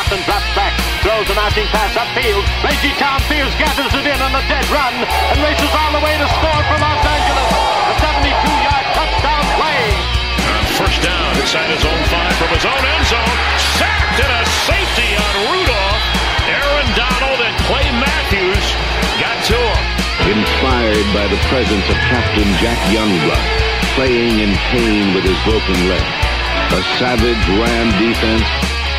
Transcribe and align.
Zorn 0.00 0.08
drops 0.08 0.12
and 0.16 0.24
drops 0.24 0.50
back. 0.56 0.72
Throws 1.02 1.28
a 1.28 1.34
mounting 1.34 1.68
pass 1.68 1.92
upfield. 1.92 2.44
Reggie 2.64 2.94
Tom 2.96 3.20
Fields 3.28 3.52
gathers 3.60 3.92
it 3.92 4.06
in 4.06 4.18
on 4.20 4.32
the 4.32 4.44
dead 4.48 4.64
run 4.72 4.94
and 4.96 5.38
races 5.44 5.68
all 5.76 5.92
the 5.92 6.00
way 6.00 6.16
to 6.16 6.28
score 6.40 6.62
for 6.68 6.78
Los 6.80 7.02
Angeles. 7.04 7.50
A 7.84 7.94
72-yard 8.00 8.86
touchdown 8.96 9.44
play. 9.60 9.84
First 10.80 11.00
down 11.04 11.36
inside 11.36 11.68
his 11.68 11.84
own 11.84 12.02
five 12.08 12.32
from 12.40 12.48
his 12.48 12.64
own 12.64 12.80
end 12.80 13.06
zone. 13.12 13.36
Sacked 13.76 14.20
and 14.24 14.32
a 14.40 14.42
safety 14.64 15.10
on 15.20 15.34
Rudolph. 15.52 16.04
Aaron 16.48 16.88
Donald 16.96 17.40
and 17.44 17.54
Clay 17.68 17.88
Matthews 18.00 18.64
got 19.20 19.36
to 19.52 19.58
him. 19.58 19.82
Inspired 20.32 21.08
by 21.12 21.26
the 21.28 21.40
presence 21.52 21.84
of 21.88 21.96
Captain 22.08 22.48
Jack 22.60 22.78
Youngblood, 22.88 23.44
playing 23.96 24.40
in 24.40 24.52
pain 24.72 25.12
with 25.12 25.24
his 25.24 25.36
broken 25.44 25.76
leg. 25.88 26.06
A 26.72 26.80
savage 27.00 27.44
Ram 27.58 27.88
defense 27.98 28.69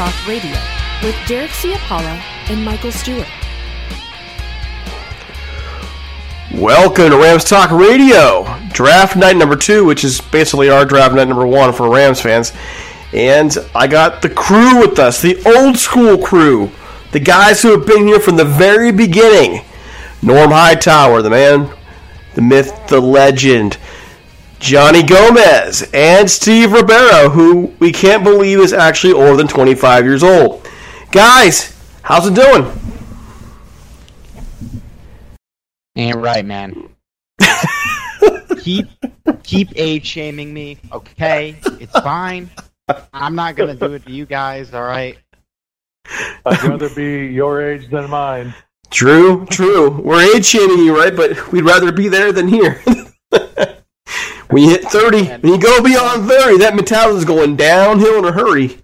Talk 0.00 0.26
Radio 0.26 0.56
with 1.02 1.14
Derek 1.28 1.50
Ciapala 1.50 2.22
and 2.48 2.64
Michael 2.64 2.90
Stewart. 2.90 3.28
Welcome 6.54 7.10
to 7.10 7.18
Rams 7.18 7.44
Talk 7.44 7.70
Radio, 7.70 8.46
draft 8.72 9.14
night 9.14 9.36
number 9.36 9.56
two, 9.56 9.84
which 9.84 10.02
is 10.02 10.22
basically 10.22 10.70
our 10.70 10.86
draft 10.86 11.14
night 11.14 11.28
number 11.28 11.46
one 11.46 11.74
for 11.74 11.90
Rams 11.90 12.18
fans. 12.18 12.54
And 13.12 13.54
I 13.74 13.86
got 13.88 14.22
the 14.22 14.30
crew 14.30 14.80
with 14.80 14.98
us, 14.98 15.20
the 15.20 15.36
old 15.44 15.76
school 15.76 16.16
crew, 16.16 16.70
the 17.12 17.20
guys 17.20 17.60
who 17.60 17.78
have 17.78 17.86
been 17.86 18.06
here 18.06 18.20
from 18.20 18.36
the 18.36 18.44
very 18.46 18.92
beginning. 18.92 19.66
Norm 20.22 20.50
Hightower, 20.50 21.20
the 21.20 21.28
man, 21.28 21.70
the 22.32 22.40
myth, 22.40 22.86
the 22.88 23.00
legend, 23.02 23.76
Johnny 24.60 25.02
Gomez, 25.02 25.88
and 25.94 26.30
Steve 26.30 26.68
Rebeiro, 26.68 27.32
who 27.32 27.74
we 27.78 27.90
can't 27.90 28.22
believe 28.22 28.58
is 28.58 28.74
actually 28.74 29.14
older 29.14 29.34
than 29.36 29.48
25 29.48 30.04
years 30.04 30.22
old. 30.22 30.68
Guys, 31.10 31.74
how's 32.02 32.26
it 32.26 32.34
doing? 32.34 32.70
Ain't 35.96 36.18
right, 36.18 36.44
man. 36.44 36.90
keep 38.60 38.86
keep 39.42 39.70
age 39.76 40.04
shaming 40.04 40.52
me, 40.52 40.76
okay? 40.92 41.56
It's 41.80 41.98
fine. 42.00 42.50
I'm 43.14 43.34
not 43.34 43.56
gonna 43.56 43.74
do 43.74 43.94
it 43.94 44.04
to 44.04 44.12
you 44.12 44.26
guys, 44.26 44.74
all 44.74 44.82
right? 44.82 45.16
I'd 46.44 46.62
rather 46.64 46.90
be 46.90 47.28
your 47.28 47.62
age 47.62 47.88
than 47.90 48.10
mine. 48.10 48.54
True, 48.90 49.46
true. 49.46 50.02
We're 50.02 50.36
age 50.36 50.44
shaming 50.44 50.84
you, 50.84 50.98
right? 50.98 51.16
But 51.16 51.50
we'd 51.50 51.64
rather 51.64 51.92
be 51.92 52.08
there 52.08 52.30
than 52.30 52.46
here. 52.46 52.82
when 54.50 54.64
you 54.64 54.70
hit 54.70 54.84
30, 54.84 55.24
when 55.24 55.52
you 55.52 55.58
go 55.58 55.82
beyond 55.82 56.28
30, 56.28 56.58
that 56.58 56.74
mentality 56.74 57.18
is 57.18 57.24
going 57.24 57.56
downhill 57.56 58.18
in 58.18 58.24
a 58.24 58.32
hurry. 58.32 58.78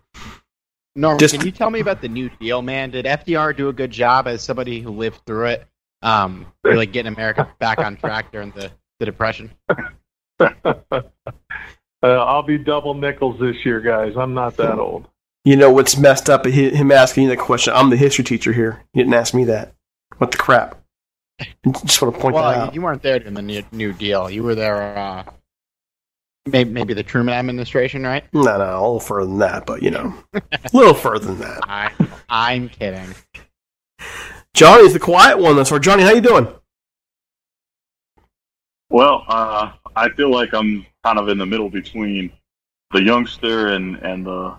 Norm, 0.94 1.19
Just, 1.19 1.34
can 1.34 1.44
you 1.44 1.53
tell 1.53 1.71
me 1.71 1.81
about 1.81 2.00
the 2.00 2.09
New 2.09 2.31
Deal, 2.41 2.62
man? 2.62 2.91
Did 2.91 3.04
FDR 3.04 3.54
do 3.54 3.69
a 3.69 3.72
good 3.72 3.91
job 3.91 4.26
as 4.26 4.43
somebody 4.43 4.81
who 4.81 4.91
lived 4.91 5.21
through 5.26 5.47
it? 5.47 5.66
Um, 6.03 6.47
really 6.65 6.87
getting 6.87 7.12
America 7.12 7.50
back 7.59 7.78
on 7.78 7.97
track 7.97 8.32
during 8.32 8.50
the, 8.53 8.71
the 8.99 9.05
Depression? 9.05 9.50
uh, 10.41 11.03
I'll 12.03 12.43
be 12.43 12.56
double 12.56 12.94
nickels 12.94 13.38
this 13.38 13.56
year, 13.65 13.81
guys. 13.81 14.15
I'm 14.16 14.32
not 14.32 14.56
that 14.56 14.78
old. 14.78 15.06
You 15.44 15.56
know 15.56 15.71
what's 15.71 15.97
messed 15.97 16.31
up? 16.31 16.46
Him 16.46 16.90
asking 16.90 17.25
you 17.25 17.29
that 17.31 17.38
question. 17.38 17.75
I'm 17.75 17.90
the 17.90 17.96
history 17.96 18.25
teacher 18.25 18.52
here. 18.52 18.82
You 18.94 19.02
didn't 19.02 19.14
ask 19.14 19.35
me 19.35 19.44
that. 19.44 19.75
What 20.19 20.31
the 20.31 20.38
crap? 20.38 20.82
Just 21.85 22.00
want 22.00 22.14
to 22.14 22.20
point 22.20 22.35
well, 22.35 22.50
that 22.50 22.58
out. 22.58 22.75
You 22.75 22.81
weren't 22.81 23.02
there 23.02 23.19
during 23.19 23.35
the 23.35 23.43
New, 23.43 23.62
new 23.70 23.93
Deal. 23.93 24.31
You 24.31 24.43
were 24.43 24.55
there. 24.55 24.96
Uh, 24.96 25.25
maybe, 26.46 26.70
maybe 26.70 26.94
the 26.94 27.02
Truman 27.02 27.34
administration, 27.34 28.04
right? 28.04 28.25
No, 28.32 28.43
no, 28.43 28.64
a 28.64 28.81
little 28.81 29.00
further 29.00 29.26
than 29.26 29.38
that, 29.38 29.66
but 29.66 29.82
you 29.82 29.90
know, 29.90 30.14
a 30.34 30.43
little 30.72 30.94
further 30.94 31.26
than 31.26 31.38
that. 31.40 31.60
I, 31.64 31.93
I'm 32.28 32.69
kidding. 32.69 33.14
Johnny's 34.54 34.94
the 34.94 34.98
quiet 34.98 35.38
one. 35.38 35.56
That's 35.56 35.70
where 35.70 35.81
Johnny. 35.81 36.02
How 36.02 36.12
you 36.12 36.20
doing? 36.20 36.48
Well, 38.88 39.25
uh, 39.28 39.72
I 39.94 40.08
feel 40.10 40.31
like 40.31 40.54
I'm 40.54 40.87
kind 41.04 41.19
of 41.19 41.28
in 41.28 41.38
the 41.38 41.46
middle 41.46 41.69
between 41.69 42.32
the 42.92 43.02
youngster 43.02 43.69
and 43.69 43.96
and 43.96 44.25
the 44.25 44.56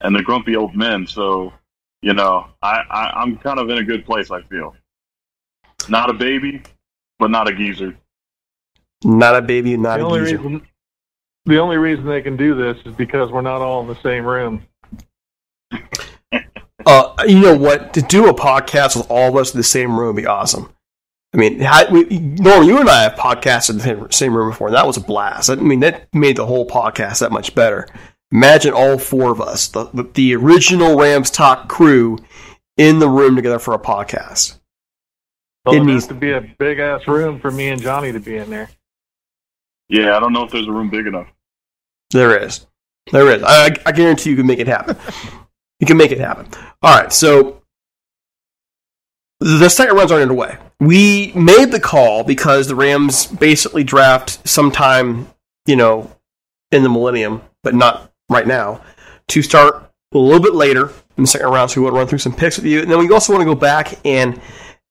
and 0.00 0.14
the 0.14 0.22
grumpy 0.22 0.56
old 0.56 0.74
men. 0.74 1.06
So, 1.06 1.52
you 2.02 2.14
know, 2.14 2.46
I, 2.62 2.82
I 2.88 3.10
I'm 3.20 3.36
kind 3.36 3.58
of 3.58 3.68
in 3.68 3.78
a 3.78 3.84
good 3.84 4.06
place. 4.06 4.30
I 4.30 4.42
feel 4.42 4.74
not 5.88 6.08
a 6.08 6.14
baby, 6.14 6.62
but 7.18 7.30
not 7.30 7.48
a 7.48 7.54
geezer. 7.54 7.96
Not 9.04 9.36
a 9.36 9.42
baby, 9.42 9.76
not 9.76 9.98
the 9.98 10.04
a 10.04 10.06
only 10.06 10.20
geezer. 10.20 10.38
Reason, 10.38 10.66
the 11.46 11.58
only 11.58 11.76
reason 11.76 12.06
they 12.06 12.22
can 12.22 12.36
do 12.36 12.54
this 12.54 12.76
is 12.86 12.94
because 12.94 13.30
we're 13.30 13.42
not 13.42 13.60
all 13.60 13.82
in 13.82 13.88
the 13.88 14.00
same 14.02 14.24
room. 14.24 14.66
Uh, 16.86 17.14
you 17.26 17.40
know 17.40 17.56
what? 17.56 17.94
To 17.94 18.02
do 18.02 18.28
a 18.28 18.34
podcast 18.34 18.96
with 18.96 19.10
all 19.10 19.30
of 19.30 19.36
us 19.36 19.54
in 19.54 19.58
the 19.58 19.64
same 19.64 19.98
room 19.98 20.14
would 20.14 20.22
be 20.22 20.26
awesome. 20.26 20.70
I 21.32 21.36
mean, 21.36 21.60
how, 21.60 21.90
we, 21.90 22.04
Norm, 22.04 22.64
you 22.64 22.78
and 22.78 22.88
I 22.88 23.02
have 23.02 23.14
podcasted 23.14 23.70
in 23.70 24.00
the 24.00 24.12
same 24.12 24.34
room 24.34 24.50
before, 24.50 24.68
and 24.68 24.76
that 24.76 24.86
was 24.86 24.96
a 24.96 25.00
blast. 25.00 25.50
I 25.50 25.54
mean, 25.56 25.80
that 25.80 26.08
made 26.14 26.36
the 26.36 26.46
whole 26.46 26.66
podcast 26.66 27.20
that 27.20 27.32
much 27.32 27.54
better. 27.54 27.88
Imagine 28.30 28.72
all 28.72 28.98
four 28.98 29.30
of 29.32 29.40
us, 29.40 29.68
the, 29.68 29.84
the, 29.94 30.02
the 30.14 30.36
original 30.36 30.96
Rams 30.98 31.30
Talk 31.30 31.68
crew, 31.68 32.18
in 32.76 32.98
the 32.98 33.08
room 33.08 33.36
together 33.36 33.58
for 33.58 33.74
a 33.74 33.78
podcast. 33.78 34.58
Well, 35.64 35.74
it, 35.74 35.82
it 35.82 35.84
needs 35.84 36.06
to 36.08 36.14
be 36.14 36.32
a 36.32 36.40
big 36.58 36.78
ass 36.78 37.06
room 37.08 37.40
for 37.40 37.50
me 37.50 37.68
and 37.68 37.80
Johnny 37.80 38.12
to 38.12 38.20
be 38.20 38.36
in 38.36 38.50
there. 38.50 38.68
Yeah, 39.88 40.16
I 40.16 40.20
don't 40.20 40.32
know 40.32 40.44
if 40.44 40.50
there's 40.50 40.68
a 40.68 40.72
room 40.72 40.90
big 40.90 41.06
enough. 41.06 41.28
There 42.10 42.42
is. 42.42 42.66
There 43.12 43.30
is. 43.30 43.42
I, 43.42 43.76
I 43.86 43.92
guarantee 43.92 44.30
you 44.30 44.36
can 44.36 44.46
make 44.46 44.58
it 44.58 44.66
happen. 44.66 44.96
you 45.80 45.86
can 45.86 45.96
make 45.96 46.12
it 46.12 46.20
happen. 46.20 46.46
All 46.82 46.96
right, 46.96 47.12
so 47.12 47.62
the 49.40 49.68
second 49.68 49.96
rounds 49.96 50.12
aren't 50.12 50.22
underway. 50.22 50.56
We 50.80 51.32
made 51.34 51.70
the 51.70 51.80
call 51.80 52.24
because 52.24 52.66
the 52.66 52.74
Rams 52.74 53.26
basically 53.26 53.84
draft 53.84 54.46
sometime, 54.48 55.28
you 55.66 55.76
know, 55.76 56.10
in 56.72 56.82
the 56.82 56.88
millennium, 56.88 57.42
but 57.62 57.74
not 57.74 58.10
right 58.28 58.46
now, 58.46 58.82
to 59.28 59.42
start 59.42 59.90
a 60.12 60.18
little 60.18 60.42
bit 60.42 60.54
later 60.54 60.90
in 61.16 61.24
the 61.24 61.26
second 61.26 61.48
round. 61.48 61.70
So 61.70 61.80
we 61.80 61.84
want 61.84 61.94
to 61.94 61.98
run 61.98 62.06
through 62.06 62.18
some 62.18 62.34
picks 62.34 62.56
with 62.56 62.66
you. 62.66 62.80
And 62.80 62.90
then 62.90 62.98
we 62.98 63.10
also 63.12 63.32
want 63.32 63.42
to 63.42 63.46
go 63.46 63.54
back 63.54 63.98
and 64.04 64.40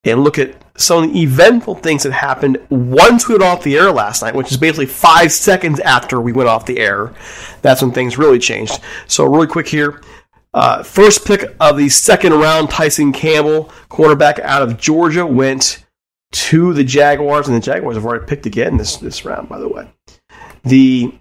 and 0.03 0.23
look 0.23 0.37
at 0.37 0.55
some 0.75 1.03
of 1.03 1.13
the 1.13 1.21
eventful 1.21 1.75
things 1.75 2.03
that 2.03 2.11
happened 2.11 2.57
once 2.69 3.27
we 3.27 3.35
went 3.35 3.43
off 3.43 3.63
the 3.63 3.77
air 3.77 3.91
last 3.91 4.21
night, 4.21 4.35
which 4.35 4.51
is 4.51 4.57
basically 4.57 4.85
five 4.85 5.31
seconds 5.31 5.79
after 5.79 6.19
we 6.19 6.33
went 6.33 6.49
off 6.49 6.65
the 6.65 6.79
air. 6.79 7.13
That's 7.61 7.81
when 7.81 7.91
things 7.91 8.17
really 8.17 8.39
changed. 8.39 8.79
So, 9.07 9.25
really 9.25 9.47
quick 9.47 9.67
here. 9.67 10.01
Uh, 10.53 10.83
first 10.83 11.25
pick 11.25 11.55
of 11.59 11.77
the 11.77 11.89
second 11.89 12.33
round, 12.33 12.69
Tyson 12.69 13.11
Campbell, 13.11 13.71
quarterback 13.89 14.39
out 14.39 14.61
of 14.61 14.77
Georgia, 14.77 15.25
went 15.25 15.83
to 16.31 16.73
the 16.73 16.83
Jaguars, 16.83 17.47
and 17.47 17.55
the 17.55 17.61
Jaguars 17.61 17.95
have 17.95 18.05
already 18.05 18.25
picked 18.25 18.45
again 18.45 18.77
this, 18.77 18.97
this 18.97 19.25
round, 19.25 19.49
by 19.49 19.59
the 19.59 19.67
way. 19.67 19.89
The 20.63 21.13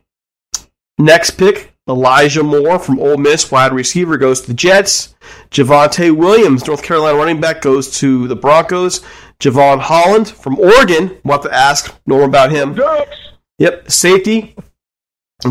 next 0.98 1.32
pick, 1.32 1.71
Elijah 1.88 2.42
Moore 2.42 2.78
from 2.78 3.00
Ole 3.00 3.16
Miss, 3.16 3.50
wide 3.50 3.72
receiver, 3.72 4.16
goes 4.16 4.40
to 4.40 4.48
the 4.48 4.54
Jets. 4.54 5.14
Javonte 5.50 6.14
Williams, 6.14 6.66
North 6.66 6.82
Carolina 6.82 7.18
running 7.18 7.40
back, 7.40 7.60
goes 7.60 7.98
to 7.98 8.28
the 8.28 8.36
Broncos. 8.36 9.00
Jevon 9.40 9.80
Holland 9.80 10.28
from 10.28 10.58
Oregon, 10.58 11.18
we'll 11.24 11.38
have 11.38 11.42
to 11.42 11.52
ask 11.52 11.94
Norm 12.06 12.28
about 12.28 12.52
him. 12.52 12.74
Ducks. 12.74 13.16
Yep, 13.58 13.90
safety 13.90 14.54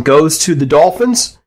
goes 0.03 0.39
to 0.39 0.55
the 0.55 0.65
Dolphins. 0.65 1.39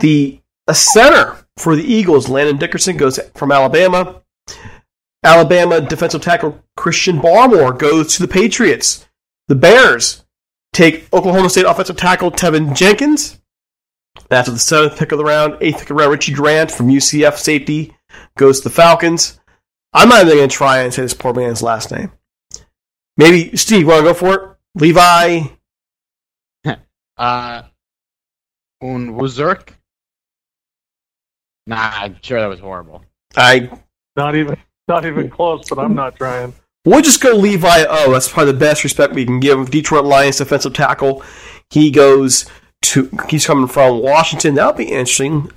The 0.00 0.40
a 0.68 0.74
center 0.74 1.46
for 1.56 1.74
the 1.74 1.82
Eagles, 1.82 2.28
Landon 2.28 2.58
Dickerson, 2.58 2.96
goes 2.96 3.18
from 3.34 3.50
Alabama. 3.50 4.22
Alabama 5.24 5.80
defensive 5.80 6.22
tackle 6.22 6.62
Christian 6.76 7.18
Barmore 7.18 7.78
goes 7.78 8.16
to 8.16 8.22
the 8.22 8.32
Patriots. 8.32 9.08
The 9.48 9.54
Bears 9.54 10.24
take 10.72 11.12
Oklahoma 11.12 11.50
State 11.50 11.66
offensive 11.66 11.96
tackle 11.96 12.30
Teven 12.30 12.74
Jenkins. 12.74 13.40
After 14.32 14.50
the 14.50 14.58
seventh 14.58 14.98
pick 14.98 15.12
of 15.12 15.18
the 15.18 15.24
round, 15.24 15.58
eighth 15.60 15.74
pick 15.74 15.82
of 15.82 15.88
the 15.88 15.94
round, 15.94 16.12
Richie 16.12 16.32
Grant 16.32 16.70
from 16.70 16.88
UCF 16.88 17.36
safety 17.36 17.94
goes 18.36 18.60
to 18.60 18.68
the 18.68 18.74
Falcons. 18.74 19.38
I'm 19.92 20.08
not 20.08 20.22
even 20.22 20.38
going 20.38 20.48
to 20.48 20.54
try 20.54 20.78
and 20.78 20.92
say 20.92 21.02
this 21.02 21.12
poor 21.12 21.34
man's 21.34 21.62
last 21.62 21.90
name. 21.90 22.10
Maybe 23.18 23.54
Steve, 23.56 23.86
want 23.86 24.00
to 24.00 24.04
go 24.04 24.14
for 24.14 24.34
it? 24.34 24.56
Levi. 24.74 25.42
uh, 27.18 27.62
Unwuzurk. 28.82 29.70
Nah, 31.66 31.76
I'm 31.92 32.16
sure 32.22 32.40
that 32.40 32.46
was 32.46 32.60
horrible. 32.60 33.04
I 33.36 33.70
not 34.16 34.34
even 34.34 34.56
not 34.88 35.04
even 35.04 35.30
close, 35.30 35.68
but 35.68 35.78
I'm 35.78 35.94
not 35.94 36.16
trying. 36.16 36.54
We'll 36.84 37.02
just 37.02 37.22
go 37.22 37.36
Levi 37.36 37.84
O. 37.88 38.12
That's 38.12 38.28
probably 38.28 38.52
the 38.52 38.58
best 38.58 38.82
respect 38.82 39.14
we 39.14 39.24
can 39.24 39.38
give. 39.40 39.58
him. 39.58 39.66
Detroit 39.66 40.04
Lions 40.04 40.38
defensive 40.38 40.72
tackle. 40.72 41.22
He 41.70 41.90
goes 41.90 42.46
to. 42.82 43.10
He's 43.28 43.46
coming 43.46 43.68
from 43.68 44.00
Washington. 44.00 44.54
That'll 44.54 44.72
be 44.72 44.84
interesting. 44.84 45.50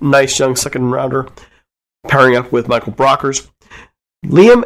Nice 0.00 0.38
young 0.38 0.56
second 0.56 0.90
rounder 0.90 1.28
pairing 2.06 2.36
up 2.36 2.52
with 2.52 2.68
Michael 2.68 2.92
Brockers. 2.92 3.48
Liam 4.24 4.64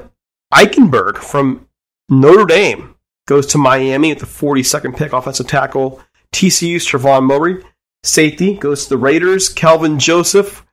Eichenberg 0.52 1.18
from 1.18 1.68
Notre 2.08 2.46
Dame 2.46 2.94
goes 3.26 3.46
to 3.48 3.58
Miami 3.58 4.10
at 4.10 4.18
the 4.18 4.26
42nd 4.26 4.96
pick, 4.96 5.12
offensive 5.12 5.46
tackle. 5.46 6.02
TCU's 6.32 6.86
Trevon 6.86 7.30
Moehrig. 7.30 7.64
Safety 8.04 8.54
goes 8.54 8.84
to 8.84 8.90
the 8.90 8.96
Raiders. 8.96 9.48
Kelvin 9.48 9.98
Joseph 9.98 10.66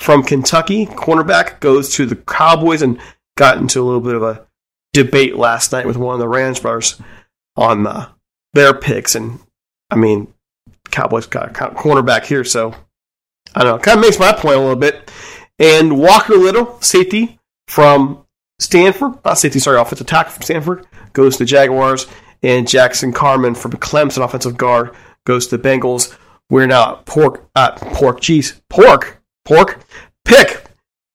from 0.00 0.22
Kentucky, 0.22 0.86
cornerback, 0.86 1.60
goes 1.60 1.94
to 1.94 2.06
the 2.06 2.16
Cowboys 2.16 2.82
and 2.82 3.00
got 3.36 3.58
into 3.58 3.80
a 3.80 3.84
little 3.84 4.00
bit 4.00 4.14
of 4.14 4.22
a 4.22 4.46
debate 4.92 5.36
last 5.36 5.72
night 5.72 5.86
with 5.86 5.96
one 5.96 6.14
of 6.14 6.20
the 6.20 6.28
Rams 6.28 6.60
brothers 6.60 7.00
on 7.56 7.86
uh, 7.86 8.08
their 8.54 8.74
picks. 8.74 9.14
And 9.14 9.40
I 9.90 9.96
mean, 9.96 10.33
Cowboys 10.94 11.26
got 11.26 11.50
a 11.50 11.52
cornerback 11.52 12.24
here, 12.24 12.44
so 12.44 12.74
I 13.54 13.64
don't 13.64 13.76
know. 13.76 13.78
Kind 13.78 13.98
of 13.98 14.02
makes 14.04 14.18
my 14.18 14.32
point 14.32 14.56
a 14.56 14.60
little 14.60 14.76
bit. 14.76 15.10
And 15.58 15.98
Walker 15.98 16.34
Little, 16.34 16.80
safety 16.80 17.38
from 17.68 18.24
Stanford, 18.58 19.14
not 19.24 19.38
safety, 19.38 19.58
sorry, 19.58 19.80
offensive 19.80 20.06
tackle 20.06 20.32
from 20.32 20.42
Stanford, 20.42 20.86
goes 21.12 21.36
to 21.36 21.44
Jaguars. 21.44 22.06
And 22.42 22.68
Jackson 22.68 23.12
Carman 23.12 23.54
from 23.54 23.72
Clemson, 23.72 24.22
offensive 24.22 24.56
guard, 24.56 24.94
goes 25.24 25.46
to 25.46 25.56
the 25.56 25.68
Bengals. 25.68 26.14
We're 26.50 26.66
now 26.66 26.96
pork, 27.06 27.48
uh, 27.54 27.72
pork, 27.72 28.20
jeez, 28.20 28.60
pork 28.68 29.22
Pork. 29.44 29.80
Pick 30.24 30.63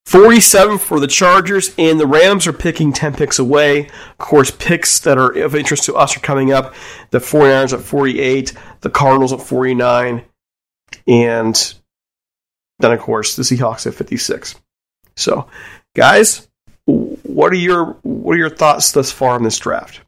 47 0.09 0.79
for 0.79 0.99
the 0.99 1.05
Chargers, 1.05 1.69
and 1.77 1.99
the 1.99 2.07
Rams 2.07 2.47
are 2.47 2.53
picking 2.53 2.91
10 2.91 3.13
picks 3.13 3.37
away. 3.37 3.89
Of 4.09 4.17
course, 4.17 4.49
picks 4.49 4.99
that 5.01 5.19
are 5.19 5.29
of 5.37 5.53
interest 5.53 5.83
to 5.83 5.93
us 5.93 6.17
are 6.17 6.19
coming 6.19 6.51
up. 6.51 6.73
The 7.11 7.19
49ers 7.19 7.73
at 7.73 7.81
48, 7.81 8.53
the 8.81 8.89
Cardinals 8.89 9.33
at 9.33 9.39
49, 9.39 10.25
and 11.07 11.73
then, 12.79 12.91
of 12.91 12.99
course, 12.99 13.35
the 13.35 13.43
Seahawks 13.43 13.85
at 13.85 13.93
56. 13.93 14.55
So, 15.15 15.47
guys, 15.95 16.49
what 16.85 17.53
are 17.53 17.57
your 17.57 17.99
what 18.01 18.33
are 18.33 18.39
your 18.39 18.49
thoughts 18.49 18.91
thus 18.91 19.11
far 19.11 19.35
on 19.35 19.43
this 19.43 19.59
draft? 19.59 20.01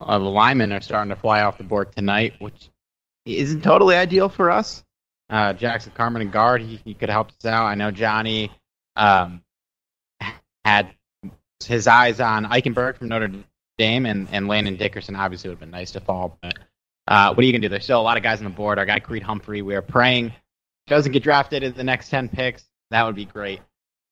Uh, 0.00 0.18
the 0.18 0.24
linemen 0.24 0.72
are 0.72 0.80
starting 0.80 1.10
to 1.10 1.16
fly 1.16 1.42
off 1.42 1.58
the 1.58 1.62
board 1.62 1.92
tonight, 1.94 2.34
which 2.40 2.68
isn't 3.26 3.62
totally 3.62 3.94
ideal 3.94 4.28
for 4.28 4.50
us 4.50 4.82
uh, 5.30 5.52
Jackson 5.52 5.92
Carman 5.94 6.22
and 6.22 6.32
guard. 6.32 6.62
He, 6.62 6.76
he 6.84 6.94
could 6.94 7.08
help 7.08 7.28
us 7.28 7.44
out. 7.44 7.66
I 7.66 7.74
know 7.74 7.90
Johnny 7.90 8.50
um, 8.96 9.42
had 10.64 10.90
his 11.64 11.86
eyes 11.86 12.20
on 12.20 12.44
Eichenberg 12.46 12.98
from 12.98 13.08
Notre 13.08 13.30
Dame, 13.78 14.06
and, 14.06 14.28
and 14.32 14.48
Landon 14.48 14.76
Dickerson 14.76 15.16
obviously 15.16 15.48
would 15.48 15.54
have 15.54 15.60
been 15.60 15.70
nice 15.70 15.92
to 15.92 16.00
fall. 16.00 16.38
But 16.40 16.54
uh, 17.08 17.34
what 17.34 17.42
are 17.42 17.46
you 17.46 17.52
going 17.52 17.62
to 17.62 17.68
do? 17.68 17.70
There's 17.70 17.84
still 17.84 18.00
a 18.00 18.02
lot 18.02 18.16
of 18.16 18.22
guys 18.22 18.38
on 18.38 18.44
the 18.44 18.50
board. 18.50 18.78
Our 18.78 18.86
guy 18.86 19.00
Creed 19.00 19.22
Humphrey, 19.22 19.62
we 19.62 19.74
are 19.74 19.82
praying 19.82 20.32
doesn't 20.86 21.12
get 21.12 21.22
drafted 21.22 21.62
in 21.62 21.74
the 21.74 21.84
next 21.84 22.10
10 22.10 22.28
picks. 22.28 22.64
That 22.90 23.04
would 23.04 23.16
be 23.16 23.24
great. 23.24 23.60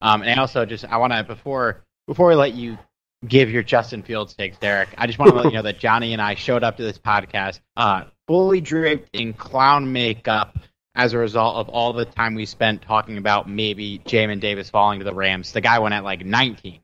Um, 0.00 0.22
and 0.22 0.30
I 0.38 0.42
also 0.42 0.66
just 0.66 0.84
I 0.84 0.96
want 0.96 1.12
to 1.12 1.22
before 1.24 1.84
before 2.06 2.28
we 2.28 2.34
let 2.34 2.52
you 2.52 2.78
give 3.26 3.50
your 3.50 3.62
Justin 3.62 4.02
Fields 4.02 4.34
takes, 4.34 4.58
Derek. 4.58 4.90
I 4.98 5.06
just 5.06 5.18
want 5.18 5.30
to 5.30 5.36
let 5.36 5.46
you 5.46 5.52
know 5.52 5.62
that 5.62 5.78
Johnny 5.78 6.12
and 6.12 6.20
I 6.20 6.34
showed 6.34 6.62
up 6.62 6.76
to 6.76 6.82
this 6.82 6.98
podcast 6.98 7.60
uh, 7.76 8.04
fully 8.26 8.60
draped 8.60 9.08
in 9.12 9.32
clown 9.32 9.92
makeup 9.92 10.58
as 10.94 11.12
a 11.12 11.18
result 11.18 11.56
of 11.56 11.68
all 11.68 11.92
the 11.92 12.04
time 12.04 12.34
we 12.34 12.46
spent 12.46 12.82
talking 12.82 13.18
about 13.18 13.48
maybe 13.48 14.00
Jamin 14.00 14.40
Davis 14.40 14.70
falling 14.70 15.00
to 15.00 15.04
the 15.04 15.14
Rams. 15.14 15.52
The 15.52 15.60
guy 15.60 15.78
went 15.78 15.94
at 15.94 16.04
like 16.04 16.24
19. 16.24 16.80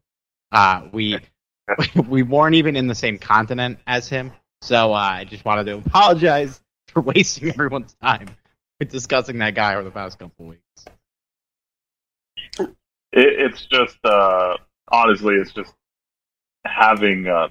Uh, 0.52 0.82
we 0.92 1.18
we 2.08 2.22
weren't 2.22 2.54
even 2.54 2.76
in 2.76 2.86
the 2.86 2.94
same 2.94 3.18
continent 3.18 3.78
as 3.86 4.08
him, 4.08 4.32
so 4.60 4.92
uh, 4.92 4.96
I 4.96 5.24
just 5.24 5.44
wanted 5.44 5.64
to 5.64 5.78
apologize 5.78 6.60
for 6.88 7.00
wasting 7.00 7.48
everyone's 7.48 7.94
time 7.94 8.28
with 8.78 8.90
discussing 8.90 9.38
that 9.38 9.54
guy 9.54 9.74
over 9.74 9.84
the 9.84 9.90
past 9.90 10.18
couple 10.18 10.46
weeks. 10.46 10.84
It, 12.58 12.68
it's 13.12 13.66
just 13.66 13.98
uh, 14.04 14.56
honestly, 14.88 15.34
it's 15.34 15.52
just 15.52 15.72
having 16.64 17.26
uh, 17.26 17.48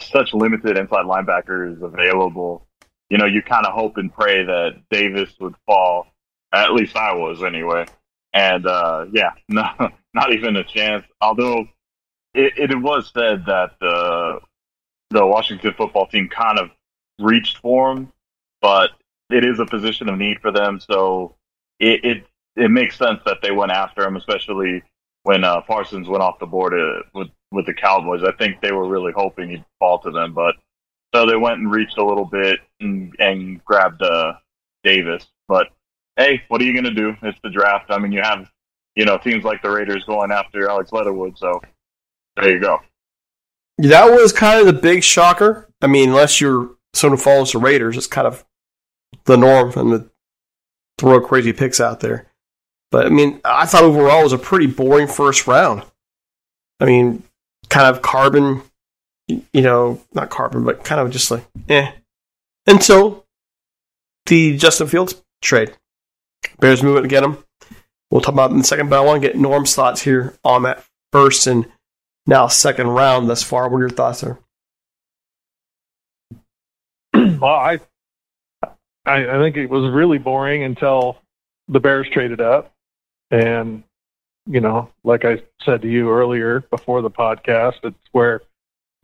such 0.00 0.32
limited 0.34 0.78
inside 0.78 1.06
linebackers 1.06 1.82
available 1.82 2.66
you 3.12 3.18
know, 3.18 3.26
you 3.26 3.42
kind 3.42 3.66
of 3.66 3.74
hope 3.74 3.98
and 3.98 4.10
pray 4.10 4.42
that 4.42 4.84
Davis 4.90 5.34
would 5.38 5.54
fall. 5.66 6.06
At 6.50 6.72
least 6.72 6.96
I 6.96 7.14
was 7.14 7.42
anyway. 7.42 7.84
And 8.32 8.66
uh, 8.66 9.04
yeah, 9.12 9.32
no, 9.48 9.68
not 10.14 10.32
even 10.32 10.56
a 10.56 10.64
chance. 10.64 11.04
Although 11.20 11.68
it, 12.32 12.70
it 12.70 12.74
was 12.80 13.10
said 13.12 13.44
that 13.44 13.72
the 13.82 14.40
the 15.10 15.26
Washington 15.26 15.74
football 15.76 16.06
team 16.06 16.30
kind 16.30 16.58
of 16.58 16.70
reached 17.18 17.58
for 17.58 17.92
him, 17.92 18.10
but 18.62 18.92
it 19.28 19.44
is 19.44 19.60
a 19.60 19.66
position 19.66 20.08
of 20.08 20.16
need 20.16 20.40
for 20.40 20.50
them. 20.50 20.80
So 20.80 21.36
it 21.78 22.02
it, 22.02 22.26
it 22.56 22.70
makes 22.70 22.96
sense 22.96 23.20
that 23.26 23.42
they 23.42 23.50
went 23.50 23.72
after 23.72 24.06
him, 24.06 24.16
especially 24.16 24.82
when 25.24 25.44
uh, 25.44 25.60
Parsons 25.60 26.08
went 26.08 26.22
off 26.22 26.38
the 26.38 26.46
board 26.46 26.72
uh, 26.72 27.02
with 27.12 27.28
with 27.50 27.66
the 27.66 27.74
Cowboys. 27.74 28.24
I 28.24 28.32
think 28.32 28.62
they 28.62 28.72
were 28.72 28.88
really 28.88 29.12
hoping 29.14 29.50
he'd 29.50 29.66
fall 29.78 29.98
to 29.98 30.10
them, 30.10 30.32
but 30.32 30.54
so 31.14 31.26
they 31.26 31.36
went 31.36 31.58
and 31.58 31.70
reached 31.70 31.98
a 31.98 32.04
little 32.04 32.24
bit 32.24 32.60
and, 32.80 33.14
and 33.18 33.64
grabbed 33.64 34.02
uh, 34.02 34.34
Davis. 34.82 35.26
But 35.48 35.68
hey, 36.16 36.42
what 36.48 36.60
are 36.60 36.64
you 36.64 36.72
going 36.72 36.84
to 36.84 36.94
do? 36.94 37.16
It's 37.22 37.38
the 37.42 37.50
draft. 37.50 37.90
I 37.90 37.98
mean, 37.98 38.12
you 38.12 38.22
have 38.22 38.50
you 38.96 39.04
know 39.04 39.18
teams 39.18 39.44
like 39.44 39.62
the 39.62 39.70
Raiders 39.70 40.04
going 40.04 40.30
after 40.30 40.68
Alex 40.68 40.92
Leatherwood. 40.92 41.38
So 41.38 41.60
there 42.36 42.50
you 42.50 42.60
go. 42.60 42.80
That 43.78 44.06
was 44.06 44.32
kind 44.32 44.60
of 44.60 44.66
the 44.66 44.80
big 44.80 45.02
shocker. 45.02 45.68
I 45.80 45.86
mean, 45.86 46.10
unless 46.10 46.40
you're 46.40 46.70
someone 46.94 47.18
who 47.18 47.22
follows 47.24 47.52
the 47.52 47.58
Raiders, 47.58 47.96
it's 47.96 48.06
kind 48.06 48.26
of 48.26 48.44
the 49.24 49.36
norm 49.36 49.72
and 49.76 49.92
the 49.92 50.10
throw 50.98 51.20
crazy 51.20 51.52
picks 51.52 51.80
out 51.80 52.00
there. 52.00 52.28
But 52.90 53.06
I 53.06 53.08
mean, 53.08 53.40
I 53.44 53.66
thought 53.66 53.84
overall 53.84 54.20
it 54.20 54.24
was 54.24 54.32
a 54.32 54.38
pretty 54.38 54.66
boring 54.66 55.08
first 55.08 55.46
round. 55.46 55.82
I 56.78 56.84
mean, 56.84 57.22
kind 57.68 57.86
of 57.86 58.02
carbon, 58.02 58.62
you 59.28 59.62
know, 59.62 60.00
not 60.14 60.30
carbon, 60.30 60.64
but 60.64 60.84
kind 60.84 61.00
of 61.00 61.10
just 61.10 61.30
like 61.30 61.44
eh. 61.68 61.92
Until 62.66 63.26
the 64.26 64.56
Justin 64.56 64.86
Fields 64.86 65.22
trade, 65.40 65.76
Bears 66.58 66.82
moving 66.82 67.02
to 67.02 67.08
get 67.08 67.24
him. 67.24 67.38
We'll 68.10 68.20
talk 68.20 68.34
about 68.34 68.50
in 68.50 68.60
a 68.60 68.64
second, 68.64 68.90
but 68.90 68.98
I 68.98 69.04
want 69.04 69.22
to 69.22 69.28
get 69.28 69.38
Norm's 69.38 69.74
thoughts 69.74 70.02
here 70.02 70.36
on 70.44 70.62
that 70.62 70.84
first 71.12 71.46
and 71.46 71.66
now 72.26 72.46
second 72.46 72.88
round 72.88 73.28
thus 73.28 73.42
far. 73.42 73.68
What 73.68 73.78
are 73.78 73.80
your 73.80 73.90
thoughts 73.90 74.20
there? 74.20 74.38
well, 77.14 77.44
I, 77.44 77.80
I, 79.06 79.26
I 79.26 79.38
think 79.38 79.56
it 79.56 79.70
was 79.70 79.92
really 79.92 80.18
boring 80.18 80.62
until 80.62 81.18
the 81.68 81.80
Bears 81.80 82.06
traded 82.12 82.40
up, 82.40 82.72
and 83.30 83.82
you 84.46 84.60
know, 84.60 84.90
like 85.04 85.24
I 85.24 85.42
said 85.64 85.82
to 85.82 85.88
you 85.88 86.10
earlier 86.10 86.60
before 86.70 87.02
the 87.02 87.10
podcast, 87.10 87.76
it's 87.84 87.96
where 88.12 88.42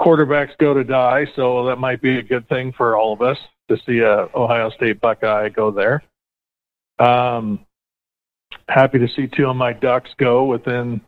quarterbacks 0.01 0.57
go 0.59 0.75
to 0.75 0.85
die. 0.85 1.27
So 1.37 1.67
that 1.67 1.77
might 1.77 2.01
be 2.01 2.19
a 2.19 2.23
good 2.23 2.49
thing 2.49 2.73
for 2.73 2.97
all 2.97 3.13
of 3.13 3.23
us 3.23 3.39
to 3.69 3.77
see 3.87 3.99
a 4.01 4.29
Ohio 4.35 4.71
State 4.71 5.01
Buckeye 5.01 5.49
go 5.49 5.71
there. 5.71 6.03
Um, 6.99 7.67
happy 8.69 8.99
to 8.99 9.09
see 9.09 9.27
two 9.27 9.49
of 9.49 9.57
my 9.57 9.73
Ducks 9.73 10.11
go 10.17 10.45
within 10.45 11.01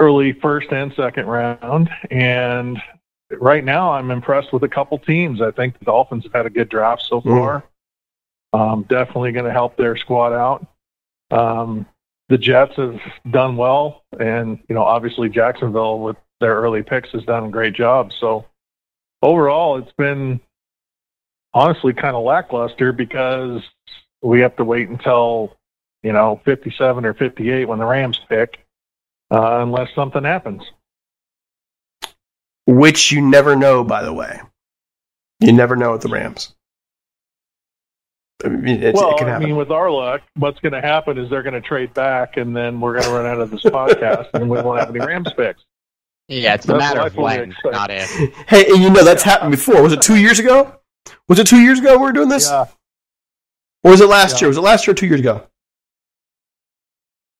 early 0.00 0.32
first 0.32 0.70
and 0.72 0.92
second 0.94 1.26
round. 1.26 1.90
And 2.10 2.80
right 3.30 3.64
now, 3.64 3.92
I'm 3.92 4.10
impressed 4.10 4.52
with 4.52 4.62
a 4.62 4.68
couple 4.68 4.98
teams. 4.98 5.40
I 5.40 5.50
think 5.50 5.78
the 5.78 5.84
Dolphins 5.84 6.24
have 6.24 6.32
had 6.32 6.46
a 6.46 6.50
good 6.50 6.68
draft 6.68 7.02
so 7.08 7.20
far. 7.20 7.64
Mm. 8.54 8.60
Um, 8.60 8.86
definitely 8.88 9.32
going 9.32 9.46
to 9.46 9.52
help 9.52 9.76
their 9.76 9.96
squad 9.96 10.32
out. 10.32 10.66
Um, 11.30 11.86
the 12.28 12.38
Jets 12.38 12.76
have 12.76 13.00
done 13.30 13.56
well, 13.56 14.02
and 14.18 14.58
you 14.68 14.74
know, 14.74 14.82
obviously 14.82 15.28
Jacksonville 15.28 16.00
with 16.00 16.16
their 16.44 16.56
early 16.56 16.82
picks 16.82 17.10
has 17.12 17.24
done 17.24 17.44
a 17.44 17.48
great 17.48 17.72
job. 17.72 18.12
So 18.20 18.44
overall, 19.22 19.78
it's 19.78 19.92
been 19.92 20.40
honestly 21.54 21.94
kind 21.94 22.14
of 22.14 22.22
lackluster 22.22 22.92
because 22.92 23.62
we 24.20 24.40
have 24.40 24.54
to 24.56 24.64
wait 24.64 24.90
until 24.90 25.56
you 26.02 26.12
know 26.12 26.42
57 26.44 27.06
or 27.06 27.14
58 27.14 27.66
when 27.66 27.78
the 27.78 27.86
Rams 27.86 28.20
pick 28.28 28.58
uh, 29.30 29.62
unless 29.62 29.88
something 29.94 30.22
happens. 30.22 30.62
Which 32.66 33.10
you 33.10 33.22
never 33.22 33.56
know, 33.56 33.82
by 33.82 34.02
the 34.02 34.12
way. 34.12 34.38
You 35.40 35.52
never 35.52 35.76
know 35.76 35.92
with 35.92 36.02
the 36.02 36.08
Rams. 36.08 36.54
I 38.44 38.48
mean, 38.48 38.92
well, 38.92 39.16
I 39.24 39.38
mean, 39.38 39.56
with 39.56 39.70
our 39.70 39.90
luck, 39.90 40.20
what's 40.36 40.60
going 40.60 40.74
to 40.74 40.82
happen 40.82 41.16
is 41.16 41.30
they're 41.30 41.42
going 41.42 41.54
to 41.54 41.66
trade 41.66 41.94
back, 41.94 42.36
and 42.36 42.54
then 42.54 42.82
we're 42.82 42.92
going 42.92 43.04
to 43.04 43.10
run 43.12 43.24
out 43.24 43.40
of 43.40 43.50
this 43.50 43.62
podcast, 43.64 44.28
and 44.34 44.50
we 44.50 44.60
won't 44.60 44.80
have 44.80 44.94
any 44.94 45.04
Rams 45.04 45.32
picks. 45.34 45.64
Yeah, 46.28 46.54
it's 46.54 46.68
a 46.68 46.76
matter 46.76 47.00
of 47.00 47.16
when, 47.16 47.54
not 47.64 47.90
if. 47.90 48.10
Hey, 48.48 48.66
and 48.66 48.82
you 48.82 48.90
know 48.90 49.04
that's 49.04 49.22
happened 49.22 49.50
before. 49.50 49.82
Was 49.82 49.92
it 49.92 50.00
two 50.00 50.16
years 50.16 50.38
ago? 50.38 50.76
Was 51.28 51.38
it 51.38 51.46
two 51.46 51.60
years 51.60 51.78
ago 51.78 51.98
we 51.98 52.04
were 52.04 52.12
doing 52.12 52.30
this? 52.30 52.48
Yeah. 52.48 52.66
Or 53.82 53.90
was 53.90 54.00
it 54.00 54.08
last 54.08 54.34
yeah. 54.34 54.40
year? 54.40 54.48
Was 54.48 54.56
it 54.56 54.62
last 54.62 54.86
year 54.86 54.92
or 54.92 54.96
two 54.96 55.06
years 55.06 55.20
ago? 55.20 55.46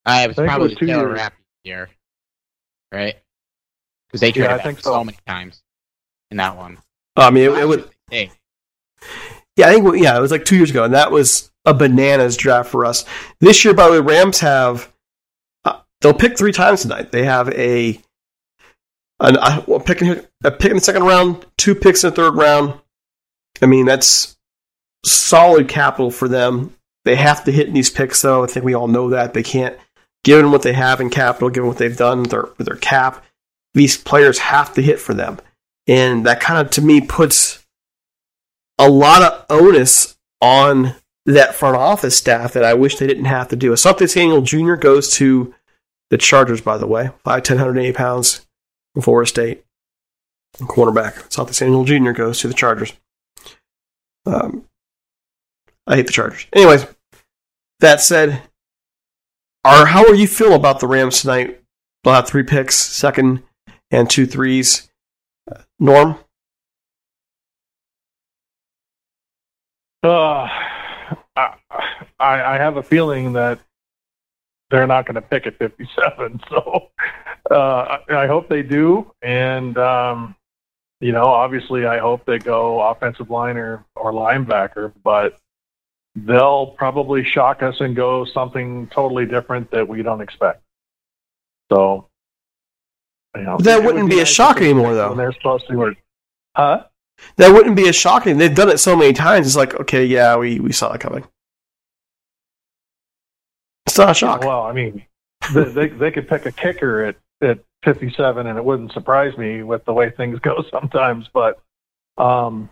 I 0.05 0.27
was 0.27 0.37
probably 0.37 0.67
it 0.67 0.71
was 0.71 0.79
two 0.79 0.87
years 0.87 1.31
year, 1.65 1.89
right? 2.93 3.17
Because 4.07 4.21
they 4.21 4.33
traded 4.33 4.51
yeah, 4.51 4.57
I 4.57 4.63
think 4.63 4.81
so. 4.81 4.93
so. 4.93 5.05
many 5.05 5.17
times 5.27 5.63
in 6.31 6.37
that 6.37 6.57
one. 6.57 6.79
I 7.17 7.31
mean, 7.31 7.45
it, 7.45 7.59
it 7.59 7.67
would. 7.67 7.89
Hey. 8.11 8.31
Yeah, 9.57 9.69
I 9.69 9.75
think 9.75 10.03
yeah, 10.03 10.17
it 10.17 10.21
was 10.21 10.31
like 10.31 10.45
two 10.45 10.57
years 10.57 10.71
ago, 10.71 10.85
and 10.85 10.93
that 10.93 11.11
was 11.11 11.51
a 11.65 11.73
bananas 11.73 12.37
draft 12.37 12.71
for 12.71 12.85
us. 12.85 13.05
This 13.41 13.65
year, 13.65 13.73
by 13.73 13.87
the 13.87 13.93
way, 13.93 14.01
Rams 14.01 14.41
have 14.41 14.93
uh, 15.65 15.81
they'll 16.01 16.13
pick 16.13 16.37
three 16.37 16.53
times 16.53 16.83
tonight. 16.83 17.13
They 17.13 17.25
have 17.25 17.49
a 17.51 18.01
an, 19.21 19.37
a, 19.37 19.65
a 19.73 19.81
pick 19.81 20.03
in, 20.03 20.27
a 20.45 20.49
uh, 20.49 20.51
pick 20.51 20.71
in 20.71 20.77
the 20.77 20.83
second 20.83 21.05
round, 21.05 21.45
two 21.57 21.75
picks 21.75 22.05
in 22.05 22.11
the 22.11 22.17
third 22.17 22.35
round. 22.35 22.81
I 23.63 23.67
mean, 23.67 23.87
that's 23.87 24.37
solid 25.05 25.69
capital 25.69 26.11
for 26.11 26.29
them. 26.29 26.75
They 27.05 27.17
have 27.17 27.45
to 27.45 27.53
hit 27.53 27.69
in 27.69 27.75
these 27.75 27.91
picks, 27.91 28.23
though. 28.23 28.45
I 28.45 28.47
think 28.47 28.65
we 28.65 28.75
all 28.75 28.89
know 28.89 29.11
that 29.11 29.35
they 29.35 29.43
can't 29.43 29.79
given 30.25 30.51
what 30.51 30.63
they 30.63 30.73
have 30.73 31.01
in 31.01 31.11
capital, 31.11 31.51
given 31.51 31.69
what 31.69 31.79
they've 31.79 31.97
done 31.97 32.23
with 32.23 32.31
their, 32.31 32.49
their 32.59 32.77
cap, 32.77 33.23
these 33.75 33.97
players 33.97 34.39
have 34.39 34.75
to 34.75 34.83
hit 34.83 34.99
for 34.99 35.15
them. 35.15 35.39
And 35.87 36.27
that 36.27 36.41
kind 36.41 36.65
of, 36.67 36.73
to 36.73 36.83
me, 36.83 37.01
puts 37.03 37.65
a 38.79 38.89
lot 38.89 39.23
of 39.23 39.45
onus 39.51 40.17
on 40.41 40.95
that 41.27 41.55
front 41.55 41.77
office 41.77 42.17
staff 42.17 42.55
that 42.55 42.65
I 42.65 42.75
wish 42.75 42.97
they 42.97 43.07
didn't 43.07 43.27
have 43.27 43.49
to 43.49 43.57
do. 43.57 43.73
Asante 43.73 44.09
Samuel 44.09 44.43
Jr. 44.43 44.75
goes 44.75 45.13
to 45.15 45.55
the 46.11 46.19
Chargers, 46.19 46.61
by 46.61 46.79
the 46.79 46.87
way, 46.87 47.11
5'10", 47.25 47.51
180 47.51 47.93
pounds 47.93 48.47
Florida 49.03 49.29
State. 49.29 49.65
Cornerback. 50.59 51.29
Asante 51.29 51.55
Samuel 51.55 51.85
Jr. 51.85 52.13
goes 52.13 52.39
to 52.41 52.49
the 52.49 52.55
Chargers. 52.55 52.93
Um, 54.27 54.67
I 55.87 55.97
hate 55.97 56.07
the 56.07 56.13
Chargers. 56.13 56.47
Anyways, 56.53 56.87
that 57.81 58.01
said, 58.01 58.43
are 59.65 59.87
how 59.87 60.07
are 60.07 60.15
you 60.15 60.27
feel 60.27 60.55
about 60.55 60.81
the 60.81 60.87
Rams 60.87 61.23
tonight? 61.23 61.61
They'll 62.03 62.15
have 62.15 62.29
three 62.29 62.43
picks, 62.43 62.77
second 62.77 63.43
and 63.91 64.09
two 64.09 64.27
threes. 64.27 64.91
Norm. 65.79 66.17
Uh, 70.03 70.49
I, 71.37 71.51
I 72.21 72.59
have 72.59 72.77
a 72.77 72.83
feeling 72.83 73.33
that 73.33 73.59
they're 74.71 74.87
not 74.87 75.07
going 75.07 75.15
to 75.15 75.23
pick 75.23 75.47
at 75.47 75.59
57. 75.59 76.41
So 76.51 76.91
uh, 77.51 77.99
I 78.09 78.27
hope 78.27 78.49
they 78.49 78.63
do. 78.63 79.11
And, 79.23 79.77
um, 79.79 80.37
you 81.01 81.13
know, 81.13 81.25
obviously 81.25 81.87
I 81.87 81.99
hope 81.99 82.25
they 82.25 82.39
go 82.39 82.81
offensive 82.81 83.31
line 83.31 83.57
or, 83.57 83.85
or 83.97 84.13
linebacker. 84.13 84.93
But 85.03 85.39
they'll 86.15 86.69
probably 86.69 87.25
shock 87.25 87.63
us 87.63 87.81
and 87.81 87.97
go 87.97 88.25
something 88.25 88.87
totally 88.89 89.27
different 89.27 89.71
that 89.71 89.87
we 89.87 90.03
don't 90.03 90.21
expect. 90.21 90.63
So, 91.73 92.09
you 93.37 93.43
know, 93.43 93.59
that 93.59 93.83
wouldn't 93.83 94.05
would 94.05 94.11
be, 94.11 94.17
be 94.17 94.23
a 94.23 94.27
shock 94.27 94.59
anymore, 94.59 94.95
though. 94.95 95.15
they're 95.15 95.33
supposed 95.33 95.67
to 95.69 95.77
work, 95.77 95.97
huh? 96.55 96.85
That 97.37 97.53
wouldn't 97.53 97.77
be 97.77 97.89
as 97.89 97.97
shocking. 97.97 98.39
They've 98.39 98.55
done 98.55 98.69
it 98.69 98.79
so 98.79 98.97
many 98.97 99.13
times. 99.13 99.47
It's 99.47 99.57
like, 99.57 99.75
okay, 99.81 100.05
yeah, 100.05 100.37
we, 100.37 100.61
we 100.61 100.73
saw 100.73 100.93
it 100.93 101.01
coming. 101.01 101.25
It's 103.87 103.99
not 103.99 104.11
a 104.11 104.15
shock. 104.15 104.41
Well, 104.41 104.63
I 104.63 104.73
mean, 104.73 105.05
they, 105.53 105.65
they, 105.65 105.89
they 105.89 106.11
could 106.11 106.29
pick 106.29 106.47
a 106.47 106.53
kicker 106.53 107.05
at 107.05 107.17
at 107.45 107.61
57, 107.85 108.47
and 108.47 108.59
it 108.59 108.65
wouldn't 108.65 108.93
surprise 108.93 109.37
me 109.37 109.63
with 109.63 109.85
the 109.85 109.93
way 109.93 110.11
things 110.11 110.39
go 110.43 110.65
sometimes. 110.71 111.29
But 111.33 111.61
um, 112.19 112.71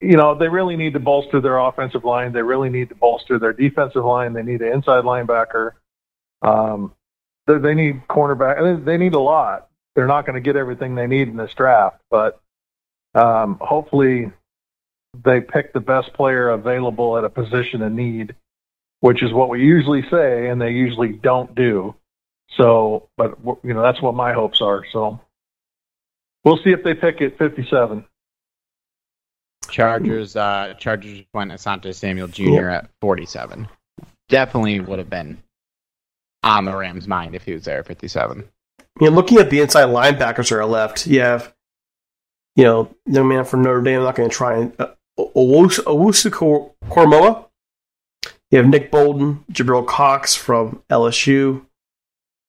you 0.00 0.16
know, 0.16 0.34
they 0.34 0.48
really 0.48 0.76
need 0.76 0.92
to 0.92 1.00
bolster 1.00 1.40
their 1.40 1.58
offensive 1.58 2.04
line. 2.04 2.32
They 2.32 2.42
really 2.42 2.68
need 2.68 2.90
to 2.90 2.94
bolster 2.94 3.38
their 3.38 3.52
defensive 3.52 4.04
line. 4.04 4.32
They 4.32 4.42
need 4.42 4.60
an 4.60 4.72
inside 4.72 5.04
linebacker. 5.04 5.72
Um, 6.42 6.94
they, 7.46 7.58
they 7.58 7.74
need 7.74 8.02
cornerback. 8.08 8.84
They 8.84 8.98
need 8.98 9.14
a 9.14 9.20
lot. 9.20 9.68
They're 9.94 10.06
not 10.06 10.26
going 10.26 10.34
to 10.34 10.40
get 10.40 10.56
everything 10.56 10.94
they 10.94 11.06
need 11.06 11.28
in 11.28 11.36
this 11.36 11.54
draft, 11.54 12.02
but 12.10 12.40
um, 13.14 13.58
hopefully 13.62 14.30
they 15.24 15.40
pick 15.40 15.72
the 15.72 15.80
best 15.80 16.12
player 16.12 16.50
available 16.50 17.16
at 17.16 17.24
a 17.24 17.30
position 17.30 17.80
of 17.80 17.92
need, 17.92 18.34
which 19.00 19.22
is 19.22 19.32
what 19.32 19.48
we 19.48 19.62
usually 19.62 20.02
say, 20.10 20.48
and 20.48 20.60
they 20.60 20.70
usually 20.70 21.12
don't 21.12 21.54
do. 21.54 21.94
So, 22.50 23.08
but 23.16 23.38
you 23.62 23.74
know, 23.74 23.82
that's 23.82 24.00
what 24.00 24.14
my 24.14 24.32
hopes 24.32 24.60
are. 24.60 24.84
So 24.92 25.20
we'll 26.44 26.58
see 26.58 26.70
if 26.70 26.82
they 26.82 26.94
pick 26.94 27.20
at 27.20 27.38
57. 27.38 28.04
Chargers, 29.68 30.36
uh, 30.36 30.74
Chargers 30.78 31.24
went 31.34 31.50
Asante 31.50 31.94
Samuel 31.94 32.28
Jr. 32.28 32.68
at 32.68 32.90
47. 33.00 33.68
Definitely 34.28 34.80
would 34.80 34.98
have 34.98 35.10
been 35.10 35.42
on 36.42 36.64
the 36.64 36.74
Rams' 36.74 37.08
mind 37.08 37.34
if 37.34 37.44
he 37.44 37.52
was 37.52 37.64
there 37.64 37.80
at 37.80 37.86
57. 37.86 38.44
Yeah, 39.00 39.08
looking 39.10 39.38
at 39.38 39.50
the 39.50 39.60
inside 39.60 39.88
linebackers 39.88 40.48
that 40.48 40.56
are 40.56 40.66
left, 40.66 41.06
you 41.06 41.20
have, 41.20 41.52
you 42.54 42.64
know, 42.64 42.94
young 43.04 43.28
man 43.28 43.44
from 43.44 43.62
Notre 43.62 43.82
Dame. 43.82 43.98
I'm 43.98 44.04
not 44.04 44.14
going 44.14 44.30
to 44.30 44.34
try 44.34 44.58
and 44.58 44.72
uh, 44.80 44.88
Owusu 45.18 46.30
Koramoah. 46.88 47.46
You 48.50 48.58
have 48.58 48.68
Nick 48.68 48.90
Bolton, 48.90 49.44
Jabril 49.52 49.86
Cox 49.86 50.34
from 50.34 50.82
LSU. 50.88 51.65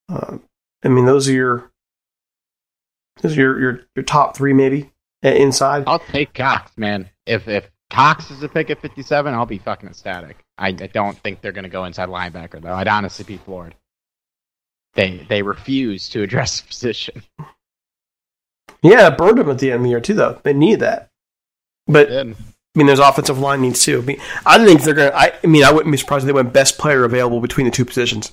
Uh, 0.08 0.38
I 0.84 0.88
mean, 0.88 1.04
those 1.04 1.28
are 1.28 1.32
your 1.32 1.70
those 3.20 3.36
are 3.36 3.40
your, 3.40 3.60
your 3.60 3.80
your 3.96 4.02
top 4.04 4.36
three, 4.36 4.52
maybe 4.52 4.90
inside. 5.22 5.84
I'll 5.86 5.98
take 5.98 6.34
Cox, 6.34 6.72
man. 6.76 7.08
If 7.26 7.48
if 7.48 7.70
Cox 7.90 8.30
is 8.30 8.42
a 8.42 8.48
pick 8.48 8.70
at 8.70 8.80
57, 8.80 9.32
I'll 9.32 9.46
be 9.46 9.58
fucking 9.58 9.88
ecstatic. 9.88 10.44
I, 10.56 10.68
I 10.68 10.72
don't 10.72 11.18
think 11.18 11.40
they're 11.40 11.52
going 11.52 11.64
to 11.64 11.70
go 11.70 11.84
inside 11.84 12.08
linebacker 12.08 12.60
though. 12.60 12.74
I'd 12.74 12.88
honestly 12.88 13.24
be 13.24 13.38
floored. 13.38 13.74
They 14.94 15.26
they 15.28 15.42
refuse 15.42 16.08
to 16.10 16.22
address 16.22 16.60
the 16.60 16.68
position. 16.68 17.22
Yeah, 18.82 19.08
it 19.08 19.18
burned 19.18 19.38
them 19.38 19.50
at 19.50 19.58
the 19.58 19.72
end 19.72 19.78
of 19.78 19.82
the 19.84 19.90
year 19.90 20.00
too, 20.00 20.14
though. 20.14 20.40
They 20.42 20.52
need 20.52 20.80
that. 20.80 21.08
But 21.86 22.12
I 22.12 22.34
mean, 22.74 22.86
there's 22.86 22.98
offensive 22.98 23.38
line 23.38 23.60
needs 23.60 23.82
too. 23.82 23.98
I 23.98 24.02
mean, 24.02 24.20
I 24.46 24.64
think 24.64 24.82
they're 24.82 24.94
gonna. 24.94 25.12
I, 25.14 25.32
I 25.42 25.46
mean, 25.46 25.64
I 25.64 25.72
wouldn't 25.72 25.90
be 25.90 25.98
surprised 25.98 26.24
if 26.24 26.26
they 26.26 26.32
went 26.32 26.52
best 26.52 26.78
player 26.78 27.04
available 27.04 27.40
between 27.40 27.66
the 27.66 27.72
two 27.72 27.84
positions. 27.84 28.32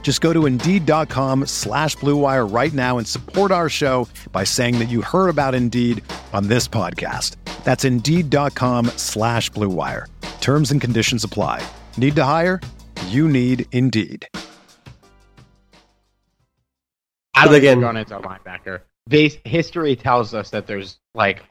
Just 0.00 0.22
go 0.22 0.32
to 0.32 0.46
Indeed.com 0.46 1.44
slash 1.44 1.96
BlueWire 1.98 2.50
right 2.50 2.72
now 2.72 2.96
and 2.96 3.06
support 3.06 3.52
our 3.52 3.68
show 3.68 4.08
by 4.32 4.44
saying 4.44 4.78
that 4.78 4.88
you 4.88 5.02
heard 5.02 5.28
about 5.28 5.54
Indeed 5.54 6.02
on 6.32 6.48
this 6.48 6.66
podcast. 6.66 7.36
That's 7.64 7.84
Indeed.com 7.84 8.86
slash 8.96 9.50
BlueWire. 9.50 10.06
Terms 10.40 10.70
and 10.70 10.80
conditions 10.80 11.24
apply. 11.24 11.62
Need 11.98 12.16
to 12.16 12.24
hire? 12.24 12.62
You 13.08 13.28
need 13.28 13.66
Indeed. 13.72 14.26
I 17.34 17.44
don't 17.44 17.54
again 17.54 17.80
going 17.80 17.98
into 17.98 18.16
a 18.16 18.22
linebacker. 18.22 18.80
Base 19.08 19.36
history 19.44 19.94
tells 19.94 20.32
us 20.32 20.48
that 20.50 20.66
there's 20.66 20.98
like 21.14 21.44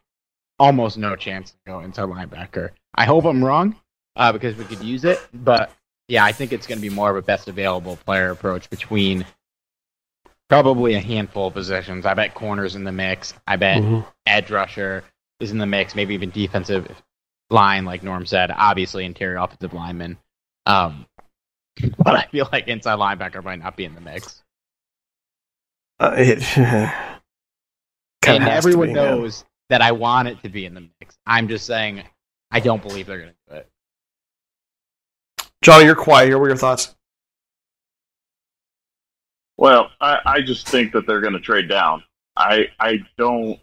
almost 0.59 0.97
no 0.97 1.15
chance 1.15 1.51
to 1.51 1.57
go 1.67 1.81
into 1.81 2.01
linebacker. 2.01 2.71
I 2.95 3.05
hope 3.05 3.25
I'm 3.25 3.43
wrong 3.43 3.75
uh, 4.15 4.31
because 4.31 4.55
we 4.55 4.65
could 4.65 4.81
use 4.81 5.05
it, 5.05 5.19
but 5.33 5.71
yeah, 6.07 6.23
I 6.23 6.31
think 6.31 6.53
it's 6.53 6.67
going 6.67 6.77
to 6.77 6.81
be 6.81 6.93
more 6.93 7.09
of 7.09 7.17
a 7.17 7.21
best 7.21 7.47
available 7.47 7.97
player 7.97 8.31
approach 8.31 8.69
between 8.69 9.25
probably 10.47 10.95
a 10.95 10.99
handful 10.99 11.47
of 11.47 11.53
positions. 11.53 12.05
I 12.05 12.13
bet 12.13 12.33
corners 12.33 12.75
in 12.75 12.83
the 12.83 12.91
mix. 12.91 13.33
I 13.45 13.57
bet 13.57 13.81
mm-hmm. 13.81 14.07
edge 14.25 14.49
rusher 14.49 15.03
is 15.39 15.51
in 15.51 15.57
the 15.57 15.65
mix. 15.65 15.95
Maybe 15.95 16.13
even 16.13 16.29
defensive 16.29 16.89
line, 17.49 17.85
like 17.85 18.03
Norm 18.03 18.25
said. 18.25 18.51
Obviously, 18.51 19.05
interior 19.05 19.37
offensive 19.37 19.73
lineman. 19.73 20.17
Um, 20.65 21.05
but 21.97 22.15
I 22.15 22.23
feel 22.31 22.47
like 22.51 22.67
inside 22.67 22.99
linebacker 22.99 23.43
might 23.43 23.59
not 23.59 23.75
be 23.75 23.85
in 23.85 23.95
the 23.95 24.01
mix. 24.01 24.43
Uh, 25.99 26.13
it, 26.17 26.57
and 26.57 28.43
everyone 28.43 28.89
be, 28.89 28.93
knows 28.93 29.43
that 29.69 29.81
I 29.81 29.91
want 29.91 30.27
it 30.27 30.41
to 30.43 30.49
be 30.49 30.65
in 30.65 30.73
the 30.73 30.87
mix. 30.99 31.17
I'm 31.25 31.47
just 31.47 31.65
saying 31.65 32.03
I 32.51 32.59
don't 32.59 32.81
believe 32.81 33.07
they're 33.07 33.17
going 33.17 33.31
to 33.31 33.53
do 33.53 33.55
it. 33.57 33.69
Johnny, 35.61 35.85
you're 35.85 35.95
quiet 35.95 36.27
here. 36.27 36.37
What 36.37 36.45
are 36.45 36.49
your 36.49 36.57
thoughts? 36.57 36.95
Well, 39.57 39.89
I, 39.99 40.19
I 40.25 40.41
just 40.41 40.67
think 40.67 40.93
that 40.93 41.07
they're 41.07 41.21
going 41.21 41.33
to 41.33 41.39
trade 41.39 41.67
down. 41.67 42.03
I 42.35 42.67
I 42.79 42.99
don't 43.17 43.59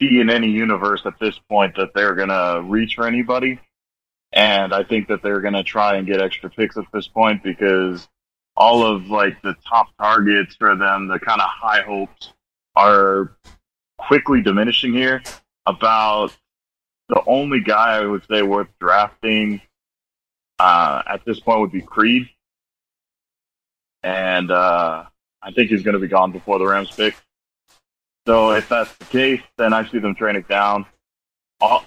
see 0.00 0.20
in 0.20 0.30
any 0.30 0.48
universe 0.48 1.02
at 1.04 1.18
this 1.18 1.38
point 1.48 1.76
that 1.76 1.92
they're 1.94 2.14
going 2.14 2.28
to 2.28 2.62
reach 2.64 2.94
for 2.94 3.06
anybody, 3.06 3.58
and 4.32 4.72
I 4.72 4.84
think 4.84 5.08
that 5.08 5.22
they're 5.22 5.40
going 5.40 5.54
to 5.54 5.64
try 5.64 5.96
and 5.96 6.06
get 6.06 6.22
extra 6.22 6.48
picks 6.50 6.76
at 6.76 6.84
this 6.92 7.08
point 7.08 7.42
because 7.42 8.08
all 8.56 8.86
of 8.86 9.08
like 9.08 9.42
the 9.42 9.56
top 9.68 9.88
targets 9.98 10.54
for 10.54 10.76
them, 10.76 11.08
the 11.08 11.18
kind 11.18 11.40
of 11.40 11.48
high 11.48 11.82
hopes, 11.82 12.32
are 12.76 13.36
quickly 13.98 14.40
diminishing 14.40 14.92
here. 14.92 15.22
About 15.66 16.36
the 17.08 17.22
only 17.26 17.60
guy 17.60 17.96
I 17.96 18.06
would 18.06 18.24
say 18.30 18.42
worth 18.42 18.68
drafting 18.78 19.60
uh, 20.64 21.02
at 21.06 21.22
this 21.26 21.40
point 21.40 21.60
would 21.60 21.72
be 21.72 21.82
Creed, 21.82 22.26
and 24.02 24.50
uh, 24.50 25.04
I 25.42 25.52
think 25.52 25.68
he's 25.68 25.82
going 25.82 25.92
to 25.92 26.00
be 26.00 26.08
gone 26.08 26.32
before 26.32 26.58
the 26.58 26.66
Rams 26.66 26.90
pick. 26.90 27.14
So 28.26 28.52
if 28.52 28.66
that's 28.70 28.90
the 28.96 29.04
case, 29.04 29.42
then 29.58 29.74
I 29.74 29.86
see 29.86 29.98
them 29.98 30.14
trading 30.14 30.46
down. 30.48 30.86
All, 31.60 31.84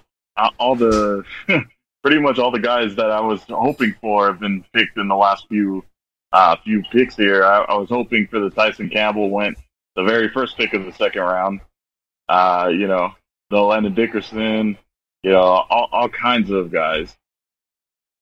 all 0.60 0.76
the 0.76 1.26
pretty 2.04 2.20
much 2.20 2.38
all 2.38 2.52
the 2.52 2.60
guys 2.60 2.96
that 2.98 3.10
I 3.10 3.20
was 3.20 3.42
hoping 3.50 3.96
for 4.00 4.28
have 4.28 4.40
been 4.40 4.64
picked 4.74 5.00
in 5.00 5.08
the 5.08 5.16
last 5.16 5.48
few 5.48 5.84
uh, 6.32 6.56
few 6.64 6.84
picks 6.92 7.16
here. 7.16 7.44
I, 7.44 7.62
I, 7.62 7.76
was 7.78 7.90
hoping 7.90 8.28
for 8.28 8.40
the 8.40 8.52
Tyson 8.52 8.90
Campbell 8.90 9.32
went 9.32 9.58
the 9.96 10.04
very 10.04 10.30
first 10.30 10.56
pick 10.56 10.76
of 10.76 10.86
the 10.86 10.92
second 10.92 11.24
round. 11.24 11.62
Uh, 12.30 12.70
you 12.72 12.86
know, 12.86 13.10
the 13.50 13.60
Landon 13.60 13.96
Dickerson, 13.96 14.78
you 15.24 15.32
know, 15.32 15.40
all, 15.42 15.90
all 15.92 16.10
kinds 16.10 16.52
of 16.52 16.72
guys. 16.72 17.18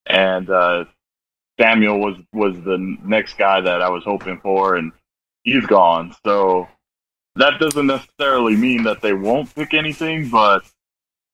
And 0.08 0.50
uh, 0.50 0.86
Samuel 1.60 2.00
was 2.00 2.18
was 2.34 2.56
the 2.64 2.98
next 3.04 3.38
guy 3.38 3.62
that 3.62 3.82
I 3.82 3.90
was 3.90 4.04
hoping 4.04 4.40
for, 4.42 4.76
and 4.76 4.92
he's 5.44 5.66
gone. 5.66 6.16
So 6.26 6.68
that 7.36 7.60
doesn't 7.60 7.88
necessarily 7.88 8.56
mean 8.56 8.84
that 8.84 9.02
they 9.02 9.14
won't 9.14 9.54
pick 9.54 9.74
anything, 9.74 10.30
but 10.30 10.64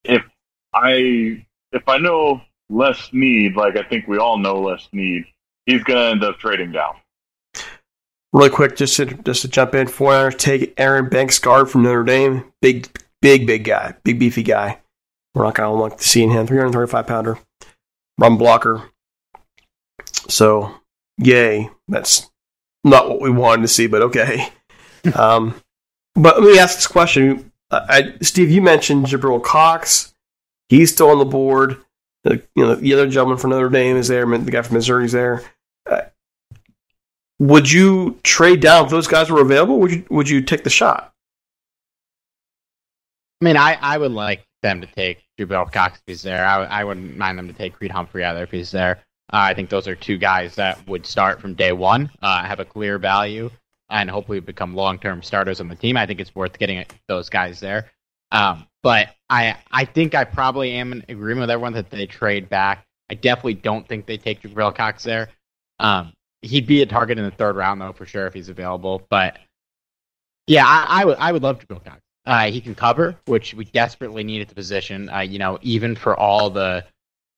if 0.04 0.24
I 0.74 1.46
if 1.72 1.88
I 1.88 1.98
know 1.98 2.42
less 2.70 3.10
need, 3.12 3.56
like 3.56 3.78
I 3.78 3.84
think 3.84 4.08
we 4.08 4.18
all 4.18 4.38
know 4.38 4.62
less 4.62 4.88
need, 4.92 5.26
he's 5.66 5.84
going 5.84 6.00
to 6.00 6.12
end 6.12 6.24
up 6.24 6.40
trading 6.40 6.72
down. 6.72 6.96
Really 8.34 8.50
quick, 8.50 8.78
just 8.78 8.96
to 8.96 9.06
just 9.06 9.42
to 9.42 9.48
jump 9.48 9.76
in, 9.76 9.88
four 9.88 10.14
hours 10.14 10.36
take 10.36 10.74
Aaron 10.78 11.10
Banks 11.10 11.38
guard 11.38 11.70
from 11.70 11.84
Notre 11.84 12.04
Dame, 12.04 12.52
big 12.62 12.88
big 13.22 13.46
big 13.46 13.66
guy, 13.66 13.96
big 14.04 14.20
beefy 14.20 14.44
guy. 14.44 14.80
We're 15.36 15.44
not 15.44 15.56
going 15.56 15.72
to 15.72 15.82
look 15.82 15.98
to 15.98 16.04
seeing 16.04 16.30
him, 16.30 16.48
335 16.48 17.08
pounder, 17.08 17.40
run 18.18 18.38
blocker. 18.38 18.84
So, 20.30 20.76
yay! 21.18 21.70
That's 21.88 22.30
not 22.84 23.10
what 23.10 23.22
we 23.22 23.30
wanted 23.30 23.64
to 23.64 23.68
see, 23.68 23.88
but 23.88 24.02
okay. 24.04 24.50
um, 25.16 25.56
but 26.16 26.42
let 26.42 26.52
me 26.52 26.60
ask 26.60 26.78
this 26.78 26.88
question, 26.88 27.52
I, 27.72 28.14
Steve. 28.22 28.52
You 28.52 28.62
mentioned 28.62 29.06
Jabril 29.06 29.44
Cox. 29.44 30.14
He's 30.70 30.92
still 30.92 31.10
on 31.10 31.20
the 31.20 31.26
board. 31.26 31.78
The 32.24 32.42
you 32.56 32.64
know 32.64 32.76
the 32.76 32.94
other 32.94 33.10
gentleman 33.10 33.38
from 33.38 33.52
Notre 33.52 33.70
Dame 33.70 33.98
is 33.98 34.08
there. 34.08 34.26
The 34.26 34.52
guy 34.52 34.62
from 34.62 34.76
Missouri 34.76 35.06
is 35.06 35.12
there. 35.12 35.44
Uh, 35.90 36.02
would 37.40 37.72
you 37.72 38.20
trade 38.24 38.60
down 38.60 38.86
if 38.86 38.92
those 38.92 39.08
guys 39.08 39.30
were 39.32 39.42
available? 39.42 39.80
Would 39.80 39.92
you 39.92 40.06
would 40.10 40.30
you 40.30 40.42
take 40.42 40.64
the 40.64 40.70
shot? 40.70 41.14
I 43.42 43.46
mean, 43.46 43.58
I, 43.58 43.74
I 43.82 43.98
would 43.98 44.12
like 44.12 44.46
them 44.62 44.82
to 44.82 44.88
take 44.88 45.24
Jabril 45.46 45.72
Cox 45.72 46.02
he's 46.08 46.22
there. 46.22 46.46
I, 46.46 46.64
I 46.64 46.84
wouldn't 46.84 47.18
mind 47.18 47.38
them 47.38 47.48
to 47.48 47.54
take 47.54 47.74
Creed 47.74 47.92
Humphrey 47.92 48.24
either 48.24 48.44
if 48.44 48.52
he's 48.52 48.72
there. 48.72 49.04
Uh, 49.34 49.48
I 49.50 49.54
think 49.54 49.70
those 49.70 49.88
are 49.88 49.96
two 49.96 50.18
guys 50.18 50.56
that 50.56 50.86
would 50.88 51.06
start 51.06 51.40
from 51.40 51.54
day 51.54 51.72
one, 51.72 52.10
uh, 52.22 52.44
have 52.44 52.60
a 52.60 52.66
clear 52.66 52.98
value, 52.98 53.50
and 53.90 54.10
hopefully 54.10 54.40
become 54.40 54.76
long 54.76 55.00
term 55.00 55.22
starters 55.24 55.62
on 55.62 55.68
the 55.68 55.76
team. 55.76 55.98
I 55.98 56.06
think 56.06 56.20
it's 56.20 56.36
worth 56.36 56.58
getting 56.60 56.86
those 57.08 57.30
guys 57.30 57.60
there. 57.60 57.90
Um, 58.32 58.66
but 58.84 59.10
I 59.30 59.58
I 59.72 59.86
think 59.86 60.16
I 60.16 60.24
probably 60.24 60.72
am 60.72 60.92
in 60.92 61.06
agreement 61.10 61.42
with 61.42 61.50
everyone 61.50 61.74
that 61.74 61.90
they 61.90 62.06
trade 62.06 62.50
back. 62.50 62.86
I 63.10 63.14
definitely 63.16 63.56
don't 63.56 63.88
think 63.88 64.06
they 64.06 64.18
take 64.18 64.42
Jabril 64.42 64.74
Cox 64.76 65.04
there. 65.04 65.30
Um, 65.80 66.14
he'd 66.42 66.68
be 66.68 66.82
a 66.82 66.86
target 66.86 67.18
in 67.18 67.26
the 67.26 67.32
third 67.32 67.56
round 67.56 67.82
though 67.82 67.94
for 67.94 68.06
sure 68.06 68.28
if 68.28 68.34
he's 68.34 68.50
available. 68.50 69.06
But 69.10 69.38
yeah, 70.48 70.66
I, 70.66 71.02
I 71.02 71.06
would 71.06 71.18
I 71.18 71.32
would 71.32 71.44
love 71.44 71.60
Jabril 71.60 71.84
Cox. 71.84 72.02
Uh, 72.32 72.50
he 72.50 72.62
can 72.62 72.74
cover, 72.74 73.18
which 73.26 73.54
we 73.54 73.66
desperately 73.66 74.24
need 74.24 74.42
at 74.42 74.48
the 74.48 74.56
position. 74.56 75.10
Uh, 75.10 75.20
you 75.20 75.38
know, 75.38 75.60
even 75.62 75.98
for 75.98 76.18
all 76.18 76.50
the 76.50 76.86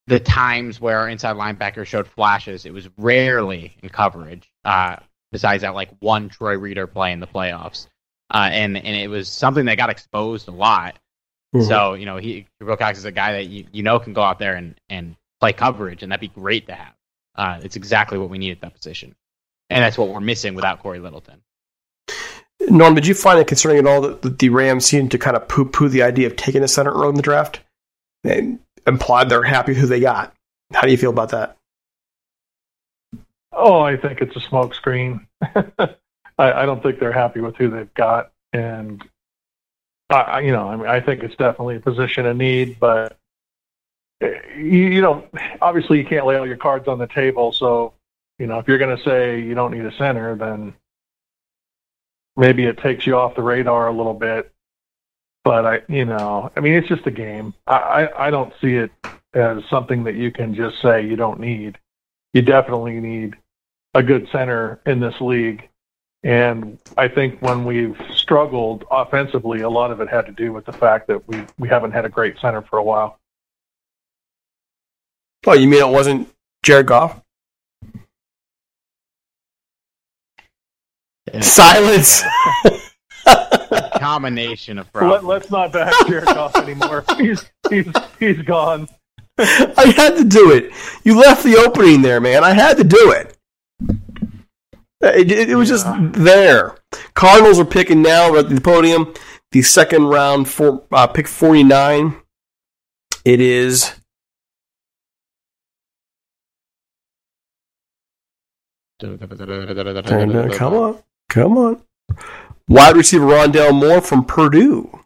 the 0.06 0.20
times 0.20 0.80
where 0.80 1.00
our 1.00 1.10
inside 1.10 1.36
linebacker 1.36 1.84
showed 1.84 2.08
flashes, 2.08 2.68
it 2.68 2.74
was 2.74 2.88
rarely 2.96 3.76
in 3.82 3.90
coverage. 3.90 4.54
Uh, 4.64 4.98
besides 5.32 5.64
that, 5.64 5.74
like 5.74 5.90
one 6.00 6.30
Troy 6.30 6.60
Reeder 6.60 6.86
play 6.86 7.12
in 7.12 7.20
the 7.20 7.26
playoffs, 7.26 7.88
uh, 8.32 8.50
and 8.52 8.78
and 8.78 8.96
it 8.96 9.08
was 9.08 9.28
something 9.30 9.66
that 9.66 9.78
got 9.78 9.90
exposed 9.90 10.48
a 10.48 10.52
lot. 10.52 11.00
Mm-hmm. 11.56 11.68
So 11.68 11.96
you 11.96 12.06
know, 12.06 12.18
he 12.18 12.46
Cox 12.64 13.00
is 13.00 13.06
a 13.06 13.12
guy 13.12 13.32
that 13.32 13.46
you, 13.46 13.66
you 13.72 13.82
know 13.82 13.98
can 13.98 14.14
go 14.14 14.22
out 14.22 14.38
there 14.38 14.54
and 14.54 14.80
and 14.90 15.16
play 15.40 15.54
coverage, 15.54 16.04
and 16.04 16.12
that'd 16.12 16.22
be 16.22 16.28
great 16.40 16.68
to 16.68 16.76
have. 16.76 16.94
Uh, 17.34 17.62
it's 17.64 17.78
exactly 17.78 18.20
what 18.20 18.30
we 18.30 18.38
need 18.38 18.52
at 18.52 18.62
that 18.62 18.76
position. 18.76 19.16
and 19.72 19.82
that's 19.82 19.98
what 19.98 20.10
we're 20.10 20.20
missing 20.20 20.54
without 20.54 20.84
Cory 20.84 21.00
Littleton. 21.00 21.42
Norm, 22.70 22.96
did 22.96 23.08
you 23.08 23.14
find 23.14 23.40
it 23.40 23.48
concerning 23.48 23.80
at 23.80 23.88
all 23.88 24.02
that 24.02 24.40
the 24.40 24.50
Rams 24.50 24.86
seemed 24.86 25.12
to 25.12 25.18
kind 25.18 25.36
of 25.36 25.48
poo 25.48 25.66
poo 25.66 25.90
the 25.90 26.04
idea 26.04 26.28
of 26.28 26.36
taking 26.36 26.64
a 26.64 26.68
center 26.68 26.92
early 26.92 27.10
in 27.10 27.16
the 27.16 27.22
draft? 27.22 27.60
They 28.24 28.58
implied 28.88 29.30
they're 29.30 29.44
happy 29.44 29.74
who 29.74 29.88
they 29.88 30.00
got. 30.00 30.34
How 30.74 30.82
do 30.82 30.92
you 30.92 30.98
feel 30.98 31.12
about 31.12 31.30
that? 31.30 31.58
Oh, 33.52 33.82
I 33.82 33.98
think 33.98 34.22
it's 34.22 34.36
a 34.36 34.40
smokescreen. 34.40 35.26
I, 35.42 35.94
I 36.38 36.66
don't 36.66 36.82
think 36.82 37.00
they're 37.00 37.12
happy 37.12 37.42
with 37.42 37.56
who 37.56 37.70
they've 37.70 37.94
got, 37.94 38.32
and 38.52 39.04
I, 40.10 40.40
you 40.42 40.52
know, 40.52 40.68
I 40.68 40.76
mean, 40.76 40.88
I 40.88 41.00
think 41.00 41.24
it's 41.24 41.36
definitely 41.36 41.78
a 41.78 41.80
position 41.80 42.26
of 42.26 42.38
need, 42.38 42.80
but 42.80 43.18
eh, 44.22 44.40
you, 44.56 44.88
you 44.88 45.02
know, 45.02 45.26
obviously 45.62 45.98
you 45.98 46.06
can't 46.06 46.26
lay 46.26 46.36
all 46.36 46.48
your 46.48 46.58
cards 46.58 46.88
on 46.88 47.00
the 47.00 47.08
table. 47.08 47.52
So, 47.52 47.94
you 48.40 48.48
know, 48.48 48.60
if 48.60 48.68
you're 48.68 48.78
going 48.78 48.96
to 48.96 49.04
say 49.04 49.40
you 49.40 49.54
don't 49.56 49.72
need 49.72 49.86
a 49.86 49.96
center, 49.96 50.36
then 50.36 50.74
maybe 52.36 52.66
it 52.66 52.78
takes 52.78 53.06
you 53.06 53.16
off 53.16 53.36
the 53.36 53.44
radar 53.44 53.88
a 53.88 53.94
little 53.94 54.14
bit. 54.14 54.52
But 55.44 55.66
I, 55.66 55.82
you 55.90 56.06
know, 56.06 56.52
I 56.56 56.60
mean, 56.62 56.74
it's 56.74 56.88
just 56.88 57.06
a 57.06 57.12
game. 57.12 57.54
I, 57.68 57.76
I, 57.76 58.28
I 58.28 58.30
don't 58.30 58.54
see 58.62 58.76
it 58.76 58.92
as 59.34 59.64
something 59.70 60.04
that 60.06 60.16
you 60.16 60.32
can 60.32 60.56
just 60.56 60.82
say 60.82 61.06
you 61.06 61.16
don't 61.16 61.40
need. 61.40 61.78
You 62.34 62.42
definitely 62.42 63.00
need 63.00 63.36
a 63.94 64.02
good 64.02 64.28
center 64.32 64.80
in 64.86 65.00
this 65.00 65.20
league. 65.20 65.70
And 66.24 66.80
I 66.98 67.10
think 67.10 67.42
when 67.42 67.66
we've 67.66 68.00
struggled 68.16 68.86
offensively, 68.90 69.62
a 69.62 69.70
lot 69.70 69.92
of 69.92 70.00
it 70.00 70.08
had 70.08 70.26
to 70.28 70.32
do 70.32 70.54
with 70.54 70.66
the 70.66 70.72
fact 70.72 71.08
that 71.08 71.28
we, 71.28 71.44
we 71.60 71.68
haven't 71.68 71.92
had 71.92 72.06
a 72.06 72.10
great 72.10 72.40
center 72.40 72.62
for 72.62 72.80
a 72.80 72.84
while. 72.84 73.20
Well, 75.46 75.60
you 75.60 75.68
mean 75.68 75.82
it 75.82 75.90
wasn't 75.90 76.30
Jared 76.64 76.88
Goff? 76.88 77.23
Silence. 81.42 82.24
combination 84.04 84.78
of 84.78 84.92
problems. 84.92 85.24
Let, 85.24 85.44
us 85.44 85.52
not 85.52 85.72
back 85.72 85.94
Jared 86.08 86.26
Goff 86.26 86.56
anymore. 86.58 87.06
He's 87.18 87.46
he's 87.70 87.88
he's 88.20 88.42
gone. 88.42 88.90
I 89.38 89.94
had 89.96 90.16
to 90.18 90.24
do 90.24 90.52
it. 90.52 90.72
You 91.04 91.18
left 91.18 91.44
the 91.44 91.56
opening 91.56 92.02
there, 92.02 92.20
man. 92.20 92.44
I 92.44 92.52
had 92.52 92.78
to 92.78 92.84
do 92.84 93.12
it. 93.12 93.38
It, 95.02 95.32
it, 95.32 95.50
it 95.50 95.56
was 95.56 95.70
yeah. 95.70 95.76
just 95.76 96.14
there. 96.14 96.78
Cardinals 97.14 97.60
are 97.60 97.66
picking 97.66 98.02
now. 98.02 98.32
We're 98.32 98.40
at 98.40 98.50
the 98.50 98.62
podium. 98.62 99.14
The 99.52 99.62
second 99.62 100.06
round 100.06 100.50
for 100.50 100.84
uh, 100.92 101.08
pick 101.08 101.28
forty 101.28 101.64
nine. 101.64 102.16
It 103.26 103.40
is. 103.40 103.94
Come 109.00 110.74
on. 110.74 111.04
Come 111.34 111.58
on. 111.58 111.82
Wide 112.68 112.96
receiver 112.96 113.26
Rondale 113.26 113.74
Moore 113.74 114.02
from 114.02 114.24
Purdue. 114.24 115.00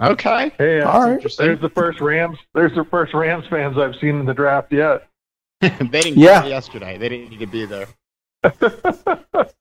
Okay. 0.00 0.50
Hey, 0.56 0.80
all 0.80 1.10
right. 1.10 1.36
There's 1.36 1.60
the 1.60 1.68
first 1.68 2.00
Rams. 2.00 2.38
There's 2.54 2.74
the 2.74 2.84
first 2.84 3.12
Rams 3.12 3.44
fans 3.50 3.76
I've 3.76 3.94
seen 3.96 4.18
in 4.18 4.24
the 4.24 4.32
draft 4.32 4.72
yet. 4.72 5.06
they 5.60 5.68
didn't 6.00 6.16
yeah. 6.16 6.46
yesterday. 6.46 6.96
They 6.96 7.10
didn't 7.10 7.28
need 7.28 7.40
to 7.40 7.46
be 7.46 7.66
there. 7.66 7.88
yeah, 8.42 9.52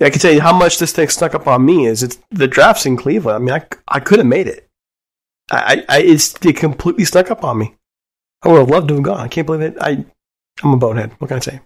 I 0.00 0.10
can 0.10 0.20
tell 0.20 0.32
you 0.32 0.40
how 0.40 0.56
much 0.56 0.78
this 0.78 0.92
thing 0.92 1.08
snuck 1.08 1.34
up 1.34 1.48
on 1.48 1.64
me. 1.64 1.86
Is 1.86 2.04
it's 2.04 2.18
the 2.30 2.46
drafts 2.46 2.86
in 2.86 2.96
Cleveland. 2.96 3.34
I 3.34 3.38
mean, 3.40 3.54
I, 3.54 3.66
I 3.88 3.98
could 3.98 4.20
have 4.20 4.28
made 4.28 4.46
it. 4.46 4.68
I, 5.50 5.84
I 5.88 6.02
it's 6.02 6.34
it 6.46 6.56
completely 6.56 7.04
snuck 7.04 7.32
up 7.32 7.42
on 7.42 7.58
me. 7.58 7.74
I 8.44 8.48
would 8.48 8.60
have 8.60 8.70
loved 8.70 8.86
to 8.88 8.94
have 8.94 9.02
gone. 9.02 9.18
I 9.18 9.26
can't 9.26 9.46
believe 9.46 9.62
it. 9.62 9.76
I 9.80 10.04
I'm 10.62 10.74
a 10.74 10.76
bonehead. 10.76 11.10
What 11.18 11.28
can 11.28 11.38
I 11.38 11.40
say? 11.40 11.60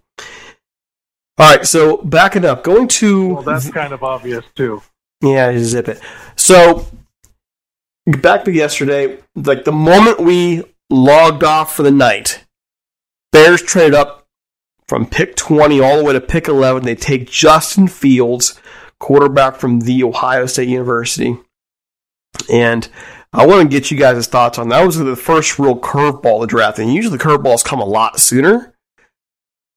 All 1.37 1.57
right, 1.57 1.67
so 1.67 1.97
backing 1.99 2.45
up, 2.45 2.63
going 2.63 2.87
to 2.89 3.35
well, 3.35 3.43
that's 3.43 3.69
kind 3.71 3.93
of 3.93 4.05
obvious 4.05 4.45
too. 4.55 4.83
Yeah, 5.21 5.59
zip 5.59 5.89
it. 5.89 6.01
So 6.37 6.87
back 8.07 8.45
to 8.45 8.53
yesterday, 8.53 9.19
like 9.35 9.65
the 9.65 9.73
moment 9.73 10.21
we 10.21 10.63
logged 10.91 11.43
off 11.43 11.75
for 11.75 11.83
the 11.83 11.91
night, 11.91 12.45
Bears 13.33 13.63
traded 13.63 13.95
up 13.95 14.29
from 14.87 15.07
pick 15.07 15.35
20 15.35 15.81
all 15.81 15.99
the 15.99 16.05
way 16.05 16.13
to 16.13 16.21
pick 16.21 16.47
11. 16.47 16.85
They 16.85 16.95
take 16.95 17.29
Justin 17.29 17.89
Fields, 17.89 18.61
quarterback 19.01 19.57
from 19.57 19.81
the 19.81 20.05
Ohio 20.05 20.47
State 20.47 20.69
University, 20.69 21.37
and 22.49 22.89
I 23.33 23.47
want 23.47 23.63
to 23.63 23.69
get 23.69 23.91
you 23.91 23.99
guys' 23.99 24.29
thoughts 24.29 24.59
on 24.59 24.69
that. 24.69 24.79
that 24.79 24.87
was 24.87 24.99
the 24.99 25.17
first 25.17 25.59
real 25.59 25.77
curveball 25.77 26.37
of 26.37 26.41
the 26.43 26.47
draft, 26.47 26.79
and 26.79 26.95
usually 26.95 27.17
the 27.17 27.25
curveballs 27.25 27.65
come 27.65 27.81
a 27.81 27.85
lot 27.85 28.21
sooner. 28.21 28.74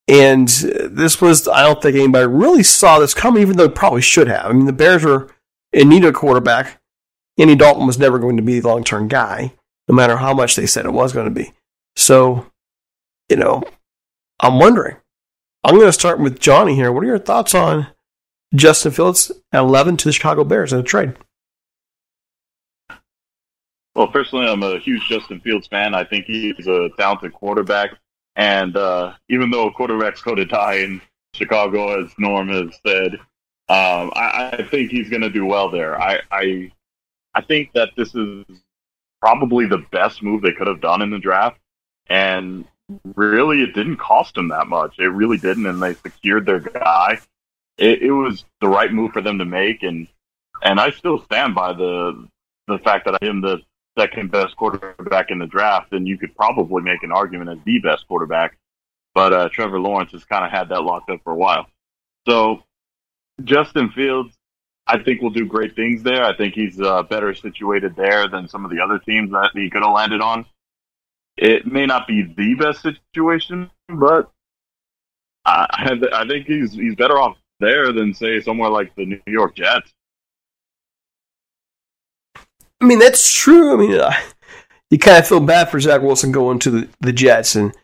And 0.07 0.47
this 0.47 1.19
was, 1.19 1.47
I 1.47 1.63
don't 1.63 1.81
think 1.81 1.95
anybody 1.95 2.27
really 2.27 2.63
saw 2.63 2.99
this 2.99 3.13
coming, 3.13 3.41
even 3.41 3.57
though 3.57 3.67
probably 3.67 4.01
should 4.01 4.27
have. 4.27 4.45
I 4.45 4.53
mean, 4.53 4.65
the 4.65 4.73
Bears 4.73 5.03
were 5.03 5.29
in 5.73 5.89
need 5.89 6.05
of 6.05 6.11
a 6.11 6.13
quarterback. 6.13 6.81
Andy 7.37 7.55
Dalton 7.55 7.85
was 7.85 7.99
never 7.99 8.17
going 8.17 8.37
to 8.37 8.43
be 8.43 8.59
the 8.59 8.67
long 8.67 8.83
term 8.83 9.07
guy, 9.07 9.53
no 9.87 9.95
matter 9.95 10.17
how 10.17 10.33
much 10.33 10.55
they 10.55 10.65
said 10.65 10.85
it 10.85 10.93
was 10.93 11.13
going 11.13 11.25
to 11.25 11.31
be. 11.31 11.51
So, 11.95 12.47
you 13.29 13.35
know, 13.35 13.63
I'm 14.39 14.59
wondering. 14.59 14.95
I'm 15.63 15.75
going 15.75 15.87
to 15.87 15.93
start 15.93 16.19
with 16.19 16.39
Johnny 16.39 16.75
here. 16.75 16.91
What 16.91 17.03
are 17.03 17.07
your 17.07 17.19
thoughts 17.19 17.53
on 17.53 17.87
Justin 18.55 18.93
Fields 18.93 19.31
at 19.51 19.59
11 19.59 19.97
to 19.97 20.05
the 20.05 20.13
Chicago 20.13 20.45
Bears 20.45 20.71
in 20.71 20.79
a 20.79 20.83
trade? 20.83 21.15
Well, 23.93 24.07
personally, 24.07 24.47
I'm 24.47 24.63
a 24.63 24.79
huge 24.79 25.01
Justin 25.09 25.41
Fields 25.41 25.67
fan. 25.67 25.93
I 25.93 26.03
think 26.03 26.25
he's 26.25 26.67
a 26.67 26.89
talented 26.97 27.33
quarterback. 27.33 27.91
And 28.37 28.77
uh, 28.77 29.13
even 29.29 29.49
though 29.49 29.71
quarterbacks 29.71 30.23
go 30.23 30.35
to 30.35 30.45
die 30.45 30.75
in 30.75 31.01
Chicago, 31.33 32.03
as 32.03 32.11
Norm 32.19 32.49
has 32.49 32.79
said, 32.85 33.15
um, 33.69 34.11
I, 34.15 34.57
I, 34.59 34.67
think 34.69 34.91
he's 34.91 35.09
going 35.09 35.23
to 35.23 35.29
do 35.29 35.45
well 35.45 35.69
there. 35.69 35.99
I, 35.99 36.21
I, 36.31 36.71
I 37.33 37.41
think 37.41 37.73
that 37.73 37.89
this 37.97 38.13
is 38.15 38.45
probably 39.19 39.65
the 39.65 39.83
best 39.91 40.21
move 40.21 40.41
they 40.41 40.53
could 40.53 40.67
have 40.67 40.79
done 40.79 41.01
in 41.01 41.09
the 41.09 41.19
draft, 41.19 41.59
and 42.07 42.63
really, 43.15 43.61
it 43.63 43.73
didn't 43.73 43.97
cost 43.97 44.35
them 44.35 44.49
that 44.49 44.67
much. 44.67 44.99
It 44.99 45.07
really 45.07 45.37
didn't, 45.37 45.65
and 45.65 45.81
they 45.81 45.95
secured 45.95 46.45
their 46.45 46.59
guy. 46.59 47.19
It, 47.77 48.03
it 48.03 48.11
was 48.11 48.45
the 48.61 48.69
right 48.69 48.93
move 48.93 49.11
for 49.11 49.21
them 49.21 49.39
to 49.39 49.45
make, 49.45 49.83
and 49.83 50.07
and 50.61 50.79
I 50.79 50.91
still 50.91 51.21
stand 51.23 51.55
by 51.55 51.73
the 51.73 52.27
the 52.67 52.77
fact 52.79 53.05
that 53.05 53.17
I 53.21 53.25
am 53.25 53.41
the 53.41 53.61
second 53.97 54.31
best 54.31 54.55
quarterback 54.55 55.31
in 55.31 55.39
the 55.39 55.47
draft, 55.47 55.91
then 55.91 56.05
you 56.05 56.17
could 56.17 56.35
probably 56.35 56.83
make 56.83 57.03
an 57.03 57.11
argument 57.11 57.49
as 57.49 57.57
the 57.65 57.79
best 57.79 58.07
quarterback. 58.07 58.57
But 59.13 59.33
uh, 59.33 59.49
Trevor 59.49 59.79
Lawrence 59.79 60.11
has 60.11 60.23
kind 60.25 60.45
of 60.45 60.51
had 60.51 60.69
that 60.69 60.81
locked 60.81 61.09
up 61.09 61.21
for 61.23 61.33
a 61.33 61.35
while. 61.35 61.67
So 62.27 62.63
Justin 63.43 63.89
Fields, 63.89 64.35
I 64.85 65.01
think 65.01 65.21
will 65.21 65.31
do 65.31 65.45
great 65.45 65.75
things 65.75 66.03
there. 66.03 66.23
I 66.23 66.35
think 66.35 66.53
he's 66.53 66.79
uh, 66.79 67.03
better 67.03 67.33
situated 67.33 67.95
there 67.95 68.27
than 68.27 68.47
some 68.47 68.63
of 68.63 68.71
the 68.71 68.81
other 68.81 68.99
teams 68.99 69.31
that 69.31 69.51
he 69.53 69.69
could 69.69 69.83
have 69.83 69.93
landed 69.93 70.21
on. 70.21 70.45
It 71.35 71.65
may 71.65 71.85
not 71.85 72.07
be 72.07 72.23
the 72.23 72.55
best 72.55 72.81
situation, 72.81 73.69
but 73.87 74.31
I, 75.45 75.99
I 76.13 76.27
think 76.27 76.47
he's 76.47 76.73
he's 76.73 76.95
better 76.95 77.17
off 77.17 77.37
there 77.59 77.91
than 77.91 78.13
say 78.13 78.41
somewhere 78.41 78.69
like 78.69 78.95
the 78.95 79.05
New 79.05 79.21
York 79.27 79.55
Jets. 79.55 79.93
I 82.81 82.85
mean, 82.85 82.99
that's 82.99 83.31
true. 83.31 83.73
I 83.73 83.77
mean, 83.77 83.99
uh, 83.99 84.13
you 84.89 84.97
kind 84.97 85.17
of 85.17 85.27
feel 85.27 85.39
bad 85.39 85.69
for 85.69 85.79
Zach 85.79 86.01
Wilson 86.01 86.31
going 86.31 86.59
to 86.59 86.71
the, 86.71 86.89
the 87.01 87.13
Jets 87.13 87.55
and 87.55 87.75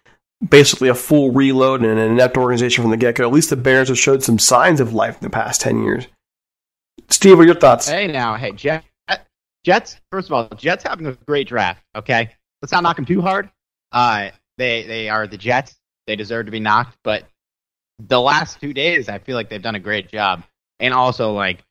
basically 0.47 0.89
a 0.89 0.95
full 0.95 1.32
reload 1.32 1.82
and 1.82 1.91
an 1.91 2.12
inept 2.12 2.38
organization 2.38 2.84
from 2.84 2.91
the 2.91 2.97
get 2.97 3.15
go. 3.15 3.27
At 3.27 3.34
least 3.34 3.49
the 3.49 3.56
Bears 3.56 3.88
have 3.89 3.97
showed 3.97 4.23
some 4.23 4.39
signs 4.39 4.79
of 4.79 4.93
life 4.93 5.15
in 5.15 5.23
the 5.23 5.29
past 5.29 5.62
10 5.62 5.84
years. 5.84 6.08
Steve, 7.10 7.38
what 7.38 7.43
are 7.43 7.45
your 7.45 7.56
thoughts? 7.56 7.88
Hey, 7.88 8.08
now, 8.08 8.36
hey, 8.36 8.51
Jet, 8.51 8.84
Jets, 9.63 9.99
first 10.12 10.29
of 10.29 10.34
all, 10.34 10.49
Jets 10.58 10.84
having 10.84 11.08
a 11.08 11.13
great 11.25 11.47
draft, 11.47 11.84
okay? 11.95 12.29
Let's 12.62 12.71
not 12.71 12.84
knock 12.84 12.97
them 12.97 13.06
too 13.06 13.21
hard. 13.21 13.49
Uh, 13.91 14.29
they, 14.58 14.84
they 14.84 15.10
are 15.10 15.27
the 15.27 15.38
Jets. 15.38 15.75
They 16.06 16.15
deserve 16.15 16.47
to 16.47 16.51
be 16.51 16.60
knocked, 16.60 16.97
but 17.03 17.25
the 17.99 18.19
last 18.19 18.60
two 18.60 18.73
days, 18.73 19.08
I 19.08 19.19
feel 19.19 19.36
like 19.36 19.49
they've 19.49 19.62
done 19.62 19.75
a 19.75 19.79
great 19.79 20.10
job. 20.10 20.43
And 20.79 20.93
also, 20.93 21.32
like, 21.32 21.63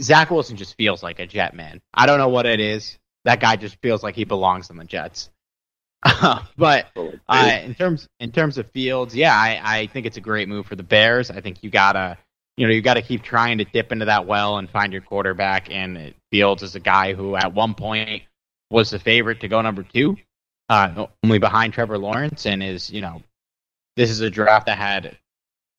Zach 0.00 0.30
Wilson 0.30 0.56
just 0.56 0.76
feels 0.76 1.02
like 1.02 1.18
a 1.18 1.26
Jet 1.26 1.54
man. 1.54 1.80
I 1.94 2.06
don't 2.06 2.18
know 2.18 2.28
what 2.28 2.46
it 2.46 2.60
is. 2.60 2.98
That 3.24 3.40
guy 3.40 3.56
just 3.56 3.76
feels 3.82 4.02
like 4.02 4.14
he 4.14 4.24
belongs 4.24 4.70
on 4.70 4.76
the 4.76 4.84
Jets. 4.84 5.30
but 6.56 6.86
uh, 7.28 7.58
in 7.62 7.74
terms 7.74 8.08
in 8.20 8.30
terms 8.30 8.58
of 8.58 8.70
Fields, 8.70 9.14
yeah, 9.16 9.34
I, 9.34 9.60
I 9.62 9.86
think 9.88 10.06
it's 10.06 10.16
a 10.16 10.20
great 10.20 10.48
move 10.48 10.66
for 10.66 10.76
the 10.76 10.82
Bears. 10.82 11.30
I 11.30 11.40
think 11.40 11.62
you 11.62 11.70
gotta 11.70 12.18
you 12.56 12.66
know 12.66 12.72
you 12.72 12.80
got 12.80 12.94
to 12.94 13.02
keep 13.02 13.22
trying 13.22 13.58
to 13.58 13.64
dip 13.64 13.92
into 13.92 14.04
that 14.04 14.26
well 14.26 14.58
and 14.58 14.70
find 14.70 14.92
your 14.92 15.02
quarterback. 15.02 15.70
And 15.70 16.14
Fields 16.30 16.62
is 16.62 16.74
a 16.74 16.80
guy 16.80 17.14
who 17.14 17.36
at 17.36 17.54
one 17.54 17.74
point 17.74 18.22
was 18.70 18.90
the 18.90 18.98
favorite 18.98 19.40
to 19.40 19.48
go 19.48 19.60
number 19.62 19.82
two, 19.82 20.16
uh, 20.68 21.06
only 21.24 21.38
behind 21.38 21.72
Trevor 21.72 21.98
Lawrence, 21.98 22.46
and 22.46 22.62
is 22.62 22.90
you 22.90 23.00
know 23.00 23.22
this 23.96 24.10
is 24.10 24.20
a 24.20 24.30
draft 24.30 24.66
that 24.66 24.78
had 24.78 25.16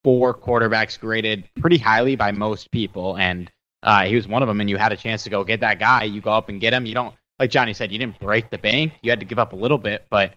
four 0.03 0.33
quarterbacks 0.33 0.99
graded 0.99 1.47
pretty 1.59 1.77
highly 1.77 2.15
by 2.15 2.31
most 2.31 2.71
people, 2.71 3.17
and 3.17 3.51
uh, 3.87 4.03
he 4.03 4.15
was 4.15 4.27
one 4.27 4.43
of 4.43 4.49
them, 4.49 4.59
and 4.59 4.69
you 4.69 4.75
had 4.75 4.91
a 4.91 4.97
chance 4.97 5.23
to 5.23 5.29
go 5.29 5.45
get 5.45 5.61
that 5.61 5.79
guy. 5.79 6.03
You 6.03 6.19
go 6.19 6.31
up 6.31 6.49
and 6.49 6.59
get 6.59 6.73
him. 6.73 6.85
You 6.85 6.93
don't, 6.93 7.15
like 7.39 7.49
Johnny 7.49 7.73
said, 7.73 7.89
you 7.89 7.97
didn't 7.97 8.19
break 8.19 8.49
the 8.49 8.57
bank. 8.57 8.91
You 9.01 9.09
had 9.09 9.21
to 9.21 9.25
give 9.25 9.39
up 9.39 9.53
a 9.53 9.55
little 9.55 9.77
bit, 9.77 10.05
but 10.09 10.33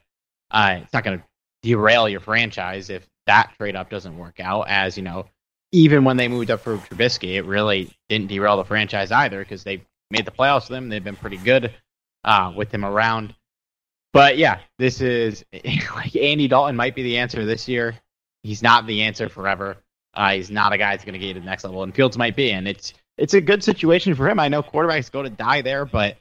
uh, 0.52 0.78
it's 0.80 0.92
not 0.92 1.02
going 1.02 1.18
to 1.18 1.24
derail 1.62 2.08
your 2.08 2.20
franchise 2.20 2.90
if 2.90 3.08
that 3.26 3.52
trade 3.58 3.74
up 3.74 3.90
doesn't 3.90 4.16
work 4.16 4.38
out. 4.38 4.68
As 4.68 4.96
you 4.96 5.02
know, 5.02 5.26
even 5.72 6.04
when 6.04 6.16
they 6.16 6.28
moved 6.28 6.52
up 6.52 6.60
for 6.60 6.76
Trubisky, 6.76 7.34
it 7.34 7.42
really 7.42 7.90
didn't 8.08 8.28
derail 8.28 8.56
the 8.56 8.64
franchise 8.64 9.10
either 9.10 9.40
because 9.40 9.64
they 9.64 9.82
made 10.12 10.26
the 10.26 10.30
playoffs 10.30 10.70
with 10.70 10.78
him. 10.78 10.88
They've 10.88 11.02
been 11.02 11.16
pretty 11.16 11.38
good 11.38 11.74
uh, 12.22 12.52
with 12.54 12.72
him 12.72 12.84
around. 12.84 13.34
But 14.12 14.38
yeah, 14.38 14.60
this 14.78 15.00
is 15.00 15.44
like 15.52 16.14
Andy 16.14 16.46
Dalton 16.46 16.76
might 16.76 16.94
be 16.94 17.02
the 17.02 17.18
answer 17.18 17.44
this 17.44 17.66
year. 17.66 17.96
He's 18.44 18.62
not 18.62 18.86
the 18.86 19.02
answer 19.02 19.28
forever. 19.28 19.76
Uh, 20.14 20.34
he's 20.34 20.52
not 20.52 20.72
a 20.72 20.78
guy 20.78 20.92
that's 20.92 21.04
going 21.04 21.14
to 21.14 21.18
get 21.18 21.34
to 21.34 21.40
the 21.40 21.46
next 21.46 21.64
level, 21.64 21.82
and 21.82 21.92
Fields 21.92 22.16
might 22.16 22.36
be. 22.36 22.52
And 22.52 22.68
it's 22.68 22.92
it's 23.20 23.34
a 23.34 23.40
good 23.40 23.62
situation 23.62 24.14
for 24.14 24.28
him. 24.28 24.40
I 24.40 24.48
know 24.48 24.62
quarterbacks 24.62 25.12
go 25.12 25.22
to 25.22 25.28
die 25.28 25.60
there, 25.60 25.84
but 25.84 26.16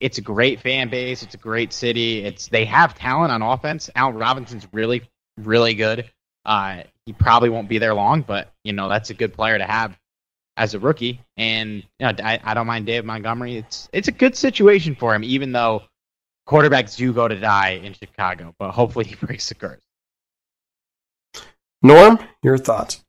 it's 0.00 0.16
a 0.16 0.22
great 0.22 0.60
fan 0.60 0.88
base. 0.88 1.22
It's 1.22 1.34
a 1.34 1.38
great 1.38 1.74
city. 1.74 2.24
It's 2.24 2.48
they 2.48 2.64
have 2.64 2.94
talent 2.94 3.32
on 3.32 3.42
offense. 3.42 3.90
Al 3.94 4.12
Robinson's 4.12 4.66
really 4.72 5.02
really 5.36 5.74
good. 5.74 6.10
Uh, 6.44 6.84
he 7.04 7.12
probably 7.12 7.50
won't 7.50 7.68
be 7.68 7.78
there 7.78 7.94
long, 7.94 8.22
but 8.22 8.50
you 8.64 8.72
know 8.72 8.88
that's 8.88 9.10
a 9.10 9.14
good 9.14 9.34
player 9.34 9.58
to 9.58 9.64
have 9.64 9.98
as 10.56 10.72
a 10.72 10.78
rookie. 10.78 11.20
And 11.36 11.84
you 11.98 12.06
know, 12.06 12.12
I, 12.24 12.40
I 12.42 12.54
don't 12.54 12.66
mind 12.66 12.86
Dave 12.86 13.04
Montgomery. 13.04 13.56
It's 13.56 13.90
it's 13.92 14.08
a 14.08 14.12
good 14.12 14.34
situation 14.34 14.94
for 14.94 15.14
him, 15.14 15.24
even 15.24 15.52
though 15.52 15.82
quarterbacks 16.48 16.96
do 16.96 17.12
go 17.12 17.28
to 17.28 17.38
die 17.38 17.80
in 17.82 17.92
Chicago. 17.92 18.54
But 18.58 18.70
hopefully 18.70 19.04
he 19.04 19.14
breaks 19.26 19.50
the 19.50 19.54
curse. 19.54 19.80
Norm, 21.82 22.18
your 22.42 22.56
thoughts? 22.56 23.04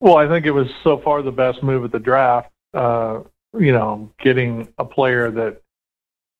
Well, 0.00 0.16
I 0.16 0.26
think 0.26 0.46
it 0.46 0.50
was 0.50 0.68
so 0.82 0.98
far 0.98 1.22
the 1.22 1.30
best 1.30 1.62
move 1.62 1.84
at 1.84 1.92
the 1.92 1.98
draft. 1.98 2.50
Uh, 2.72 3.20
you 3.58 3.72
know, 3.72 4.10
getting 4.18 4.72
a 4.78 4.84
player 4.84 5.30
that 5.30 5.60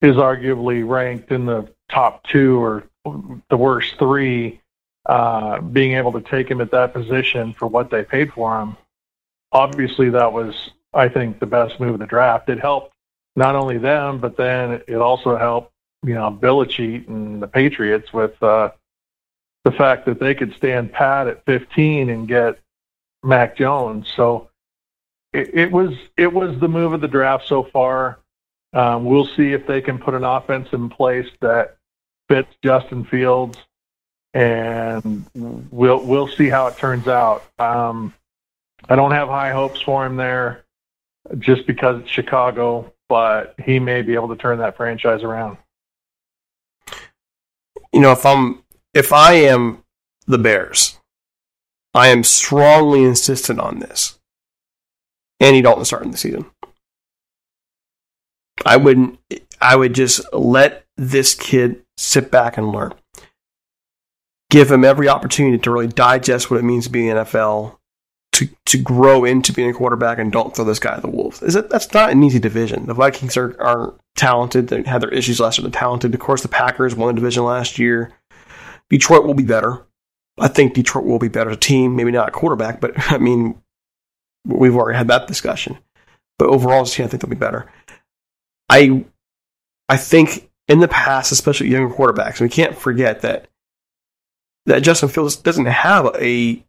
is 0.00 0.16
arguably 0.16 0.88
ranked 0.88 1.30
in 1.30 1.44
the 1.44 1.68
top 1.90 2.24
two 2.24 2.62
or 2.62 2.84
the 3.50 3.56
worst 3.56 3.98
three, 3.98 4.60
uh, 5.06 5.60
being 5.60 5.92
able 5.92 6.12
to 6.12 6.20
take 6.20 6.50
him 6.50 6.60
at 6.60 6.70
that 6.70 6.92
position 6.92 7.52
for 7.58 7.66
what 7.66 7.90
they 7.90 8.02
paid 8.02 8.32
for 8.32 8.60
him. 8.60 8.76
Obviously, 9.52 10.10
that 10.10 10.32
was, 10.32 10.70
I 10.94 11.08
think, 11.08 11.40
the 11.40 11.46
best 11.46 11.80
move 11.80 11.94
of 11.94 12.00
the 12.00 12.06
draft. 12.06 12.48
It 12.48 12.60
helped 12.60 12.94
not 13.36 13.56
only 13.56 13.78
them, 13.78 14.20
but 14.20 14.36
then 14.36 14.82
it 14.86 14.96
also 14.96 15.36
helped, 15.36 15.72
you 16.04 16.14
know, 16.14 16.30
Belichick 16.30 17.08
and 17.08 17.42
the 17.42 17.48
Patriots 17.48 18.12
with 18.12 18.40
uh, 18.42 18.70
the 19.64 19.72
fact 19.72 20.06
that 20.06 20.20
they 20.20 20.34
could 20.34 20.54
stand 20.54 20.92
pat 20.92 21.26
at 21.26 21.44
15 21.44 22.08
and 22.10 22.28
get 22.28 22.58
Mac 23.22 23.56
Jones. 23.56 24.10
So 24.14 24.50
it, 25.32 25.54
it 25.54 25.72
was 25.72 25.92
it 26.16 26.32
was 26.32 26.58
the 26.58 26.68
move 26.68 26.92
of 26.92 27.00
the 27.00 27.08
draft 27.08 27.46
so 27.46 27.62
far. 27.62 28.18
Um, 28.72 29.04
we'll 29.04 29.26
see 29.26 29.52
if 29.52 29.66
they 29.66 29.80
can 29.80 29.98
put 29.98 30.14
an 30.14 30.24
offense 30.24 30.68
in 30.72 30.88
place 30.88 31.28
that 31.40 31.76
fits 32.28 32.54
Justin 32.62 33.04
Fields, 33.04 33.58
and 34.34 35.26
we'll 35.34 36.04
we'll 36.04 36.28
see 36.28 36.48
how 36.48 36.66
it 36.68 36.76
turns 36.78 37.08
out. 37.08 37.44
Um, 37.58 38.14
I 38.88 38.96
don't 38.96 39.10
have 39.10 39.28
high 39.28 39.50
hopes 39.50 39.80
for 39.80 40.06
him 40.06 40.16
there, 40.16 40.64
just 41.38 41.66
because 41.66 42.00
it's 42.00 42.10
Chicago, 42.10 42.92
but 43.08 43.54
he 43.62 43.78
may 43.78 44.02
be 44.02 44.14
able 44.14 44.28
to 44.28 44.36
turn 44.36 44.58
that 44.58 44.76
franchise 44.76 45.22
around. 45.22 45.58
You 47.92 48.00
know, 48.00 48.12
if 48.12 48.24
I'm 48.24 48.62
if 48.94 49.12
I 49.12 49.32
am 49.34 49.82
the 50.26 50.38
Bears, 50.38 50.99
I 51.94 52.08
am 52.08 52.24
strongly 52.24 53.04
insistent 53.04 53.58
on 53.58 53.80
this. 53.80 54.18
Andy 55.40 55.62
Dalton 55.62 55.84
starting 55.84 56.10
the 56.10 56.18
season. 56.18 56.46
I 58.64 58.76
wouldn't. 58.76 59.18
I 59.60 59.76
would 59.76 59.94
just 59.94 60.20
let 60.32 60.84
this 60.96 61.34
kid 61.34 61.82
sit 61.96 62.30
back 62.30 62.58
and 62.58 62.72
learn. 62.72 62.92
Give 64.50 64.70
him 64.70 64.84
every 64.84 65.08
opportunity 65.08 65.58
to 65.58 65.70
really 65.70 65.88
digest 65.88 66.50
what 66.50 66.60
it 66.60 66.64
means 66.64 66.84
to 66.84 66.90
be 66.90 67.08
in 67.08 67.16
the 67.16 67.22
NFL, 67.22 67.78
to 68.32 68.48
to 68.66 68.78
grow 68.78 69.24
into 69.24 69.52
being 69.52 69.70
a 69.70 69.74
quarterback, 69.74 70.18
and 70.18 70.30
don't 70.30 70.54
throw 70.54 70.64
this 70.64 70.78
guy 70.78 70.94
to 70.94 71.00
the 71.00 71.08
wolves. 71.08 71.42
Is 71.42 71.56
it? 71.56 71.70
That's 71.70 71.92
not 71.94 72.10
an 72.10 72.22
easy 72.22 72.38
division. 72.38 72.86
The 72.86 72.94
Vikings 72.94 73.36
are 73.36 73.56
are 73.60 73.94
talented. 74.16 74.68
They 74.68 74.82
had 74.82 75.00
their 75.00 75.10
issues 75.10 75.40
last 75.40 75.58
year. 75.58 75.68
They're 75.68 75.80
talented. 75.80 76.12
Of 76.12 76.20
course, 76.20 76.42
the 76.42 76.48
Packers 76.48 76.94
won 76.94 77.08
the 77.14 77.20
division 77.20 77.44
last 77.44 77.78
year. 77.78 78.12
Detroit 78.90 79.24
will 79.24 79.34
be 79.34 79.44
better. 79.44 79.86
I 80.40 80.48
think 80.48 80.74
Detroit 80.74 81.04
will 81.04 81.18
be 81.18 81.28
better 81.28 81.50
as 81.50 81.56
a 81.56 81.60
team. 81.60 81.96
Maybe 81.96 82.10
not 82.10 82.32
quarterback, 82.32 82.80
but 82.80 82.92
I 83.12 83.18
mean, 83.18 83.60
we've 84.46 84.74
already 84.74 84.98
had 84.98 85.08
that 85.08 85.26
discussion. 85.26 85.78
But 86.38 86.48
overall, 86.48 86.82
I 86.82 86.86
think 86.86 87.10
they'll 87.10 87.28
be 87.28 87.36
better. 87.36 87.70
I 88.68 89.04
I 89.88 89.96
think 89.96 90.48
in 90.68 90.80
the 90.80 90.88
past, 90.88 91.32
especially 91.32 91.68
younger 91.68 91.94
quarterbacks, 91.94 92.40
we 92.40 92.48
can't 92.48 92.76
forget 92.76 93.22
that 93.22 93.48
that 94.66 94.82
Justin 94.82 95.08
Fields 95.08 95.36
doesn't 95.36 95.66
have 95.66 96.14
a 96.18 96.64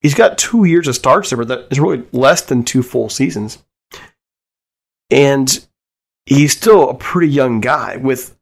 he's 0.00 0.14
got 0.14 0.38
two 0.38 0.64
years 0.64 0.88
of 0.88 0.94
starts 0.94 1.30
there, 1.30 1.38
but 1.38 1.48
that 1.48 1.68
is 1.70 1.80
really 1.80 2.04
less 2.12 2.42
than 2.42 2.64
two 2.64 2.82
full 2.82 3.08
seasons. 3.08 3.62
And 5.10 5.66
he's 6.26 6.56
still 6.56 6.90
a 6.90 6.94
pretty 6.94 7.32
young 7.32 7.60
guy 7.60 7.96
with 7.96 8.36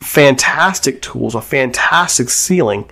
fantastic 0.00 1.00
tools, 1.02 1.34
a 1.34 1.40
fantastic 1.40 2.28
ceiling. 2.28 2.90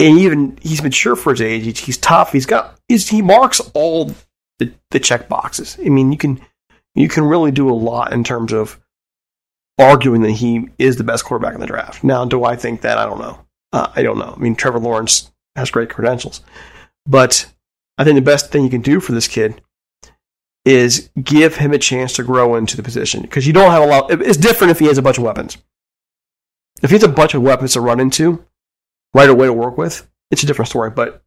And 0.00 0.18
even 0.18 0.58
he's 0.62 0.82
mature 0.82 1.14
for 1.14 1.30
his 1.30 1.42
age. 1.42 1.80
He's 1.80 1.98
tough. 1.98 2.32
He's 2.32 2.46
got 2.46 2.78
he's, 2.88 3.08
he 3.08 3.20
marks 3.20 3.60
all 3.74 4.12
the, 4.58 4.72
the 4.90 4.98
check 4.98 5.28
boxes. 5.28 5.76
I 5.84 5.90
mean, 5.90 6.10
you 6.10 6.18
can 6.18 6.40
you 6.94 7.08
can 7.08 7.24
really 7.24 7.50
do 7.50 7.68
a 7.68 7.72
lot 7.74 8.12
in 8.12 8.24
terms 8.24 8.52
of 8.52 8.80
arguing 9.78 10.22
that 10.22 10.32
he 10.32 10.68
is 10.78 10.96
the 10.96 11.04
best 11.04 11.24
quarterback 11.24 11.54
in 11.54 11.60
the 11.60 11.66
draft. 11.66 12.02
Now, 12.02 12.24
do 12.24 12.44
I 12.44 12.56
think 12.56 12.80
that? 12.80 12.98
I 12.98 13.04
don't 13.04 13.20
know. 13.20 13.44
Uh, 13.72 13.88
I 13.94 14.02
don't 14.02 14.18
know. 14.18 14.34
I 14.36 14.40
mean, 14.40 14.56
Trevor 14.56 14.80
Lawrence 14.80 15.30
has 15.54 15.70
great 15.70 15.90
credentials, 15.90 16.40
but 17.06 17.46
I 17.98 18.04
think 18.04 18.16
the 18.16 18.22
best 18.22 18.50
thing 18.50 18.64
you 18.64 18.70
can 18.70 18.80
do 18.80 19.00
for 19.00 19.12
this 19.12 19.28
kid 19.28 19.60
is 20.64 21.10
give 21.22 21.56
him 21.56 21.72
a 21.72 21.78
chance 21.78 22.12
to 22.14 22.22
grow 22.22 22.54
into 22.54 22.76
the 22.76 22.82
position 22.82 23.22
because 23.22 23.46
you 23.46 23.52
don't 23.52 23.70
have 23.70 23.82
a 23.82 23.86
lot. 23.86 24.10
It's 24.10 24.36
different 24.36 24.70
if 24.70 24.78
he 24.78 24.86
has 24.86 24.98
a 24.98 25.02
bunch 25.02 25.18
of 25.18 25.24
weapons. 25.24 25.58
If 26.82 26.90
he 26.90 26.96
has 26.96 27.02
a 27.02 27.08
bunch 27.08 27.34
of 27.34 27.42
weapons 27.42 27.74
to 27.74 27.80
run 27.80 28.00
into 28.00 28.44
right 29.14 29.28
away 29.28 29.46
to 29.46 29.52
work 29.52 29.76
with, 29.78 30.08
it's 30.30 30.42
a 30.42 30.46
different 30.46 30.68
story. 30.68 30.90
But 30.90 31.22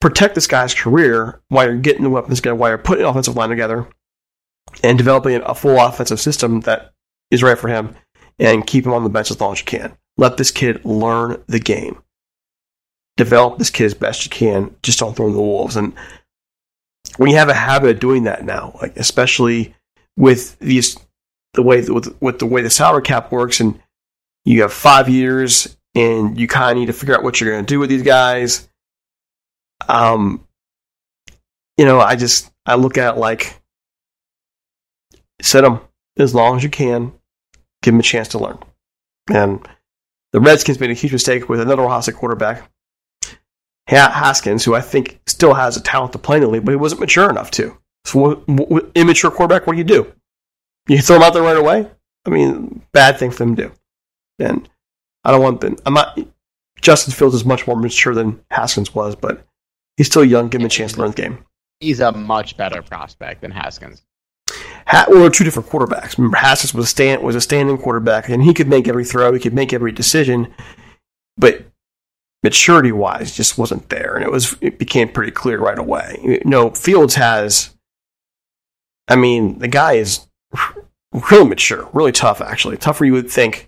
protect 0.00 0.34
this 0.34 0.46
guy's 0.46 0.74
career 0.74 1.40
while 1.48 1.66
you're 1.66 1.76
getting 1.76 2.02
the 2.02 2.10
weapons 2.10 2.38
together, 2.38 2.54
while 2.54 2.70
you're 2.70 2.78
putting 2.78 3.04
an 3.04 3.10
offensive 3.10 3.36
line 3.36 3.48
together, 3.48 3.88
and 4.82 4.98
developing 4.98 5.40
a 5.44 5.54
full 5.54 5.78
offensive 5.80 6.20
system 6.20 6.60
that 6.60 6.92
is 7.30 7.42
right 7.42 7.58
for 7.58 7.68
him, 7.68 7.94
and 8.38 8.66
keep 8.66 8.86
him 8.86 8.92
on 8.92 9.04
the 9.04 9.10
bench 9.10 9.30
as 9.30 9.40
long 9.40 9.52
as 9.52 9.60
you 9.60 9.66
can. 9.66 9.96
Let 10.16 10.36
this 10.36 10.50
kid 10.50 10.84
learn 10.84 11.42
the 11.46 11.60
game. 11.60 12.02
Develop 13.16 13.58
this 13.58 13.70
kid 13.70 13.86
as 13.86 13.94
best 13.94 14.24
you 14.24 14.30
can. 14.30 14.74
Just 14.82 14.98
don't 15.00 15.16
throw 15.16 15.26
him 15.26 15.32
to 15.32 15.36
the 15.36 15.42
wolves. 15.42 15.76
And 15.76 15.92
when 17.16 17.30
you 17.30 17.36
have 17.36 17.48
a 17.48 17.54
habit 17.54 17.90
of 17.90 18.00
doing 18.00 18.24
that 18.24 18.44
now, 18.44 18.76
like 18.80 18.96
especially 18.96 19.74
with 20.16 20.58
these 20.58 20.98
the 21.54 21.62
way 21.62 21.80
with, 21.82 22.20
with 22.20 22.38
the 22.38 22.46
way 22.46 22.62
the 22.62 22.70
salary 22.70 23.02
cap 23.02 23.32
works, 23.32 23.60
and 23.60 23.80
you 24.44 24.62
have 24.62 24.72
five 24.72 25.08
years, 25.08 25.76
and 25.98 26.38
you 26.38 26.46
kind 26.46 26.72
of 26.72 26.76
need 26.78 26.86
to 26.86 26.92
figure 26.92 27.16
out 27.16 27.22
what 27.22 27.40
you're 27.40 27.50
going 27.50 27.64
to 27.64 27.68
do 27.68 27.80
with 27.80 27.90
these 27.90 28.02
guys. 28.02 28.68
Um, 29.88 30.46
you 31.76 31.84
know, 31.84 32.00
I 32.00 32.16
just 32.16 32.50
I 32.66 32.76
look 32.76 32.98
at 32.98 33.18
like 33.18 33.60
set 35.40 35.62
them 35.62 35.80
as 36.18 36.34
long 36.34 36.56
as 36.56 36.62
you 36.62 36.70
can, 36.70 37.12
give 37.82 37.94
them 37.94 38.00
a 38.00 38.02
chance 38.02 38.28
to 38.28 38.38
learn. 38.38 38.58
And 39.32 39.66
the 40.32 40.40
Redskins 40.40 40.80
made 40.80 40.90
a 40.90 40.94
huge 40.94 41.12
mistake 41.12 41.48
with 41.48 41.60
another 41.60 41.82
Ohio 41.82 42.00
State 42.00 42.16
quarterback 42.16 42.70
Haskins, 43.88 44.64
who 44.64 44.74
I 44.74 44.80
think 44.80 45.20
still 45.26 45.54
has 45.54 45.76
a 45.76 45.82
talent 45.82 46.12
to 46.12 46.18
play 46.18 46.36
in 46.36 46.42
the 46.42 46.48
league, 46.48 46.64
but 46.64 46.72
he 46.72 46.76
wasn't 46.76 47.00
mature 47.00 47.30
enough 47.30 47.50
to. 47.52 47.76
So, 48.04 48.42
what, 48.46 48.90
immature 48.94 49.30
quarterback, 49.30 49.66
what 49.66 49.72
do 49.74 49.78
you 49.78 49.84
do? 49.84 50.12
You 50.88 51.00
throw 51.00 51.16
him 51.16 51.22
out 51.22 51.32
there 51.32 51.42
right 51.42 51.56
away? 51.56 51.88
I 52.26 52.30
mean, 52.30 52.82
bad 52.92 53.18
thing 53.18 53.30
for 53.30 53.38
them 53.38 53.56
to 53.56 53.62
do. 53.64 53.72
And 54.38 54.68
I 55.24 55.30
don't 55.30 55.42
want 55.42 55.60
them. 55.60 55.76
I'm 55.84 55.94
not. 55.94 56.18
Justin 56.80 57.12
Fields 57.12 57.34
is 57.34 57.44
much 57.44 57.66
more 57.66 57.76
mature 57.76 58.14
than 58.14 58.40
Haskins 58.50 58.94
was, 58.94 59.16
but 59.16 59.44
he's 59.96 60.06
still 60.06 60.24
young. 60.24 60.48
Give 60.48 60.60
him 60.60 60.66
a 60.66 60.70
chance 60.70 60.92
to 60.92 61.00
learn 61.00 61.10
the 61.10 61.16
game. 61.16 61.44
He's 61.80 62.00
a 62.00 62.12
much 62.12 62.56
better 62.56 62.82
prospect 62.82 63.42
than 63.42 63.50
Haskins. 63.50 64.02
Ha- 64.86 65.06
well, 65.08 65.30
two 65.30 65.44
different 65.44 65.68
quarterbacks. 65.68 66.16
Remember, 66.16 66.38
Haskins 66.38 66.72
was 66.72 66.86
a 66.86 66.88
stand 66.88 67.22
was 67.22 67.36
a 67.36 67.40
standing 67.40 67.78
quarterback, 67.78 68.28
and 68.28 68.42
he 68.42 68.54
could 68.54 68.68
make 68.68 68.88
every 68.88 69.04
throw, 69.04 69.32
he 69.32 69.40
could 69.40 69.54
make 69.54 69.72
every 69.72 69.92
decision, 69.92 70.52
but 71.36 71.64
maturity 72.42 72.92
wise 72.92 73.36
just 73.36 73.58
wasn't 73.58 73.88
there, 73.88 74.14
and 74.14 74.24
it 74.24 74.30
was 74.30 74.56
it 74.60 74.78
became 74.78 75.08
pretty 75.08 75.32
clear 75.32 75.58
right 75.58 75.78
away. 75.78 76.18
You 76.22 76.40
know, 76.44 76.70
Fields 76.70 77.16
has. 77.16 77.74
I 79.08 79.16
mean, 79.16 79.58
the 79.58 79.68
guy 79.68 79.94
is 79.94 80.26
really 81.30 81.48
mature, 81.48 81.88
really 81.92 82.12
tough. 82.12 82.40
Actually, 82.40 82.76
tougher 82.76 83.04
you 83.04 83.12
would 83.12 83.30
think 83.30 83.67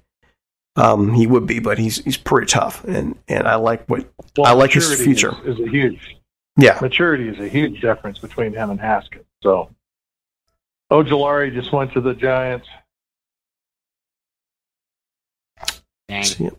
um, 0.81 1.13
he 1.13 1.27
would 1.27 1.47
be, 1.47 1.59
but 1.59 1.79
he's 1.79 2.03
he's 2.03 2.17
pretty 2.17 2.47
tough, 2.47 2.83
and 2.85 3.19
and 3.29 3.47
I 3.47 3.57
like 3.57 3.87
what 3.87 4.11
well, 4.37 4.47
I 4.47 4.53
like 4.53 4.73
his 4.73 4.99
future. 5.01 5.35
Is, 5.45 5.59
is, 5.59 5.67
a 5.67 5.69
huge 5.69 6.17
yeah 6.57 6.79
maturity 6.81 7.29
is 7.29 7.39
a 7.39 7.49
huge 7.49 7.83
difference 7.83 8.19
between 8.19 8.55
him 8.55 8.71
and 8.71 8.81
Haskins. 8.81 9.27
So, 9.43 9.69
Ojulari 10.91 11.53
just 11.53 11.71
went 11.73 11.93
to 11.93 12.01
the 12.01 12.15
Giants. 12.15 12.67
Dang. 16.09 16.57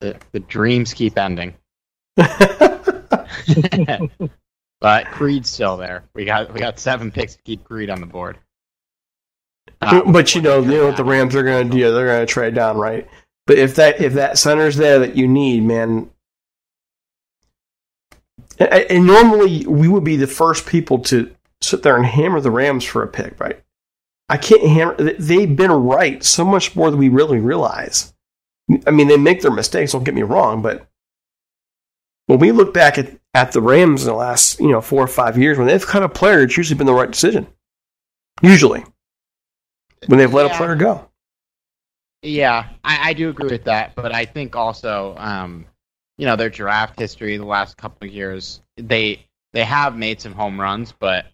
The, 0.00 0.16
the 0.32 0.40
dreams 0.40 0.92
keep 0.92 1.16
ending. 1.16 1.54
but 2.16 3.28
Creed's 5.12 5.48
still 5.48 5.76
there. 5.76 6.02
We 6.14 6.24
got 6.24 6.52
we 6.52 6.58
got 6.58 6.80
seven 6.80 7.12
picks 7.12 7.36
to 7.36 7.42
keep 7.42 7.62
Creed 7.64 7.88
on 7.88 8.00
the 8.00 8.06
board. 8.06 8.36
Uh, 9.80 10.02
but 10.12 10.34
you 10.34 10.42
know, 10.42 10.60
you 10.60 10.72
know 10.72 10.86
what 10.86 10.96
the 10.96 11.04
Rams 11.04 11.34
are 11.34 11.42
going 11.42 11.70
to 11.70 11.76
do? 11.76 11.92
They're 11.92 12.06
going 12.06 12.26
to 12.26 12.32
trade 12.32 12.54
down, 12.54 12.76
right? 12.76 13.08
But 13.46 13.58
if 13.58 13.74
that 13.76 14.00
if 14.00 14.14
that 14.14 14.38
center's 14.38 14.76
there 14.76 14.98
that 14.98 15.16
you 15.16 15.26
need, 15.26 15.64
man, 15.64 16.10
and, 18.58 18.72
and 18.72 19.06
normally 19.06 19.66
we 19.66 19.88
would 19.88 20.04
be 20.04 20.16
the 20.16 20.26
first 20.26 20.66
people 20.66 20.98
to 21.00 21.34
sit 21.62 21.82
there 21.82 21.96
and 21.96 22.06
hammer 22.06 22.40
the 22.40 22.50
Rams 22.50 22.84
for 22.84 23.02
a 23.02 23.08
pick, 23.08 23.40
right? 23.40 23.62
I 24.28 24.36
can't 24.36 24.62
hammer. 24.62 24.94
They've 24.94 25.56
been 25.56 25.72
right 25.72 26.22
so 26.22 26.44
much 26.44 26.76
more 26.76 26.90
than 26.90 27.00
we 27.00 27.08
really 27.08 27.40
realize. 27.40 28.12
I 28.86 28.90
mean, 28.90 29.08
they 29.08 29.16
make 29.16 29.40
their 29.40 29.50
mistakes. 29.50 29.92
Don't 29.92 30.04
get 30.04 30.14
me 30.14 30.22
wrong, 30.22 30.62
but 30.62 30.86
when 32.26 32.38
we 32.38 32.52
look 32.52 32.72
back 32.72 32.96
at, 32.98 33.18
at 33.34 33.50
the 33.50 33.60
Rams 33.60 34.02
in 34.02 34.08
the 34.08 34.14
last 34.14 34.60
you 34.60 34.68
know 34.68 34.80
four 34.80 35.02
or 35.02 35.08
five 35.08 35.36
years, 35.36 35.58
when 35.58 35.66
they've 35.66 35.84
cut 35.84 36.04
a 36.04 36.08
player, 36.08 36.42
it's 36.42 36.56
usually 36.56 36.78
been 36.78 36.86
the 36.86 36.94
right 36.94 37.10
decision. 37.10 37.48
Usually, 38.42 38.84
when 40.06 40.18
they've 40.18 40.32
let 40.32 40.46
Yeah. 40.46 40.54
a 40.54 40.56
player 40.56 40.74
go. 40.76 41.06
Yeah, 42.22 42.68
I, 42.84 43.10
I 43.10 43.12
do 43.14 43.30
agree 43.30 43.48
with 43.50 43.64
that, 43.64 43.94
but 43.94 44.14
I 44.14 44.26
think 44.26 44.54
also, 44.54 45.14
um, 45.16 45.64
you 46.18 46.26
know, 46.26 46.36
their 46.36 46.50
draft 46.50 46.98
history 46.98 47.36
the 47.38 47.46
last 47.46 47.76
couple 47.78 48.06
of 48.06 48.12
years, 48.14 48.60
they 48.76 49.24
they 49.52 49.64
have 49.64 49.96
made 49.96 50.20
some 50.20 50.32
home 50.34 50.60
runs, 50.60 50.92
but 50.92 51.26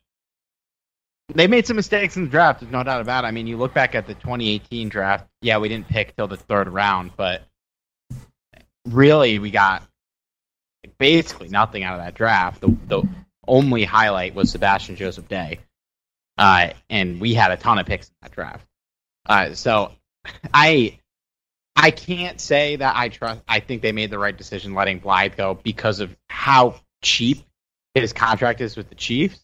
they 1.35 1.49
made 1.49 1.67
some 1.67 1.75
mistakes 1.77 2.17
in 2.17 2.25
the 2.25 2.31
draft. 2.31 2.61
There's 2.61 2.71
no 2.73 2.85
doubt 2.85 3.01
about 3.01 3.25
it. 3.25 3.27
I 3.27 3.31
mean, 3.33 3.49
you 3.49 3.57
look 3.57 3.75
back 3.75 3.97
at 3.97 4.07
the 4.07 4.15
2018 4.15 4.89
draft. 4.89 5.27
Yeah, 5.43 5.59
we 5.59 5.69
didn't 5.69 5.89
pick 5.89 6.15
till 6.15 6.29
the 6.29 6.37
third 6.37 6.69
round, 6.69 7.11
but 7.17 7.43
really, 8.89 9.41
we 9.41 9.51
got 9.51 9.83
basically 10.99 11.49
nothing 11.49 11.83
out 11.83 11.99
of 11.99 12.05
that 12.05 12.15
draft. 12.15 12.61
The 12.61 12.69
the 12.87 13.03
only 13.49 13.85
highlight 13.85 14.35
was 14.37 14.51
Sebastian 14.53 14.95
Joseph 14.97 15.27
Day, 15.29 15.59
uh, 16.39 16.71
and 16.91 17.21
we 17.21 17.35
had 17.35 17.51
a 17.51 17.57
ton 17.57 17.79
of 17.79 17.87
picks 17.87 18.09
in 18.09 18.15
that 18.23 18.33
draft. 18.33 18.67
Uh, 19.27 19.55
so 19.55 19.93
I 20.55 20.99
I 21.75 21.91
can't 21.91 22.41
say 22.41 22.77
that 22.77 22.97
I 22.97 23.09
trust. 23.09 23.43
I 23.47 23.61
think 23.61 23.83
they 23.83 23.93
made 23.93 24.11
the 24.11 24.19
right 24.19 24.37
decision 24.37 24.75
letting 24.75 24.99
Blythe 24.99 25.37
go 25.37 25.55
because 25.55 26.01
of 26.01 26.17
how 26.29 26.81
cheap 27.03 27.45
his 27.95 28.13
contract 28.13 28.61
is 28.61 28.77
with 28.77 28.89
the 28.89 28.95
Chiefs. 28.95 29.41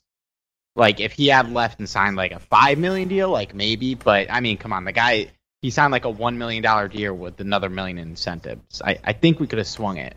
Like 0.75 1.01
if 1.01 1.13
he 1.13 1.27
had 1.27 1.53
left 1.53 1.79
and 1.79 1.89
signed 1.89 2.17
like 2.17 2.33
a 2.33 2.39
five 2.39 2.79
million 2.79 3.09
deal, 3.09 3.29
like 3.29 3.55
maybe. 3.55 3.95
But 3.95 4.31
I 4.31 4.41
mean, 4.41 4.57
come 4.57 4.73
on, 4.73 4.85
the 4.85 4.93
guy 4.93 5.31
he 5.61 5.71
signed 5.71 5.93
like 5.93 6.07
a 6.07 6.11
one 6.11 6.39
million 6.39 6.63
dollar 6.63 6.89
deal 6.89 7.15
with 7.15 7.41
another 7.41 7.69
million 7.69 7.99
in 7.99 8.09
incentives. 8.09 8.81
I, 8.83 8.99
I 9.05 9.13
think 9.13 9.39
we 9.39 9.47
could 9.47 9.59
have 9.59 9.67
swung 9.67 9.99
it, 9.99 10.17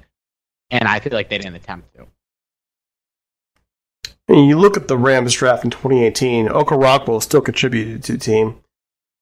and 0.71 0.87
I 0.87 0.99
feel 0.99 1.13
like 1.13 1.29
they 1.29 1.37
didn't 1.37 1.55
attempt 1.55 1.93
to. 1.95 2.07
And 4.27 4.47
you 4.47 4.57
look 4.57 4.75
at 4.75 4.87
the 4.87 4.97
Rams 4.97 5.33
draft 5.33 5.63
in 5.63 5.69
2018, 5.69 6.47
Okoronkwo 6.47 7.21
still 7.21 7.41
contributed 7.41 8.03
to 8.03 8.13
the 8.13 8.17
team. 8.17 8.61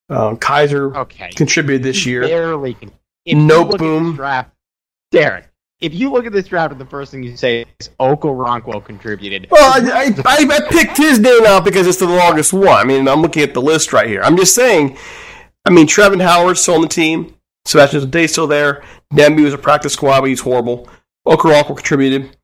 Um, 0.09 0.37
Kiser 0.37 0.95
Okay. 0.95 1.29
contributed 1.35 1.83
this 1.83 2.05
year. 2.05 2.21
Barely. 2.21 2.77
Nope, 3.25 3.77
boom. 3.77 4.15
Draft, 4.15 4.51
Derek. 5.11 5.49
If 5.81 5.93
you 5.93 6.11
look 6.11 6.25
at 6.25 6.31
this 6.31 6.47
draft, 6.47 6.71
and 6.71 6.79
the 6.79 6.85
first 6.85 7.11
thing 7.11 7.23
you 7.23 7.35
say 7.35 7.65
is 7.79 7.89
Okoronkwo 7.99 8.85
contributed. 8.85 9.47
Well, 9.51 9.83
I, 9.91 10.13
I, 10.25 10.55
I, 10.55 10.61
picked 10.69 10.95
his 10.95 11.19
name 11.19 11.45
out 11.45 11.65
because 11.65 11.87
it's 11.87 11.97
the 11.97 12.05
longest 12.07 12.53
one. 12.53 12.69
I 12.69 12.85
mean, 12.85 13.05
I'm 13.07 13.21
looking 13.21 13.43
at 13.43 13.53
the 13.53 13.61
list 13.61 13.91
right 13.91 14.07
here. 14.07 14.21
I'm 14.21 14.37
just 14.37 14.55
saying. 14.55 14.97
I 15.65 15.71
mean, 15.71 15.87
Trevin 15.87 16.21
Howard's 16.21 16.61
still 16.61 16.75
on 16.75 16.81
the 16.81 16.87
team. 16.87 17.35
Sebastian 17.65 18.09
Day's 18.09 18.31
still 18.31 18.47
there. 18.47 18.83
Demby 19.13 19.43
was 19.43 19.53
a 19.53 19.57
practice 19.57 19.93
squad, 19.93 20.21
but 20.21 20.29
he's 20.29 20.41
horrible. 20.41 20.87
Okoronkwo 21.27 21.75
contributed. 21.75 22.35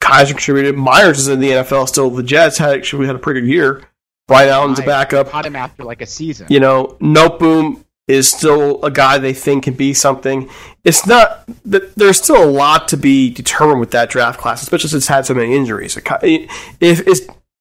Kiser 0.00 0.32
contributed. 0.32 0.76
Myers 0.76 1.18
is 1.18 1.28
in 1.28 1.40
the 1.40 1.50
NFL 1.50 1.88
still. 1.88 2.10
The 2.10 2.22
Jets 2.22 2.58
had 2.58 2.70
actually 2.70 3.06
had 3.06 3.16
a 3.16 3.18
pretty 3.18 3.40
good 3.40 3.50
year. 3.50 3.82
Brian 4.28 4.48
Allen's 4.48 4.78
a 4.78 4.82
backup. 4.82 5.30
Caught 5.30 5.46
him 5.46 5.56
after 5.56 5.84
like 5.84 6.00
a 6.00 6.06
season. 6.06 6.46
You 6.50 6.60
know, 6.60 6.96
Noteboom 7.00 7.84
is 8.06 8.30
still 8.30 8.82
a 8.84 8.90
guy 8.90 9.18
they 9.18 9.32
think 9.32 9.64
can 9.64 9.74
be 9.74 9.94
something. 9.94 10.50
It's 10.82 11.06
not 11.06 11.48
that 11.64 11.94
there's 11.94 12.18
still 12.22 12.42
a 12.42 12.50
lot 12.50 12.88
to 12.88 12.96
be 12.96 13.30
determined 13.30 13.80
with 13.80 13.90
that 13.92 14.10
draft 14.10 14.38
class, 14.38 14.62
especially 14.62 14.90
since 14.90 15.04
it's 15.04 15.08
had 15.08 15.26
so 15.26 15.34
many 15.34 15.54
injuries. 15.54 15.96
If 15.96 16.56
it's 16.80 17.20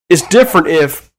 it's 0.09 0.27
different 0.27 0.67
if 0.67 1.11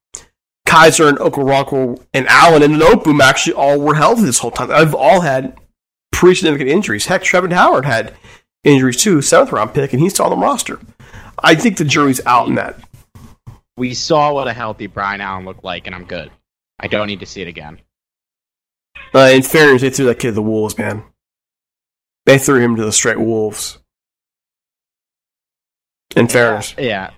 Kiser 0.67 1.09
and 1.09 1.19
Okoronkwo 1.19 2.03
and 2.13 2.27
Allen 2.29 2.63
and 2.63 2.75
Noteboom 2.75 3.21
actually 3.21 3.55
all 3.55 3.81
were 3.81 3.95
healthy 3.95 4.23
this 4.23 4.39
whole 4.39 4.51
time. 4.51 4.69
They've 4.69 4.95
all 4.95 5.21
had 5.21 5.59
pretty 6.13 6.37
significant 6.37 6.71
injuries. 6.71 7.07
Heck, 7.07 7.23
Trevin 7.23 7.53
Howard 7.53 7.85
had 7.85 8.15
injuries 8.65 8.97
too, 8.97 9.23
seventh 9.23 9.53
round 9.53 9.75
pick, 9.75 9.93
and 9.93 10.03
he's 10.03 10.15
still 10.15 10.27
on 10.27 10.31
the 10.31 10.45
roster. 10.45 10.81
I 11.39 11.55
think 11.55 11.77
the 11.77 11.85
jury's 11.85 12.25
out 12.27 12.49
in 12.49 12.55
that. 12.57 12.79
We 13.77 13.95
saw 13.95 14.33
what 14.33 14.49
a 14.49 14.53
healthy 14.53 14.87
Brian 14.87 15.21
Allen 15.21 15.45
looked 15.45 15.65
like, 15.65 15.87
and 15.87 15.95
I'm 15.95 16.05
good. 16.05 16.31
I 16.81 16.87
don't 16.87 17.07
need 17.07 17.21
to 17.21 17.27
see 17.27 17.43
it 17.43 17.49
again. 17.49 17.81
Uh, 19.15 19.31
in 19.33 19.43
fairness, 19.43 19.83
they 19.83 19.91
threw 19.91 20.07
that 20.07 20.19
kid 20.19 20.29
to 20.29 20.33
the 20.33 20.43
wolves, 20.43 20.77
man. 20.79 21.05
They 22.27 22.39
threw 22.39 22.61
him 22.61 22.77
to 22.77 22.85
the 22.85 22.93
straight 22.93 23.21
wolves. 23.21 23.79
In 26.17 26.29
fairness, 26.29 26.75
Yeah. 26.79 27.11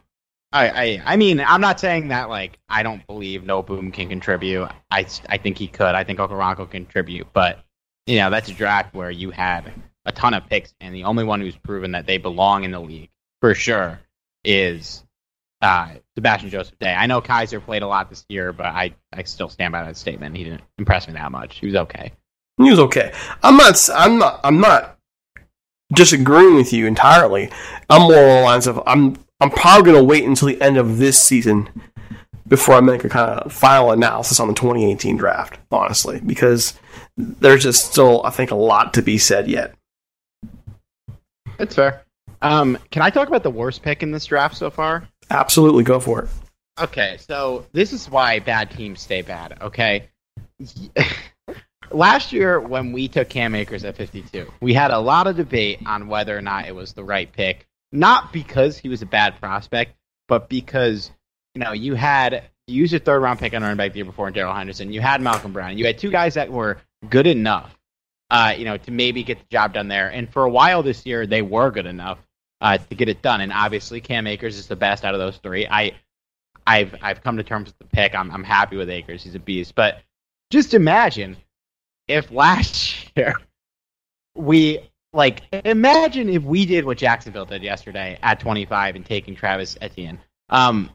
I, 0.53 0.69
I 0.69 1.03
I 1.05 1.17
mean 1.17 1.41
I'm 1.41 1.61
not 1.61 1.79
saying 1.81 2.09
that 2.09 2.31
like 2.31 2.59
I 2.69 2.83
don't 2.83 3.07
believe 3.07 3.43
Noteboom 3.43 3.93
can 3.93 4.09
contribute. 4.09 4.69
I, 4.91 5.05
I 5.29 5.37
think 5.37 5.59
he 5.59 5.67
could. 5.69 5.95
I 5.95 6.03
think 6.05 6.19
Okoronkwo 6.19 6.71
can 6.71 6.85
contribute, 6.85 7.27
but 7.35 7.63
you 8.07 8.17
know 8.17 8.31
that's 8.31 8.49
a 8.49 8.55
draft 8.55 8.95
where 8.95 9.11
you 9.11 9.31
had 9.33 9.71
a 10.07 10.13
ton 10.13 10.35
of 10.35 10.47
picks, 10.47 10.73
and 10.81 10.95
the 10.95 11.05
only 11.05 11.25
one 11.25 11.41
who's 11.41 11.57
proven 11.57 11.93
that 11.93 12.07
they 12.07 12.17
belong 12.17 12.65
in 12.65 12.71
the 12.71 12.81
league 12.81 13.11
for 13.41 13.55
sure 13.55 14.01
is 14.45 15.05
uh, 15.61 15.91
Sebastian 16.15 16.51
Joseph 16.51 16.79
Day. 16.79 16.95
I 16.95 17.07
know 17.07 17.21
Kiser 17.21 17.61
played 17.61 17.83
a 17.83 17.89
lot 17.89 18.09
this 18.09 18.25
year, 18.29 18.53
but 18.53 18.67
I 18.67 18.95
I 19.13 19.25
still 19.25 19.49
stand 19.49 19.73
by 19.73 19.85
that 19.85 19.97
statement. 19.97 20.37
He 20.37 20.45
didn't 20.45 20.63
impress 20.79 21.07
me 21.07 21.15
that 21.15 21.33
much. 21.33 21.59
He 21.59 21.67
was 21.67 21.75
okay. 21.75 22.13
he 22.59 22.71
was 22.71 22.79
okay. 22.79 23.13
I'm 23.43 23.57
not. 23.57 23.89
I'm 23.95 24.19
not. 24.19 24.41
I'm 24.45 24.61
not 24.61 24.99
disagreeing 25.93 26.55
with 26.55 26.73
you 26.73 26.87
entirely. 26.87 27.51
I'm 27.91 28.03
more 28.03 28.15
along 28.15 28.37
the 28.37 28.43
lines 28.43 28.67
of 28.67 28.83
I'm. 28.87 29.17
I'm 29.41 29.51
probably 29.51 29.93
going 29.93 30.03
to 30.03 30.05
wait 30.05 30.25
until 30.25 30.49
the 30.49 30.61
end 30.63 30.79
of 30.79 30.97
this 30.97 31.23
season 31.23 31.69
before 32.49 32.77
I 32.77 32.81
make 32.81 33.05
a 33.05 33.09
kind 33.09 33.39
of 33.41 33.53
final 33.53 33.91
analysis 33.91 34.41
on 34.41 34.49
the 34.49 34.55
2018 34.55 35.17
draft. 35.17 35.59
Honestly, 35.71 36.21
because 36.21 36.79
there's 37.17 37.63
just 37.63 37.91
still, 37.93 38.25
I 38.25 38.31
think, 38.31 38.51
a 38.51 38.55
lot 38.57 38.95
to 38.95 39.03
be 39.03 39.19
said 39.19 39.49
yet. 39.49 39.75
That's 41.59 41.75
fair. 41.75 42.03
Um, 42.43 42.79
can 42.91 43.03
I 43.03 43.11
talk 43.11 43.29
about 43.29 43.43
the 43.43 43.51
worst 43.51 43.83
pick 43.83 44.03
in 44.03 44.11
this 44.11 44.27
draft 44.27 44.57
so 44.57 44.71
far? 44.71 45.09
Absolutely, 45.31 45.85
go 45.85 46.01
for 46.01 46.23
it. 46.23 46.29
Okay, 46.79 47.17
so 47.19 47.67
this 47.73 47.93
is 47.93 48.11
why 48.11 48.39
bad 48.39 48.71
teams 48.71 49.01
stay 49.01 49.23
bad, 49.23 49.59
okay? 49.63 50.09
Last 51.91 52.33
year, 52.33 52.61
when 52.61 52.93
we 52.93 53.09
took 53.09 53.29
Cam 53.29 53.55
Akers 53.55 53.85
at 53.85 53.97
52, 53.97 54.53
we 54.61 54.75
had 54.75 54.91
a 54.91 54.99
lot 54.99 55.27
of 55.27 55.37
debate 55.37 55.81
on 55.87 56.09
whether 56.09 56.37
or 56.37 56.43
not 56.43 56.67
it 56.67 56.75
was 56.75 56.93
the 56.93 57.05
right 57.05 57.31
pick. 57.31 57.67
Not 57.93 58.33
because 58.33 58.77
he 58.77 58.89
was 58.89 59.01
a 59.03 59.07
bad 59.07 59.41
prospect, 59.41 59.95
but 60.29 60.49
because, 60.49 61.11
you 61.55 61.61
know, 61.61 61.73
you 61.73 61.95
had 61.95 62.45
you 62.67 62.81
used 62.81 62.93
your 62.93 63.01
third 63.01 63.21
round 63.21 63.39
pick 63.39 63.55
on 63.55 63.63
running 63.63 63.77
back 63.77 63.93
the 63.93 63.99
year 63.99 64.05
before, 64.05 64.31
Darrell 64.31 64.53
Henderson. 64.53 64.93
You 64.93 65.01
had 65.01 65.23
Malcolm 65.23 65.53
Brown. 65.53 65.79
You 65.79 65.87
had 65.87 65.99
two 65.99 66.11
guys 66.11 66.35
that 66.35 66.51
were 66.51 66.79
good 67.09 67.29
enough, 67.29 67.76
uh, 68.31 68.55
you 68.57 68.65
know, 68.65 68.77
to 68.77 68.91
maybe 68.91 69.23
get 69.23 69.39
the 69.39 69.47
job 69.51 69.73
done 69.73 69.89
there. 69.89 70.09
And 70.09 70.31
for 70.33 70.45
a 70.45 70.51
while 70.51 70.83
this 70.83 71.07
year, 71.07 71.27
they 71.27 71.43
were 71.43 71.71
good 71.71 71.87
enough 71.87 72.19
uh, 72.61 72.79
to 72.79 72.95
get 72.95 73.09
it 73.09 73.23
done. 73.23 73.41
And 73.41 73.53
obviously, 73.53 74.01
Cam 74.01 74.27
Akers 74.27 74.59
is 74.59 74.67
the 74.67 74.77
best 74.77 75.05
out 75.05 75.15
of 75.15 75.21
those 75.21 75.37
three. 75.39 75.67
I 75.69 75.93
I've 76.67 76.95
I've 77.01 77.23
come 77.23 77.37
to 77.37 77.45
terms 77.45 77.69
with 77.69 77.79
the 77.79 77.85
pick. 77.85 78.15
I'm 78.15 78.31
I'm 78.31 78.45
happy 78.45 78.77
with 78.77 78.91
Akers. 78.91 79.23
He's 79.23 79.35
a 79.35 79.41
beast. 79.41 79.75
But 79.75 80.03
just 80.51 80.75
imagine 80.75 81.37
if 82.09 82.31
last 82.31 83.11
year 83.17 83.35
we 84.35 84.81
like 85.13 85.43
imagine 85.65 86.29
if 86.29 86.43
we 86.43 86.67
did 86.67 86.85
what 86.85 86.99
Jacksonville 86.99 87.47
did 87.47 87.63
yesterday 87.63 88.19
at 88.23 88.41
25 88.41 88.97
and 88.97 89.07
taking 89.07 89.37
Travis 89.37 89.79
Etienne. 89.81 90.19
Um, 90.49 90.91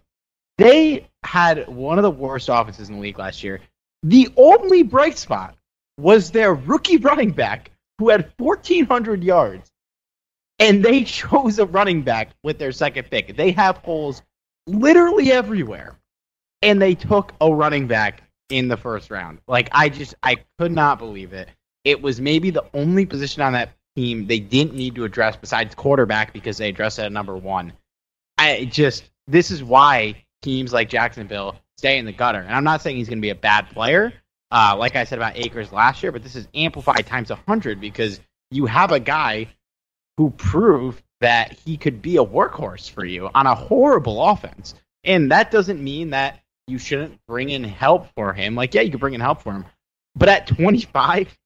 they 0.57 1.07
had 1.23 1.67
one 1.67 1.97
of 1.97 2.03
the 2.03 2.11
worst 2.11 2.49
offenses 2.49 2.89
in 2.89 2.95
the 2.95 3.01
league 3.01 3.17
last 3.17 3.43
year. 3.43 3.61
The 4.03 4.29
only 4.35 4.83
bright 4.83 5.17
spot 5.17 5.55
was 6.01 6.31
their 6.31 6.53
rookie 6.53 6.97
running 6.97 7.31
back 7.31 7.71
who 7.99 8.09
had 8.09 8.31
1,400 8.37 9.23
yards, 9.23 9.71
and 10.59 10.83
they 10.83 11.03
chose 11.05 11.59
a 11.59 11.65
running 11.65 12.01
back 12.01 12.31
with 12.43 12.57
their 12.57 12.71
second 12.71 13.09
pick. 13.09 13.35
They 13.35 13.51
have 13.51 13.77
holes 13.77 14.21
literally 14.67 15.31
everywhere, 15.31 15.97
and 16.61 16.81
they 16.81 16.95
took 16.95 17.33
a 17.41 17.53
running 17.53 17.87
back 17.87 18.23
in 18.49 18.67
the 18.67 18.77
first 18.77 19.09
round. 19.11 19.39
Like 19.47 19.69
I 19.71 19.89
just 19.89 20.15
I 20.23 20.37
could 20.59 20.71
not 20.71 20.99
believe 20.99 21.33
it. 21.33 21.49
It 21.83 22.01
was 22.01 22.19
maybe 22.19 22.49
the 22.49 22.65
only 22.73 23.05
position 23.05 23.41
on 23.41 23.53
that 23.53 23.71
team 23.95 24.27
they 24.27 24.39
didn't 24.39 24.75
need 24.75 24.95
to 24.95 25.03
address 25.03 25.35
besides 25.35 25.75
quarterback 25.75 26.33
because 26.33 26.57
they 26.57 26.69
addressed 26.69 26.99
it 26.99 27.03
at 27.03 27.11
number 27.11 27.35
one. 27.37 27.73
I 28.37 28.65
just 28.65 29.09
this 29.27 29.51
is 29.51 29.63
why 29.63 30.25
teams 30.41 30.73
like 30.73 30.89
Jacksonville 30.89 31.55
stay 31.77 31.97
in 31.97 32.05
the 32.05 32.11
gutter. 32.11 32.39
And 32.39 32.53
I'm 32.53 32.63
not 32.63 32.81
saying 32.81 32.97
he's 32.97 33.07
going 33.09 33.19
to 33.19 33.21
be 33.21 33.29
a 33.29 33.35
bad 33.35 33.69
player, 33.69 34.13
uh, 34.51 34.75
like 34.77 34.95
I 34.95 35.03
said 35.03 35.17
about 35.17 35.37
Akers 35.37 35.71
last 35.71 36.03
year, 36.03 36.11
but 36.11 36.23
this 36.23 36.35
is 36.35 36.47
amplified 36.53 37.05
times 37.05 37.31
a 37.31 37.35
hundred 37.35 37.79
because 37.79 38.19
you 38.49 38.65
have 38.65 38.91
a 38.91 38.99
guy 38.99 39.47
who 40.17 40.29
proved 40.31 41.01
that 41.21 41.53
he 41.53 41.77
could 41.77 42.01
be 42.01 42.17
a 42.17 42.25
workhorse 42.25 42.89
for 42.89 43.05
you 43.05 43.29
on 43.33 43.45
a 43.45 43.55
horrible 43.55 44.23
offense. 44.23 44.75
And 45.03 45.31
that 45.31 45.51
doesn't 45.51 45.81
mean 45.81 46.11
that 46.11 46.39
you 46.67 46.77
shouldn't 46.77 47.19
bring 47.27 47.49
in 47.49 47.63
help 47.63 48.07
for 48.15 48.33
him. 48.33 48.55
Like, 48.55 48.73
yeah, 48.73 48.81
you 48.81 48.91
could 48.91 48.99
bring 48.99 49.13
in 49.13 49.21
help 49.21 49.41
for 49.41 49.53
him. 49.53 49.65
But 50.15 50.29
at 50.29 50.47
25, 50.47 51.37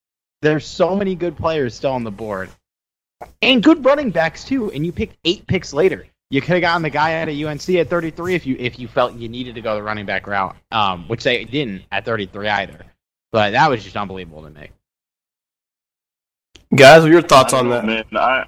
there's 0.41 0.66
so 0.66 0.95
many 0.95 1.16
good 1.16 1.38
players 1.38 1.76
still 1.76 1.91
on 1.91 2.03
the 2.03 2.12
board. 2.12 2.49
And 3.41 3.64
good 3.64 3.86
running 3.86 4.12
backs 4.12 4.43
too. 4.43 4.72
And 4.72 4.86
you 4.86 4.91
picked 4.91 5.18
eight 5.24 5.45
picks 5.47 5.74
later. 5.74 6.06
You 6.32 6.41
could 6.41 6.53
have 6.53 6.62
gotten 6.62 6.82
the 6.82 6.89
guy 6.89 7.22
out 7.22 7.30
of 7.30 7.36
UNC 7.36 7.70
at 7.70 7.89
33 7.89 8.36
if 8.36 8.45
you 8.47 8.56
if 8.60 8.80
you 8.80 8.88
felt 8.88 9.14
you 9.14 9.30
needed 9.30 9.56
to 9.56 9.62
go 9.62 9.76
the 9.76 9.84
running 9.84 10.06
back 10.06 10.26
route, 10.26 10.56
um, 10.72 11.08
which 11.08 11.24
they 11.24 11.45
didn't 11.45 11.84
at 11.91 12.03
33 12.03 12.49
either. 12.49 12.80
But 13.36 13.51
that 13.51 13.69
was 13.69 13.83
just 13.83 13.97
unbelievable 13.97 14.43
to 14.43 14.49
me. 14.49 14.69
Guys, 16.73 17.01
what 17.01 17.09
are 17.09 17.11
your 17.11 17.21
thoughts 17.21 17.51
on 17.51 17.67
know, 17.67 17.81
that? 17.81 17.86
Man, 17.86 18.05
I, 18.13 18.45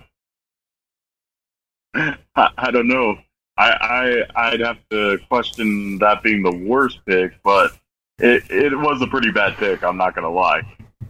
I 2.38 2.50
I 2.58 2.72
don't 2.72 2.88
know. 2.88 3.18
I, 3.58 4.24
I 4.38 4.48
I'd 4.48 4.62
have 4.62 4.78
to 4.92 5.18
question 5.28 5.98
that 5.98 6.24
being 6.24 6.42
the 6.42 6.56
worst 6.56 7.02
pick, 7.06 7.34
but 7.44 7.72
it 8.20 8.50
it 8.50 8.74
was 8.80 9.02
a 9.02 9.08
pretty 9.08 9.30
bad 9.30 9.58
pick. 9.58 9.84
I'm 9.84 9.98
not 9.98 10.16
gonna 10.16 10.30
lie. 10.30 10.62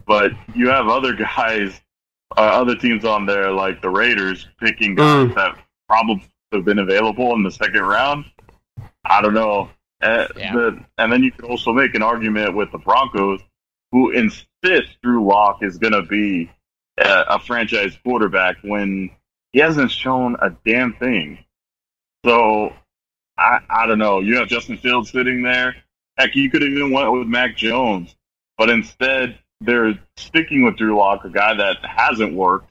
But 0.08 0.32
you 0.56 0.68
have 0.70 0.88
other 0.88 1.12
guys, 1.36 1.80
uh, 2.36 2.40
other 2.40 2.74
teams 2.74 3.04
on 3.04 3.26
there 3.26 3.52
like 3.52 3.80
the 3.80 3.90
Raiders 3.90 4.48
picking 4.60 4.96
guys 4.96 5.28
Mm. 5.28 5.34
that 5.36 5.56
probably 5.88 6.24
have 6.50 6.64
been 6.64 6.80
available 6.80 7.32
in 7.36 7.44
the 7.44 7.52
second 7.52 7.82
round. 7.82 8.24
I 9.04 9.22
don't 9.22 9.34
know. 9.34 9.70
Uh, 10.02 10.26
Yeah. 10.36 10.52
the, 10.52 10.84
and 10.98 11.12
then 11.12 11.22
you 11.22 11.30
could 11.30 11.44
also 11.44 11.72
make 11.72 11.94
an 11.94 12.02
argument 12.02 12.56
with 12.56 12.72
the 12.72 12.78
Broncos, 12.78 13.40
who 13.92 14.10
insists 14.10 14.96
Drew 15.02 15.26
Lock 15.26 15.62
is 15.62 15.78
going 15.78 15.92
to 15.92 16.02
be 16.02 16.50
a, 16.98 17.24
a 17.30 17.38
franchise 17.38 17.96
quarterback 18.04 18.56
when 18.62 19.10
he 19.52 19.60
hasn't 19.60 19.90
shown 19.90 20.36
a 20.40 20.50
damn 20.66 20.94
thing. 20.94 21.44
So 22.24 22.72
I 23.36 23.60
I 23.68 23.86
don't 23.86 23.98
know. 23.98 24.20
You 24.20 24.36
have 24.36 24.48
Justin 24.48 24.76
Fields 24.76 25.10
sitting 25.10 25.42
there. 25.42 25.76
Heck, 26.16 26.34
you 26.34 26.50
could 26.50 26.62
even 26.62 26.90
went 26.90 27.12
with 27.12 27.28
Mac 27.28 27.56
Jones, 27.56 28.14
but 28.56 28.68
instead 28.68 29.38
they're 29.60 29.98
sticking 30.16 30.64
with 30.64 30.76
Drew 30.76 30.96
Lock, 30.96 31.24
a 31.24 31.30
guy 31.30 31.54
that 31.54 31.84
hasn't 31.84 32.34
worked, 32.34 32.70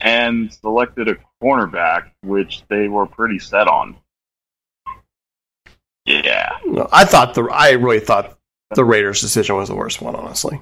and 0.00 0.52
selected 0.52 1.08
a 1.08 1.16
cornerback, 1.42 2.10
which 2.22 2.64
they 2.68 2.88
were 2.88 3.06
pretty 3.06 3.38
set 3.38 3.68
on. 3.68 3.96
Yeah, 6.04 6.58
I 6.92 7.04
thought 7.04 7.34
the 7.34 7.42
I 7.44 7.72
really 7.72 8.00
thought 8.00 8.36
the 8.74 8.84
Raiders' 8.84 9.20
decision 9.20 9.56
was 9.56 9.68
the 9.68 9.74
worst 9.74 10.00
one, 10.02 10.14
honestly. 10.14 10.60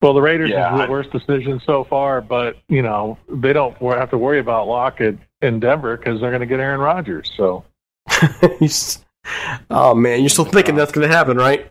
Well, 0.00 0.14
the 0.14 0.22
Raiders 0.22 0.50
Yeah, 0.50 0.74
is 0.74 0.80
I- 0.80 0.86
the 0.86 0.92
worst 0.92 1.10
decision 1.10 1.60
so 1.64 1.84
far, 1.84 2.20
but 2.20 2.56
you 2.68 2.82
know 2.82 3.18
they 3.28 3.52
don't 3.52 3.76
have 3.80 4.10
to 4.10 4.18
worry 4.18 4.38
about 4.38 4.68
Lockett 4.68 5.18
in 5.42 5.58
Denver 5.60 5.96
because 5.96 6.20
they're 6.20 6.30
going 6.30 6.40
to 6.40 6.46
get 6.46 6.60
Aaron 6.60 6.80
Rodgers. 6.80 7.32
So 7.36 7.64
oh 9.70 9.94
man, 9.94 10.20
you're 10.20 10.28
still 10.28 10.44
thinking 10.44 10.74
that's 10.76 10.92
going 10.92 11.08
to 11.08 11.14
happen, 11.14 11.36
right? 11.36 11.70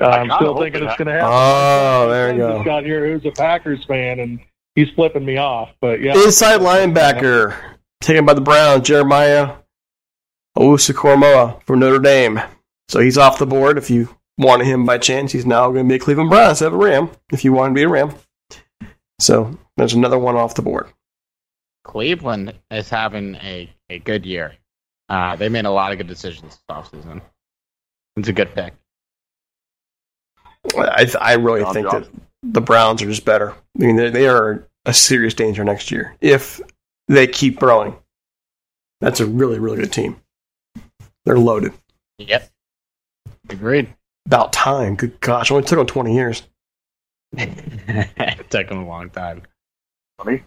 I'm 0.00 0.30
still 0.36 0.58
thinking 0.58 0.82
it's 0.84 0.96
going 0.96 1.06
to 1.08 1.12
happen. 1.12 1.28
Oh, 1.30 2.08
there 2.08 2.32
you 2.34 2.40
My 2.42 2.48
go. 2.48 2.52
just 2.54 2.64
got 2.64 2.84
here 2.84 3.06
who's 3.12 3.24
a 3.26 3.30
Packers 3.32 3.84
fan, 3.84 4.20
and 4.20 4.40
he's 4.74 4.88
flipping 4.90 5.24
me 5.24 5.36
off. 5.36 5.70
But 5.80 6.00
yeah, 6.00 6.14
Inside 6.14 6.60
linebacker 6.60 7.56
taken 8.00 8.24
by 8.24 8.34
the 8.34 8.40
Browns, 8.40 8.86
Jeremiah 8.86 9.56
Owusu-Koramoah 10.56 11.62
from 11.64 11.80
Notre 11.80 11.98
Dame. 11.98 12.40
So 12.88 13.00
he's 13.00 13.18
off 13.18 13.38
the 13.38 13.46
board. 13.46 13.78
If 13.78 13.90
you 13.90 14.08
wanted 14.38 14.66
him 14.66 14.84
by 14.84 14.98
chance, 14.98 15.32
he's 15.32 15.46
now 15.46 15.70
going 15.70 15.86
to 15.86 15.88
be 15.88 15.96
a 15.96 15.98
Cleveland 15.98 16.30
Brown 16.30 16.50
instead 16.50 16.68
of 16.68 16.74
a 16.74 16.76
Ram. 16.76 17.10
If 17.32 17.44
you 17.44 17.52
want 17.52 17.70
to 17.70 17.74
be 17.74 17.82
a 17.82 17.88
Ram, 17.88 18.14
so 19.20 19.58
there's 19.76 19.94
another 19.94 20.18
one 20.18 20.36
off 20.36 20.54
the 20.54 20.62
board. 20.62 20.88
Cleveland 21.84 22.54
is 22.70 22.88
having 22.88 23.34
a, 23.36 23.70
a 23.90 23.98
good 24.00 24.24
year. 24.24 24.54
Uh, 25.08 25.36
they 25.36 25.48
made 25.48 25.66
a 25.66 25.70
lot 25.70 25.92
of 25.92 25.98
good 25.98 26.06
decisions 26.06 26.54
this 26.54 26.62
offseason. 26.70 27.20
It's 28.16 28.28
a 28.28 28.32
good 28.32 28.54
pick. 28.54 28.74
I 30.76 31.06
I 31.20 31.34
really 31.34 31.60
John 31.60 31.74
think 31.74 31.90
that 31.90 32.08
the 32.42 32.60
Browns 32.60 33.02
are 33.02 33.06
just 33.06 33.24
better. 33.24 33.50
I 33.50 33.54
mean, 33.74 33.96
they 33.96 34.10
they 34.10 34.28
are 34.28 34.66
a 34.86 34.94
serious 34.94 35.34
danger 35.34 35.64
next 35.64 35.90
year 35.90 36.16
if 36.20 36.60
they 37.08 37.26
keep 37.26 37.58
growing. 37.58 37.96
That's 39.00 39.20
a 39.20 39.26
really 39.26 39.58
really 39.58 39.76
good 39.76 39.92
team. 39.92 40.20
They're 41.24 41.38
loaded. 41.38 41.72
Yep. 42.18 42.50
Agreed. 43.48 43.94
About 44.26 44.52
time. 44.52 44.94
Good 44.96 45.20
gosh, 45.20 45.50
only 45.50 45.64
took 45.64 45.78
them 45.78 45.86
twenty 45.86 46.14
years. 46.14 46.42
it 47.36 48.50
took 48.50 48.68
them 48.68 48.78
a 48.78 48.86
long 48.86 49.10
time. 49.10 49.42
funny. 50.18 50.42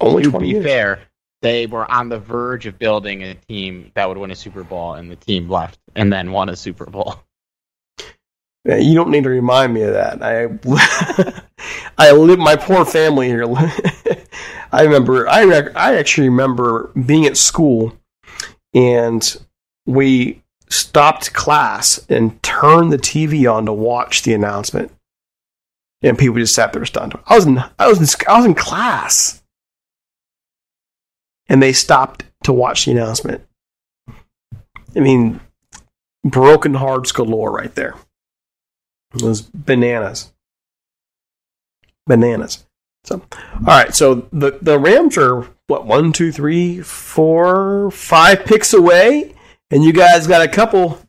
Only 0.00 0.24
to 0.24 0.30
twenty 0.30 0.46
be 0.46 0.52
years. 0.52 0.64
fair, 0.64 1.00
they 1.42 1.66
were 1.66 1.88
on 1.90 2.08
the 2.08 2.18
verge 2.18 2.66
of 2.66 2.78
building 2.78 3.22
a 3.22 3.34
team 3.34 3.90
that 3.94 4.08
would 4.08 4.18
win 4.18 4.30
a 4.30 4.36
Super 4.36 4.64
Bowl, 4.64 4.94
and 4.94 5.10
the 5.10 5.16
team 5.16 5.48
left 5.48 5.78
and 5.94 6.12
then 6.12 6.32
won 6.32 6.48
a 6.48 6.56
Super 6.56 6.86
Bowl. 6.86 7.16
Yeah, 8.64 8.76
you 8.76 8.94
don't 8.94 9.10
need 9.10 9.24
to 9.24 9.30
remind 9.30 9.74
me 9.74 9.82
of 9.82 9.94
that. 9.94 10.22
I 10.22 11.42
I 11.98 12.12
live 12.12 12.38
my 12.38 12.56
poor 12.56 12.84
family 12.84 13.26
here. 13.28 13.44
I 14.72 14.82
remember 14.82 15.28
I 15.28 15.44
rec- 15.44 15.76
I 15.76 15.96
actually 15.96 16.28
remember 16.28 16.90
being 17.06 17.26
at 17.26 17.36
school 17.36 17.92
and 18.74 19.36
we 19.86 20.42
stopped 20.68 21.32
class 21.32 22.04
and 22.08 22.42
turned 22.42 22.92
the 22.92 22.98
TV 22.98 23.52
on 23.52 23.66
to 23.66 23.72
watch 23.72 24.22
the 24.22 24.32
announcement. 24.34 24.90
And 26.02 26.18
people 26.18 26.36
just 26.36 26.54
sat 26.54 26.72
there 26.72 26.84
stunned. 26.84 27.14
I 27.26 27.36
was 27.36 27.46
in 27.46 27.58
I 27.78 27.86
was 27.86 27.98
in 27.98 28.26
I 28.28 28.36
was 28.36 28.46
in 28.46 28.54
class. 28.54 29.42
And 31.48 31.62
they 31.62 31.72
stopped 31.72 32.24
to 32.44 32.52
watch 32.52 32.84
the 32.84 32.92
announcement. 32.92 33.42
I 34.96 35.00
mean, 35.00 35.40
broken 36.24 36.74
hearts 36.74 37.12
galore 37.12 37.52
right 37.52 37.74
there. 37.74 37.94
It 39.14 39.22
was 39.22 39.42
bananas. 39.42 40.32
Bananas. 42.06 42.64
So, 43.04 43.22
all 43.54 43.60
right. 43.66 43.94
So 43.94 44.26
the 44.32 44.58
the 44.60 44.78
Rams 44.78 45.16
are 45.18 45.48
what 45.66 45.86
one, 45.86 46.12
two, 46.12 46.32
three, 46.32 46.80
four, 46.80 47.90
five 47.90 48.44
picks 48.44 48.72
away, 48.74 49.34
and 49.70 49.84
you 49.84 49.92
guys 49.92 50.26
got 50.26 50.42
a 50.42 50.48
couple, 50.48 51.00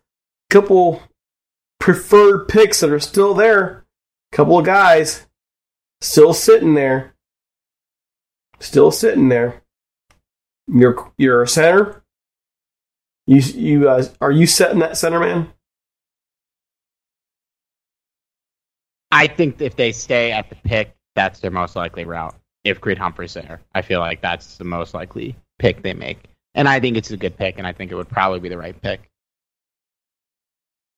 couple 0.50 1.02
preferred 1.80 2.48
picks 2.48 2.80
that 2.80 2.90
are 2.90 3.00
still 3.00 3.34
there. 3.34 3.86
Couple 4.32 4.58
of 4.58 4.66
guys 4.66 5.28
still 6.02 6.34
sitting 6.34 6.74
there. 6.74 7.14
Still 8.60 8.92
sitting 8.92 9.30
there. 9.30 9.62
You're 10.68 11.12
you're 11.18 11.44
a 11.44 11.48
center. 11.48 12.04
You 13.28 13.38
you 13.38 13.84
guys 13.84 14.14
are 14.22 14.32
you 14.32 14.48
setting 14.48 14.80
that 14.80 14.98
center 14.98 15.20
man? 15.20 15.52
I 19.12 19.28
think 19.28 19.62
if 19.62 19.76
they 19.76 19.92
stay 19.92 20.32
at 20.32 20.50
the 20.50 20.56
pick, 20.56 20.96
that's 21.16 21.40
their 21.40 21.52
most 21.52 21.76
likely 21.76 22.06
route. 22.06 22.36
If 22.64 22.80
Creed 22.82 22.98
Humphrey's 22.98 23.34
there, 23.34 23.60
I 23.76 23.82
feel 23.82 24.00
like 24.00 24.22
that's 24.22 24.58
the 24.58 24.64
most 24.64 24.94
likely 24.94 25.36
pick 25.60 25.82
they 25.84 25.94
make. 25.94 26.20
And 26.56 26.68
I 26.70 26.80
think 26.80 26.96
it's 26.98 27.12
a 27.12 27.18
good 27.18 27.36
pick, 27.38 27.58
and 27.58 27.68
I 27.68 27.74
think 27.74 27.92
it 27.92 27.96
would 27.96 28.08
probably 28.10 28.40
be 28.40 28.50
the 28.50 28.58
right 28.58 28.80
pick. 28.82 29.10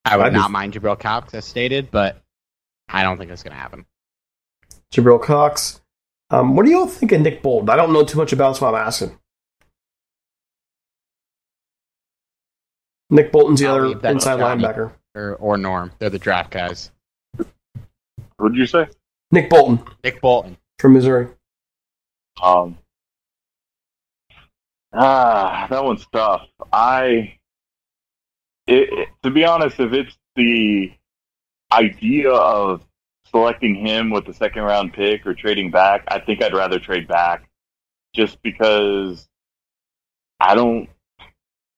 I 0.04 0.16
would 0.16 0.26
I'd 0.26 0.30
be- 0.30 0.36
not 0.38 0.50
mind 0.50 0.74
Jabril 0.74 0.98
Cox 0.98 1.34
as 1.34 1.44
stated, 1.44 1.90
but 1.90 2.22
I 2.88 3.02
don't 3.02 3.18
think 3.18 3.30
it's 3.30 3.42
going 3.42 3.54
to 3.54 3.60
happen. 3.60 3.84
Jabril 4.92 5.20
Cox. 5.20 5.80
Um, 6.30 6.54
what 6.56 6.64
do 6.64 6.70
you 6.70 6.78
all 6.78 6.86
think 6.86 7.10
of 7.12 7.20
Nick 7.20 7.42
Bolton? 7.42 7.68
I 7.70 7.76
don't 7.76 7.92
know 7.92 8.04
too 8.04 8.18
much 8.18 8.32
about, 8.32 8.56
so 8.56 8.66
I'm 8.66 8.74
asking. 8.74 9.18
Nick 13.10 13.30
Bolton's 13.32 13.60
the 13.60 13.66
I'll 13.66 13.74
other 13.76 13.88
leave 13.88 14.02
that 14.02 14.08
to 14.08 14.14
inside 14.14 14.38
Johnny. 14.38 14.62
linebacker. 14.62 14.92
Or, 15.14 15.34
or 15.36 15.56
Norm. 15.56 15.92
They're 15.98 16.10
the 16.10 16.18
draft 16.18 16.50
guys. 16.50 16.90
What 18.36 18.52
did 18.52 18.56
you 18.58 18.66
say? 18.66 18.88
Nick 19.30 19.48
Bolton 19.48 19.80
Nick 20.04 20.20
Bolton. 20.20 20.56
from 20.78 20.92
Missouri. 20.92 21.28
Um, 22.42 22.78
ah, 24.92 25.66
that 25.70 25.84
one's 25.84 26.06
tough. 26.12 26.46
I, 26.72 27.38
it, 28.66 28.88
it- 28.92 29.08
to 29.22 29.30
be 29.30 29.44
honest, 29.44 29.80
if 29.80 29.92
it's 29.92 30.16
the 30.36 30.92
idea 31.72 32.30
of 32.32 32.82
selecting 33.30 33.74
him 33.74 34.10
with 34.10 34.26
the 34.26 34.34
second 34.34 34.62
round 34.62 34.92
pick 34.92 35.26
or 35.26 35.34
trading 35.34 35.70
back, 35.70 36.04
I 36.08 36.20
think 36.20 36.42
I'd 36.42 36.54
rather 36.54 36.78
trade 36.78 37.08
back, 37.08 37.48
just 38.14 38.42
because 38.42 39.28
I 40.40 40.54
don't. 40.54 40.88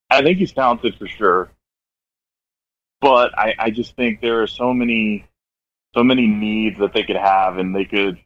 I 0.09 0.23
think 0.23 0.39
he's 0.39 0.53
talented 0.53 0.95
for 0.97 1.07
sure, 1.07 1.51
but 3.01 3.37
I, 3.37 3.55
I 3.59 3.71
just 3.71 3.95
think 3.95 4.21
there 4.21 4.41
are 4.43 4.47
so 4.47 4.73
many, 4.73 5.27
so 5.95 6.03
many 6.03 6.27
needs 6.27 6.79
that 6.79 6.93
they 6.93 7.03
could 7.03 7.17
have, 7.17 7.57
and 7.57 7.75
they 7.75 7.85
could 7.85 8.19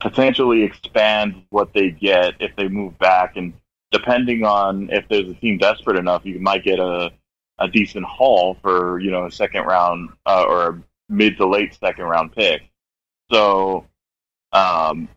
potentially 0.00 0.62
expand 0.62 1.42
what 1.50 1.72
they 1.72 1.90
get 1.90 2.34
if 2.40 2.54
they 2.56 2.68
move 2.68 2.98
back. 2.98 3.36
And 3.36 3.54
depending 3.90 4.44
on 4.44 4.90
if 4.90 5.08
there's 5.08 5.28
a 5.28 5.34
team 5.34 5.58
desperate 5.58 5.96
enough, 5.96 6.22
you 6.24 6.38
might 6.38 6.64
get 6.64 6.78
a, 6.78 7.12
a 7.58 7.68
decent 7.68 8.04
haul 8.04 8.56
for, 8.62 8.98
you 9.00 9.10
know, 9.10 9.26
a 9.26 9.30
second 9.30 9.64
round 9.64 10.10
uh, 10.26 10.44
or 10.46 10.68
a 10.68 10.82
mid 11.08 11.36
to 11.38 11.46
late 11.46 11.74
second 11.74 12.04
round 12.04 12.32
pick. 12.32 12.62
So, 13.32 13.86
um, 14.52 15.08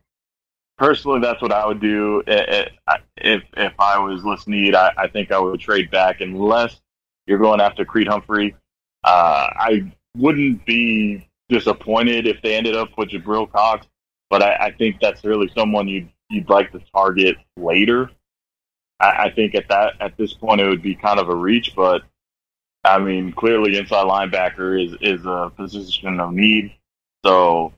personally, 0.78 1.20
that's 1.20 1.42
what 1.42 1.52
I 1.52 1.66
would 1.66 1.82
do 1.82 2.24
if 2.28 2.72
if 3.18 3.74
I 3.80 4.00
was 4.00 4.48
need. 4.48 4.76
I, 4.76 4.92
I 4.98 5.08
think 5.08 5.32
I 5.32 5.40
would 5.40 5.60
trade 5.60 5.92
back 5.92 6.22
unless 6.22 6.82
you're 7.28 7.38
going 7.38 7.62
after 7.62 7.86
Creed 7.86 8.08
Humphrey. 8.08 8.56
Uh, 9.04 9.48
I 9.52 9.92
wouldn't 10.18 10.66
be 10.66 11.28
disappointed 11.50 12.28
if 12.28 12.42
they 12.42 12.56
ended 12.56 12.76
up 12.76 12.90
with 12.98 13.10
Jabril 13.10 13.52
Cox, 13.52 13.88
but 14.30 14.44
I, 14.44 14.68
I 14.68 14.72
think 14.72 15.00
that's 15.02 15.24
really 15.24 15.50
someone 15.56 15.88
you'd 15.88 16.10
you'd 16.30 16.50
like 16.50 16.72
to 16.72 16.82
target 16.94 17.38
later. 17.58 18.10
I, 19.00 19.26
I 19.26 19.32
think 19.32 19.56
at 19.56 19.68
that 19.70 19.94
at 20.00 20.18
this 20.18 20.34
point 20.34 20.62
it 20.62 20.68
would 20.68 20.82
be 20.82 20.96
kind 20.96 21.20
of 21.20 21.30
a 21.30 21.36
reach, 21.36 21.76
but 21.76 22.04
I 22.84 23.00
mean 23.00 23.32
clearly 23.32 23.78
inside 23.78 24.06
linebacker 24.06 24.84
is 24.84 24.96
is 25.02 25.26
a 25.26 25.52
position 25.56 26.20
of 26.20 26.34
need. 26.34 26.74
So, 27.26 27.74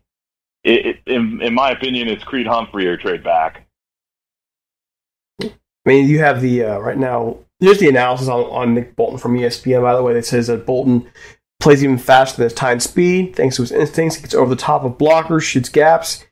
it, 0.63 0.85
it, 0.85 0.97
in 1.07 1.41
in 1.41 1.53
my 1.53 1.71
opinion, 1.71 2.07
it's 2.07 2.23
Creed 2.23 2.47
Humphrey 2.47 2.85
or 2.87 2.97
trade 2.97 3.23
back. 3.23 3.67
I 5.43 5.89
mean, 5.89 6.07
you 6.07 6.19
have 6.19 6.41
the 6.41 6.63
uh, 6.63 6.79
right 6.79 6.97
now. 6.97 7.39
Here's 7.59 7.79
the 7.79 7.89
analysis 7.89 8.27
on, 8.27 8.41
on 8.45 8.73
Nick 8.73 8.95
Bolton 8.95 9.19
from 9.19 9.37
ESPN. 9.37 9.81
By 9.81 9.95
the 9.95 10.03
way, 10.03 10.13
that 10.13 10.25
says 10.25 10.47
that 10.47 10.65
Bolton 10.65 11.07
plays 11.59 11.83
even 11.83 11.97
faster 11.97 12.37
than 12.37 12.45
his 12.45 12.53
time 12.53 12.79
speed. 12.79 13.35
Thanks 13.35 13.55
to 13.55 13.61
his 13.61 13.71
instincts, 13.71 14.15
he 14.15 14.21
gets 14.21 14.33
over 14.33 14.49
the 14.49 14.61
top 14.61 14.83
of 14.83 14.97
blockers, 14.97 15.43
shoots 15.43 15.69
gaps, 15.69 16.25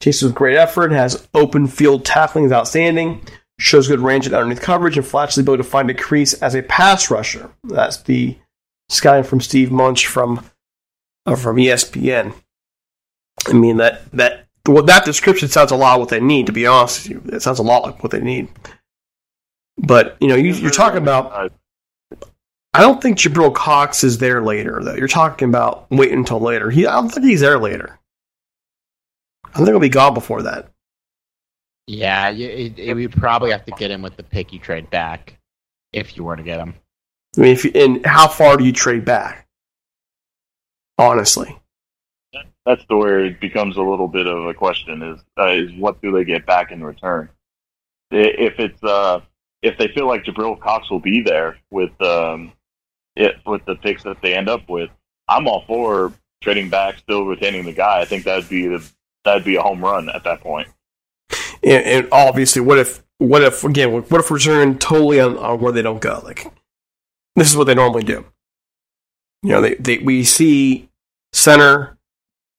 chases 0.00 0.24
with 0.24 0.34
great 0.34 0.56
effort, 0.56 0.92
has 0.92 1.28
open 1.34 1.66
field 1.66 2.04
tackling 2.04 2.44
is 2.44 2.52
outstanding, 2.52 3.26
shows 3.58 3.88
good 3.88 4.00
range 4.00 4.26
and 4.26 4.34
underneath 4.34 4.62
coverage, 4.62 4.96
and 4.96 5.06
flashes 5.06 5.36
the 5.36 5.42
ability 5.42 5.62
to 5.62 5.68
find 5.68 5.90
a 5.90 5.94
crease 5.94 6.34
as 6.34 6.54
a 6.54 6.62
pass 6.62 7.10
rusher. 7.10 7.50
That's 7.64 7.98
the 8.02 8.36
scouting 8.88 9.24
from 9.24 9.40
Steve 9.40 9.70
Muench 9.70 10.06
from 10.06 10.44
uh, 11.26 11.36
from 11.36 11.56
ESPN. 11.56 12.34
I 13.46 13.52
mean 13.52 13.76
that 13.78 14.10
that 14.12 14.46
well, 14.66 14.82
that 14.84 15.04
description 15.04 15.48
sounds 15.48 15.70
a 15.70 15.76
lot 15.76 15.98
what 15.98 16.10
they 16.10 16.20
need. 16.20 16.46
To 16.46 16.52
be 16.52 16.66
honest, 16.66 17.08
with 17.08 17.10
you. 17.10 17.36
it 17.36 17.40
sounds 17.40 17.58
a 17.58 17.62
lot 17.62 17.82
like 17.82 18.02
what 18.02 18.12
they 18.12 18.20
need. 18.20 18.48
But 19.78 20.16
you 20.20 20.28
know, 20.28 20.34
you, 20.34 20.52
you're 20.52 20.70
talking 20.70 20.98
about. 20.98 21.52
I 22.74 22.82
don't 22.82 23.00
think 23.00 23.18
Jabril 23.18 23.54
Cox 23.54 24.04
is 24.04 24.18
there 24.18 24.42
later. 24.42 24.80
Though 24.82 24.94
you're 24.94 25.08
talking 25.08 25.48
about 25.48 25.90
waiting 25.90 26.18
until 26.18 26.40
later. 26.40 26.70
He, 26.70 26.86
I 26.86 26.92
don't 26.92 27.08
think 27.08 27.26
he's 27.26 27.40
there 27.40 27.58
later. 27.58 27.98
I 29.54 29.58
think 29.58 29.68
he'll 29.68 29.80
be 29.80 29.88
gone 29.88 30.14
before 30.14 30.42
that. 30.42 30.70
Yeah, 31.86 32.28
you, 32.28 32.48
it, 32.48 32.78
it, 32.78 32.94
we 32.94 33.08
probably 33.08 33.50
have 33.50 33.64
to 33.64 33.72
get 33.72 33.90
him 33.90 34.02
with 34.02 34.16
the 34.16 34.22
pick 34.22 34.52
you 34.52 34.58
trade 34.58 34.90
back 34.90 35.38
if 35.92 36.16
you 36.16 36.24
were 36.24 36.36
to 36.36 36.42
get 36.42 36.60
him. 36.60 36.74
I 37.36 37.40
mean, 37.40 37.52
if 37.52 37.64
you, 37.64 37.72
and 37.74 38.04
how 38.04 38.28
far 38.28 38.56
do 38.56 38.64
you 38.64 38.72
trade 38.72 39.04
back? 39.04 39.46
Honestly, 40.98 41.56
that's 42.66 42.84
the 42.90 42.96
where 42.96 43.24
it 43.24 43.40
becomes 43.40 43.76
a 43.76 43.82
little 43.82 44.08
bit 44.08 44.26
of 44.26 44.46
a 44.46 44.52
question: 44.52 45.02
is 45.02 45.20
uh, 45.38 45.46
is 45.46 45.72
what 45.78 46.02
do 46.02 46.12
they 46.12 46.24
get 46.24 46.44
back 46.44 46.72
in 46.72 46.84
return? 46.84 47.30
If 48.10 48.58
it's 48.58 48.82
uh, 48.82 49.20
if 49.62 49.78
they 49.78 49.88
feel 49.88 50.06
like 50.06 50.24
Jabril 50.24 50.60
Cox 50.60 50.90
will 50.90 51.00
be 51.00 51.22
there 51.22 51.56
with 51.70 51.98
um, 52.02 52.52
it 53.16 53.36
with 53.46 53.64
the 53.64 53.76
picks 53.76 54.02
that 54.02 54.20
they 54.20 54.34
end 54.34 54.48
up 54.48 54.68
with, 54.68 54.90
I'm 55.28 55.48
all 55.48 55.64
for 55.66 56.12
trading 56.42 56.68
back, 56.68 56.98
still 56.98 57.24
retaining 57.24 57.64
the 57.64 57.72
guy. 57.72 58.00
I 58.00 58.04
think 58.04 58.24
that'd 58.24 58.48
be 58.48 58.66
the 58.66 58.84
that'd 59.28 59.44
be 59.44 59.56
a 59.56 59.62
home 59.62 59.84
run 59.84 60.08
at 60.08 60.24
that 60.24 60.40
point. 60.40 60.68
And, 61.62 61.84
and 61.84 62.08
obviously, 62.10 62.62
what 62.62 62.78
if 62.78 63.02
what 63.18 63.42
if 63.42 63.64
again 63.64 63.92
what 63.92 64.20
if 64.20 64.30
we're 64.30 64.38
turning 64.38 64.78
totally 64.78 65.20
on, 65.20 65.36
on 65.38 65.60
where 65.60 65.72
they 65.72 65.82
don't 65.82 66.00
go? 66.00 66.20
Like 66.24 66.46
this 67.36 67.50
is 67.50 67.56
what 67.56 67.64
they 67.64 67.74
normally 67.74 68.04
do. 68.04 68.24
You 69.42 69.50
know, 69.50 69.60
they, 69.60 69.74
they 69.74 69.98
we 69.98 70.24
see 70.24 70.88
center, 71.32 71.98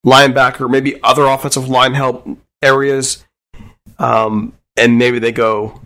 linebacker, 0.05 0.69
maybe 0.69 1.01
other 1.03 1.25
offensive 1.25 1.67
line 1.67 1.93
help 1.93 2.27
areas, 2.61 3.25
um, 3.97 4.53
and 4.77 4.97
maybe 4.97 5.19
they 5.19 5.31
go 5.31 5.81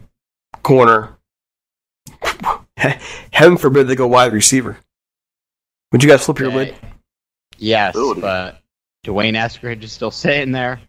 corner. 0.64 1.18
Heaven 2.78 3.58
forbid 3.58 3.88
they 3.88 3.96
go 3.96 4.08
wide 4.08 4.34
receiver. 4.34 4.78
Would 5.92 6.04
you 6.04 6.10
guys 6.10 6.26
flip 6.26 6.40
your 6.40 6.52
lid? 6.52 6.76
Yes, 7.58 7.94
but 7.94 8.63
D'Wayne 9.04 9.36
Eskridge 9.36 9.84
is 9.84 9.92
still 9.92 10.12
sitting 10.12 10.52
there. 10.52 10.80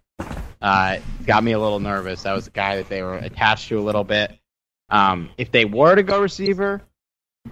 Uh, 0.63 0.99
got 1.27 1.45
me 1.45 1.53
a 1.53 1.59
little 1.59 1.81
nervous. 1.81 2.23
That 2.23 2.33
was 2.33 2.47
the 2.47 2.51
guy 2.51 2.77
that 2.77 2.89
they 2.89 3.03
were 3.03 3.17
attached 3.17 3.69
to 3.69 3.79
a 3.79 3.83
little 3.83 4.05
bit. 4.05 4.39
Um, 4.89 5.31
if 5.37 5.51
they 5.51 5.65
were 5.65 5.95
to 5.95 6.03
go 6.03 6.21
receiver, 6.21 6.81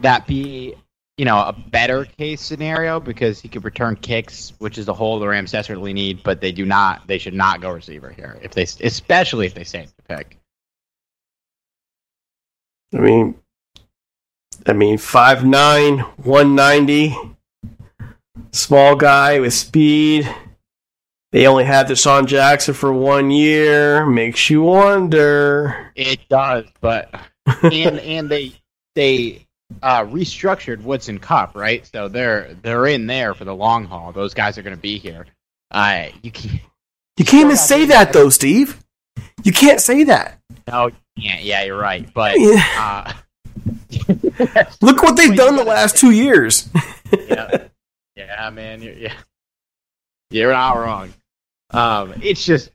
that 0.00 0.26
be 0.26 0.74
you 1.18 1.24
know 1.24 1.38
a 1.38 1.52
better 1.52 2.04
case 2.04 2.40
scenario 2.40 3.00
because 3.00 3.40
he 3.40 3.48
could 3.48 3.64
return 3.64 3.96
kicks, 3.96 4.52
which 4.58 4.78
is 4.78 4.86
the 4.86 4.94
hole 4.94 5.18
the 5.18 5.28
Rams 5.28 5.52
desperately 5.52 5.92
need. 5.92 6.22
But 6.22 6.40
they 6.40 6.52
do 6.52 6.64
not. 6.64 7.06
They 7.06 7.18
should 7.18 7.34
not 7.34 7.60
go 7.60 7.70
receiver 7.70 8.10
here 8.10 8.38
if 8.42 8.52
they, 8.52 8.62
especially 8.62 9.46
if 9.46 9.54
they 9.54 9.64
save 9.64 9.92
the 9.96 10.16
pick. 10.16 10.38
I 12.94 12.98
mean, 12.98 13.34
I 14.66 14.72
mean, 14.72 14.96
five 14.96 15.44
nine, 15.44 15.98
one 15.98 16.54
ninety, 16.54 17.16
small 18.52 18.96
guy 18.96 19.40
with 19.40 19.52
speed. 19.52 20.32
They 21.32 21.46
only 21.46 21.64
had 21.64 21.88
DeSean 21.88 22.26
Jackson 22.26 22.74
for 22.74 22.92
one 22.92 23.30
year. 23.30 24.04
Makes 24.04 24.50
you 24.50 24.62
wonder. 24.62 25.90
It 25.96 26.28
does, 26.28 26.66
but 26.80 27.10
and 27.62 27.98
and 27.98 28.28
they 28.28 28.52
they 28.94 29.46
uh, 29.82 30.04
restructured 30.04 30.82
Woods 30.82 31.08
and 31.08 31.20
Kupp, 31.20 31.56
right? 31.56 31.86
So 31.86 32.08
they're 32.08 32.54
they're 32.60 32.86
in 32.86 33.06
there 33.06 33.32
for 33.32 33.44
the 33.44 33.54
long 33.54 33.86
haul. 33.86 34.12
Those 34.12 34.34
guys 34.34 34.58
are 34.58 34.62
going 34.62 34.76
to 34.76 34.80
be 34.80 34.98
here. 34.98 35.26
Uh, 35.70 36.08
you 36.22 36.30
can't. 36.30 36.60
You 37.16 37.24
can't 37.24 37.46
even 37.46 37.56
say 37.56 37.86
that 37.86 38.12
though, 38.12 38.28
Steve. 38.28 38.82
You 39.42 39.52
can't 39.52 39.80
say 39.80 40.04
that. 40.04 40.38
No, 40.68 40.88
you 40.88 41.22
can't. 41.22 41.42
Yeah, 41.42 41.64
you're 41.64 41.78
right. 41.78 42.12
But 42.12 42.36
uh, 42.38 43.12
look 44.82 45.02
what 45.02 45.16
they've 45.16 45.34
done 45.34 45.56
the 45.56 45.64
last 45.64 45.96
two 45.96 46.10
years. 46.10 46.68
yeah, 47.28 47.68
yeah, 48.16 48.50
man. 48.50 48.82
You're, 48.82 48.94
yeah, 48.94 49.14
you're 50.30 50.52
not 50.52 50.76
wrong. 50.76 51.12
Um, 51.72 52.14
it's 52.22 52.44
just, 52.44 52.70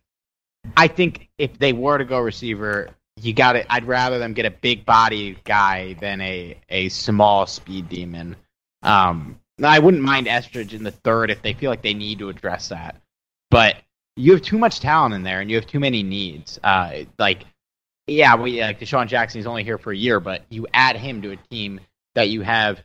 I 0.75 0.87
think 0.87 1.29
if 1.37 1.57
they 1.59 1.73
were 1.73 1.97
to 1.97 2.05
go 2.05 2.19
receiver, 2.19 2.89
you 3.21 3.33
got 3.33 3.55
it. 3.55 3.65
I'd 3.69 3.85
rather 3.85 4.19
them 4.19 4.33
get 4.33 4.45
a 4.45 4.51
big 4.51 4.85
body 4.85 5.37
guy 5.43 5.93
than 5.93 6.21
a 6.21 6.57
a 6.69 6.89
small 6.89 7.47
speed 7.47 7.89
demon. 7.89 8.35
Um, 8.83 9.39
I 9.63 9.79
wouldn't 9.79 10.03
mind 10.03 10.27
Eskridge 10.27 10.73
in 10.73 10.83
the 10.83 10.91
third 10.91 11.31
if 11.31 11.41
they 11.41 11.53
feel 11.53 11.69
like 11.69 11.81
they 11.81 11.95
need 11.95 12.19
to 12.19 12.29
address 12.29 12.69
that. 12.69 13.01
But 13.49 13.77
you 14.15 14.33
have 14.33 14.41
too 14.41 14.57
much 14.57 14.79
talent 14.79 15.15
in 15.15 15.23
there, 15.23 15.41
and 15.41 15.49
you 15.49 15.55
have 15.55 15.65
too 15.65 15.79
many 15.79 16.03
needs. 16.03 16.59
Uh, 16.63 17.05
like, 17.17 17.45
yeah, 18.05 18.35
we 18.35 18.61
like 18.61 18.79
DeSean 18.79 19.07
Jackson. 19.07 19.39
He's 19.39 19.47
only 19.47 19.63
here 19.63 19.77
for 19.77 19.91
a 19.91 19.97
year, 19.97 20.19
but 20.19 20.43
you 20.49 20.67
add 20.73 20.95
him 20.95 21.21
to 21.23 21.31
a 21.31 21.37
team 21.49 21.79
that 22.15 22.29
you 22.29 22.41
have 22.41 22.81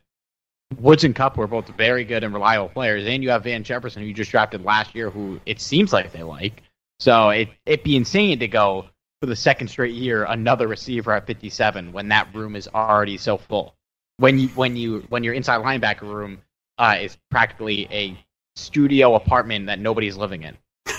Woods 0.78 1.04
and 1.04 1.14
Kupp, 1.14 1.36
who 1.36 1.42
are 1.42 1.46
both 1.46 1.68
very 1.68 2.04
good 2.04 2.24
and 2.24 2.32
reliable 2.32 2.68
players, 2.68 3.06
and 3.06 3.22
you 3.22 3.30
have 3.30 3.44
Van 3.44 3.64
Jefferson, 3.64 4.02
who 4.02 4.08
you 4.08 4.14
just 4.14 4.30
drafted 4.30 4.64
last 4.64 4.94
year, 4.94 5.10
who 5.10 5.40
it 5.46 5.60
seems 5.60 5.92
like 5.92 6.12
they 6.12 6.22
like. 6.22 6.62
So 7.00 7.30
it 7.30 7.48
it'd 7.66 7.84
be 7.84 7.96
insane 7.96 8.38
to 8.38 8.48
go 8.48 8.86
for 9.20 9.26
the 9.26 9.36
second 9.36 9.68
straight 9.68 9.94
year 9.94 10.24
another 10.24 10.66
receiver 10.68 11.12
at 11.12 11.26
57 11.26 11.92
when 11.92 12.08
that 12.08 12.34
room 12.34 12.56
is 12.56 12.68
already 12.68 13.16
so 13.16 13.36
full. 13.36 13.74
When 14.18 14.38
you 14.38 14.48
when 14.48 14.76
you 14.76 15.06
when 15.08 15.24
your 15.24 15.34
inside 15.34 15.62
linebacker 15.62 16.02
room 16.02 16.42
uh, 16.78 16.96
is 17.00 17.16
practically 17.30 17.88
a 17.90 18.18
studio 18.56 19.14
apartment 19.14 19.66
that 19.66 19.78
nobody's 19.78 20.16
living 20.16 20.42
in. 20.42 20.56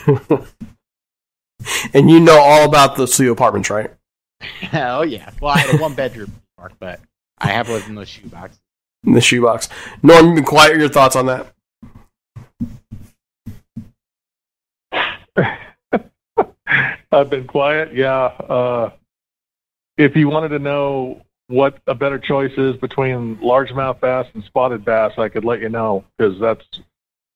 and 1.93 2.09
you 2.09 2.19
know 2.19 2.39
all 2.39 2.65
about 2.65 2.95
the 2.95 3.07
studio 3.07 3.33
apartments, 3.33 3.69
right? 3.69 3.91
oh 4.73 5.03
yeah. 5.03 5.29
Well, 5.41 5.53
I 5.53 5.59
had 5.59 5.75
a 5.75 5.81
one 5.81 5.93
bedroom, 5.93 6.31
park, 6.57 6.73
but 6.79 6.99
I 7.37 7.47
have 7.47 7.69
lived 7.69 7.87
in 7.87 7.95
those 7.95 8.09
shoeboxes. 8.09 8.59
In 9.05 9.13
the 9.13 9.21
shoebox. 9.21 9.69
Norm, 10.01 10.35
been 10.35 10.43
quiet. 10.43 10.77
Your 10.77 10.89
thoughts 10.89 11.15
on 11.15 11.25
that? 11.25 11.53
I've 17.11 17.29
been 17.29 17.47
quiet. 17.47 17.93
Yeah. 17.93 18.25
Uh, 18.25 18.91
if 19.97 20.15
you 20.15 20.29
wanted 20.29 20.49
to 20.49 20.59
know 20.59 21.21
what 21.47 21.77
a 21.87 21.93
better 21.93 22.17
choice 22.17 22.53
is 22.57 22.75
between 22.77 23.37
largemouth 23.37 23.99
bass 23.99 24.27
and 24.33 24.43
spotted 24.43 24.85
bass, 24.85 25.13
I 25.17 25.29
could 25.29 25.45
let 25.45 25.59
you 25.59 25.69
know 25.69 26.05
because 26.17 26.39
that's 26.39 26.65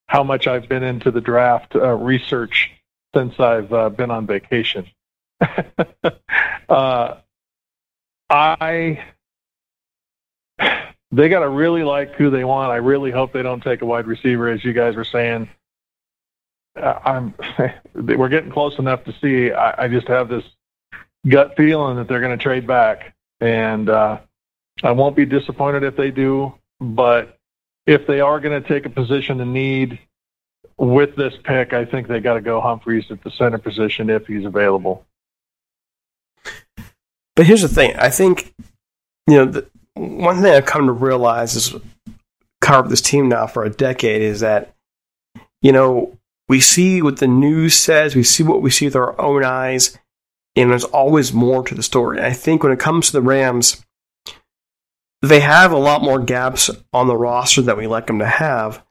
how 0.08 0.24
much 0.24 0.48
I've 0.48 0.70
been 0.70 0.84
into 0.84 1.12
the 1.12 1.22
draft 1.22 1.76
uh, 1.76 1.94
research 1.94 2.72
since 3.14 3.40
I've 3.40 3.72
uh, 3.74 3.90
been 3.90 4.10
on 4.10 4.26
vacation. 4.26 4.88
uh, 6.70 7.16
I 8.30 9.04
they 11.12 11.30
got 11.30 11.40
to 11.40 11.50
really 11.50 11.84
like 11.84 12.16
who 12.16 12.30
they 12.30 12.44
want. 12.44 12.72
I 12.72 12.78
really 12.78 13.12
hope 13.12 13.32
they 13.32 13.44
don't 13.44 13.64
take 13.64 13.82
a 13.82 13.86
wide 13.86 14.08
receiver, 14.08 14.50
as 14.50 14.64
you 14.64 14.74
guys 14.74 14.96
were 14.96 15.06
saying. 15.06 15.50
Uh, 16.76 17.00
I'm 17.06 17.34
we're 17.94 18.30
getting 18.30 18.52
close 18.52 18.78
enough 18.78 19.04
to 19.06 19.14
see. 19.22 19.52
I, 19.52 19.86
I 19.86 19.88
just 19.88 20.08
have 20.08 20.30
this 20.30 20.44
gut 21.28 21.56
feeling 21.56 21.98
that 21.98 22.08
they're 22.08 22.20
going 22.20 22.38
to 22.38 22.44
trade 22.44 22.68
back, 22.68 23.16
and 23.40 23.90
uh, 23.90 24.20
I 24.84 24.92
won't 24.92 25.16
be 25.16 25.26
disappointed 25.26 25.84
if 25.84 25.96
they 25.96 26.12
do. 26.12 26.54
But 26.80 27.38
if 27.86 28.06
they 28.06 28.20
are 28.20 28.40
going 28.40 28.62
to 28.62 28.68
take 28.68 28.86
a 28.86 28.90
position 28.90 29.40
in 29.40 29.54
need 29.54 30.00
with 30.78 31.16
this 31.16 31.34
pick, 31.44 31.74
I 31.74 31.86
think 31.86 32.08
they 32.08 32.20
got 32.20 32.36
to 32.36 32.42
go 32.42 32.62
Humphreys 32.62 33.10
at 33.10 33.24
the 33.24 33.32
center 33.32 33.58
position 33.58 34.10
if 34.10 34.28
he's 34.28 34.46
available. 34.46 35.06
But 37.36 37.46
here's 37.46 37.62
the 37.62 37.70
thing: 37.70 37.96
I 37.96 38.10
think 38.10 38.54
you 39.28 39.46
know 39.46 39.64
one 39.98 40.42
thing 40.42 40.54
I've 40.54 40.66
come 40.66 40.86
to 40.86 40.92
realize 40.92 41.56
is 41.56 41.76
covered 42.62 42.90
this 42.90 43.02
team 43.02 43.30
now 43.30 43.48
for 43.48 43.64
a 43.64 43.70
decade 43.70 44.22
is 44.22 44.40
that 44.40 44.74
you 45.62 45.72
know 45.72 46.18
we 46.48 46.60
see 46.60 47.02
what 47.02 47.18
the 47.18 47.28
news 47.28 47.76
says, 47.76 48.16
we 48.16 48.24
see 48.24 48.44
what 48.44 48.62
we 48.62 48.72
see 48.72 48.86
with 48.86 48.96
our 48.96 49.20
own 49.20 49.44
eyes, 49.44 49.98
and 50.56 50.72
there's 50.72 50.84
always 50.86 51.34
more 51.34 51.64
to 51.64 51.76
the 51.76 51.84
story. 51.84 52.22
I 52.22 52.34
think 52.34 52.64
when 52.64 52.72
it 52.72 52.80
comes 52.80 53.08
to 53.08 53.14
the 53.14 53.22
Rams, 53.22 53.84
they 55.22 55.42
have 55.42 55.72
a 55.72 55.78
lot 55.78 56.04
more 56.04 56.20
gaps 56.20 56.70
on 56.94 57.08
the 57.08 57.18
roster 57.18 57.62
that 57.64 57.78
we 57.78 57.88
like 57.88 58.08
them 58.08 58.20
to 58.20 58.26
have. 58.26 58.84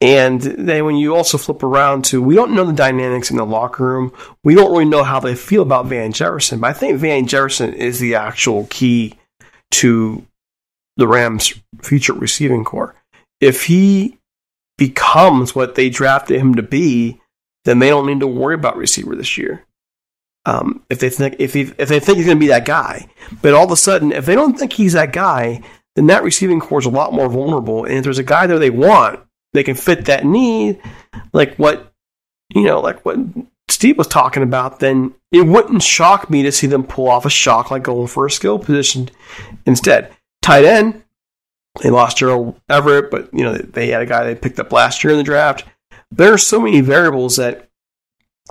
And 0.00 0.40
then 0.40 0.84
when 0.84 0.96
you 0.96 1.14
also 1.14 1.38
flip 1.38 1.62
around 1.62 2.04
to, 2.06 2.20
we 2.20 2.34
don't 2.34 2.56
know 2.56 2.64
the 2.64 2.72
dynamics 2.72 3.30
in 3.30 3.36
the 3.36 3.46
locker 3.46 3.84
room. 3.84 4.12
We 4.42 4.56
don't 4.56 4.72
really 4.72 4.84
know 4.84 5.04
how 5.04 5.20
they 5.20 5.36
feel 5.36 5.62
about 5.62 5.86
Van 5.86 6.10
Jefferson. 6.10 6.58
But 6.58 6.70
I 6.70 6.72
think 6.72 6.98
Van 6.98 7.28
Jefferson 7.28 7.72
is 7.72 8.00
the 8.00 8.16
actual 8.16 8.66
key 8.68 9.14
to 9.72 10.26
the 10.96 11.08
Rams' 11.08 11.54
future 11.80 12.12
receiving 12.12 12.64
corps. 12.64 12.94
If 13.40 13.64
he 13.64 14.18
becomes 14.78 15.54
what 15.54 15.74
they 15.74 15.90
drafted 15.90 16.40
him 16.40 16.54
to 16.54 16.62
be, 16.62 17.20
then 17.64 17.78
they 17.78 17.88
don't 17.88 18.06
need 18.06 18.20
to 18.20 18.26
worry 18.26 18.54
about 18.54 18.76
receiver 18.76 19.14
this 19.14 19.36
year. 19.38 19.64
Um, 20.44 20.82
if 20.90 20.98
they 20.98 21.08
think 21.08 21.36
if 21.38 21.54
he, 21.54 21.72
if 21.78 21.88
they 21.88 22.00
think 22.00 22.16
he's 22.16 22.26
going 22.26 22.38
to 22.38 22.44
be 22.44 22.48
that 22.48 22.64
guy, 22.64 23.08
but 23.42 23.54
all 23.54 23.64
of 23.64 23.70
a 23.70 23.76
sudden, 23.76 24.12
if 24.12 24.26
they 24.26 24.34
don't 24.34 24.58
think 24.58 24.72
he's 24.72 24.94
that 24.94 25.12
guy, 25.12 25.62
then 25.94 26.06
that 26.08 26.24
receiving 26.24 26.58
corps 26.58 26.80
is 26.80 26.86
a 26.86 26.90
lot 26.90 27.12
more 27.12 27.28
vulnerable. 27.28 27.84
And 27.84 27.94
if 27.94 28.04
there's 28.04 28.18
a 28.18 28.24
guy 28.24 28.46
there 28.46 28.58
they 28.58 28.70
want, 28.70 29.20
they 29.52 29.62
can 29.62 29.76
fit 29.76 30.06
that 30.06 30.24
need, 30.24 30.80
like 31.32 31.56
what 31.56 31.92
you 32.54 32.64
know, 32.64 32.80
like 32.80 33.04
what 33.04 33.18
Steve 33.82 33.98
was 33.98 34.06
talking 34.06 34.44
about. 34.44 34.78
Then 34.78 35.12
it 35.32 35.44
wouldn't 35.44 35.82
shock 35.82 36.30
me 36.30 36.44
to 36.44 36.52
see 36.52 36.68
them 36.68 36.84
pull 36.84 37.08
off 37.08 37.26
a 37.26 37.30
shock 37.30 37.72
like 37.72 37.82
going 37.82 38.06
for 38.06 38.24
a 38.24 38.30
skill 38.30 38.56
position 38.56 39.10
instead. 39.66 40.14
Tight 40.40 40.64
end, 40.64 41.02
they 41.82 41.90
lost 41.90 42.18
Gerald 42.18 42.60
Everett, 42.68 43.10
but 43.10 43.28
you 43.34 43.42
know 43.42 43.54
they 43.54 43.88
had 43.88 44.00
a 44.00 44.06
guy 44.06 44.22
they 44.22 44.36
picked 44.36 44.60
up 44.60 44.70
last 44.70 45.02
year 45.02 45.10
in 45.10 45.16
the 45.16 45.24
draft. 45.24 45.64
There 46.12 46.32
are 46.32 46.38
so 46.38 46.60
many 46.60 46.80
variables 46.80 47.34
that 47.38 47.70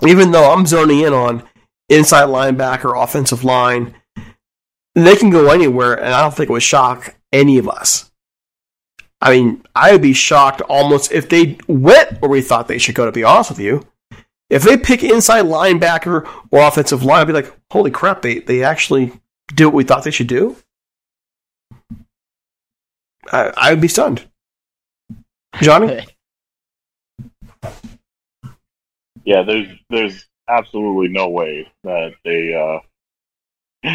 even 0.06 0.32
though 0.32 0.52
I'm 0.52 0.66
zoning 0.66 1.00
in 1.00 1.14
on 1.14 1.48
inside 1.88 2.26
linebacker, 2.26 3.02
offensive 3.02 3.42
line, 3.42 3.94
they 4.94 5.16
can 5.16 5.30
go 5.30 5.48
anywhere, 5.48 5.94
and 5.94 6.12
I 6.12 6.20
don't 6.20 6.34
think 6.34 6.50
it 6.50 6.52
would 6.52 6.62
shock 6.62 7.14
any 7.32 7.56
of 7.56 7.70
us. 7.70 8.10
I 9.22 9.30
mean, 9.30 9.64
I 9.74 9.92
would 9.92 10.02
be 10.02 10.12
shocked 10.12 10.60
almost 10.60 11.10
if 11.10 11.30
they 11.30 11.56
went 11.68 12.20
where 12.20 12.30
we 12.30 12.42
thought 12.42 12.68
they 12.68 12.76
should 12.76 12.96
go, 12.96 13.06
to 13.06 13.12
be 13.12 13.24
honest 13.24 13.48
with 13.48 13.60
you. 13.60 13.86
If 14.52 14.62
they 14.64 14.76
pick 14.76 15.02
inside 15.02 15.46
linebacker 15.46 16.28
or 16.50 16.68
offensive 16.68 17.02
line, 17.02 17.22
I'd 17.22 17.26
be 17.26 17.32
like, 17.32 17.50
holy 17.70 17.90
crap, 17.90 18.20
they, 18.20 18.40
they 18.40 18.62
actually 18.62 19.10
do 19.54 19.68
what 19.68 19.74
we 19.74 19.82
thought 19.82 20.04
they 20.04 20.10
should 20.10 20.26
do. 20.26 20.56
I, 23.32 23.50
I 23.56 23.70
would 23.70 23.80
be 23.80 23.88
stunned. 23.88 24.28
Johnny? 25.62 26.06
yeah, 29.24 29.42
there's 29.42 29.68
there's 29.88 30.26
absolutely 30.46 31.08
no 31.08 31.30
way 31.30 31.72
that 31.84 32.12
they 32.22 32.52
uh, 32.52 32.80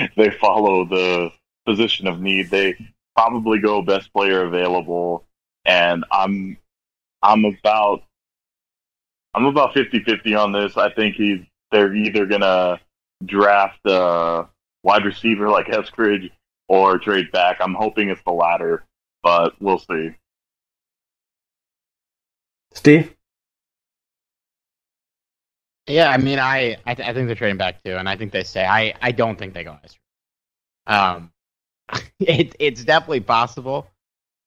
they 0.18 0.32
follow 0.32 0.86
the 0.86 1.32
position 1.68 2.08
of 2.08 2.20
need. 2.20 2.50
They 2.50 2.74
probably 3.16 3.60
go 3.60 3.84
best 3.84 4.12
player 4.12 4.44
available, 4.46 5.24
and 5.66 6.04
I'm 6.12 6.58
I'm 7.22 7.46
about 7.46 8.02
I'm 9.34 9.46
about 9.46 9.74
50-50 9.74 10.40
on 10.40 10.52
this. 10.52 10.78
I 10.78 10.92
think 10.92 11.16
he's 11.16 11.40
they're 11.72 11.94
either 11.94 12.26
gonna 12.26 12.80
draft 13.26 13.80
a 13.86 14.48
wide 14.84 15.06
receiver 15.06 15.50
like 15.50 15.68
Eskridge 15.68 16.32
or 16.68 16.98
trade 16.98 17.32
back. 17.32 17.58
I'm 17.60 17.74
hoping 17.74 18.10
it's 18.10 18.22
the 18.26 18.32
latter, 18.32 18.86
but 19.24 19.54
we'll 19.62 19.80
see. 19.80 20.16
Steve. 22.74 23.14
Yeah, 25.88 26.10
I 26.10 26.18
mean, 26.18 26.38
I 26.38 26.78
I, 26.86 26.96
th- 26.96 27.08
I, 27.08 27.14
think 27.14 27.28
they're 27.28 27.36
trading 27.36 27.58
back 27.58 27.82
too, 27.84 27.96
and 27.96 28.10
I 28.10 28.18
think 28.18 28.32
they 28.32 28.44
say 28.44 28.66
I 28.66 28.94
I 29.02 29.12
don't 29.12 29.38
think 29.38 29.54
they 29.54 29.64
go 29.64 29.78
ice. 29.84 29.98
Um, 30.86 31.32
it 32.20 32.56
it's 32.60 32.84
definitely 32.84 33.22
possible, 33.22 33.88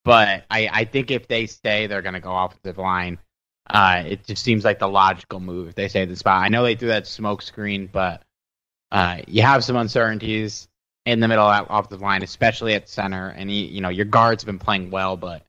but 0.04 0.44
I 0.50 0.68
I 0.70 0.84
think 0.84 1.10
if 1.10 1.28
they 1.28 1.46
stay, 1.46 1.86
they're 1.86 2.02
going 2.02 2.14
to 2.14 2.20
go 2.20 2.36
offensive 2.36 2.78
line. 2.78 3.18
Uh, 3.68 4.02
it 4.06 4.24
just 4.24 4.42
seems 4.42 4.64
like 4.64 4.78
the 4.78 4.88
logical 4.88 5.40
move 5.40 5.68
if 5.68 5.74
they 5.74 5.88
stay 5.88 6.02
at 6.02 6.08
the 6.08 6.16
spot. 6.16 6.42
I 6.42 6.48
know 6.48 6.64
they 6.64 6.74
threw 6.74 6.88
that 6.88 7.06
smoke 7.06 7.42
screen, 7.42 7.88
but 7.90 8.22
uh, 8.90 9.18
you 9.26 9.42
have 9.42 9.64
some 9.64 9.76
uncertainties 9.76 10.68
in 11.06 11.20
the 11.20 11.28
middle 11.28 11.46
of 11.46 11.66
that 11.66 11.72
offensive 11.72 12.00
line, 12.00 12.22
especially 12.22 12.74
at 12.74 12.88
center, 12.88 13.28
and 13.28 13.50
you, 13.50 13.64
you 13.66 13.80
know 13.80 13.88
your 13.88 14.04
guards 14.04 14.42
have 14.42 14.46
been 14.46 14.58
playing 14.58 14.90
well, 14.90 15.16
but 15.16 15.44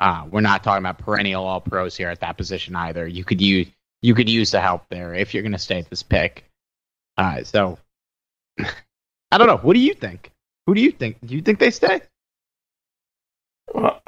uh, 0.00 0.26
we're 0.30 0.40
not 0.40 0.62
talking 0.62 0.82
about 0.82 0.98
perennial 0.98 1.44
all 1.44 1.60
pros 1.60 1.96
here 1.96 2.08
at 2.08 2.20
that 2.20 2.36
position 2.36 2.76
either. 2.76 3.06
You 3.06 3.24
could 3.24 3.40
use 3.40 3.68
you 4.02 4.14
could 4.14 4.28
use 4.28 4.50
the 4.50 4.60
help 4.60 4.88
there 4.88 5.14
if 5.14 5.32
you're 5.32 5.42
going 5.42 5.52
to 5.52 5.58
stay 5.58 5.78
at 5.78 5.88
this 5.88 6.02
pick. 6.02 6.44
Uh, 7.16 7.42
so 7.44 7.78
I 8.58 9.38
don't 9.38 9.46
know. 9.46 9.56
What 9.56 9.74
do 9.74 9.80
you 9.80 9.94
think? 9.94 10.30
Who 10.66 10.74
do 10.74 10.80
you 10.80 10.92
think? 10.92 11.18
Do 11.24 11.34
you 11.34 11.42
think 11.42 11.58
they 11.58 11.70
stay? 11.70 12.02
Well, 13.72 14.00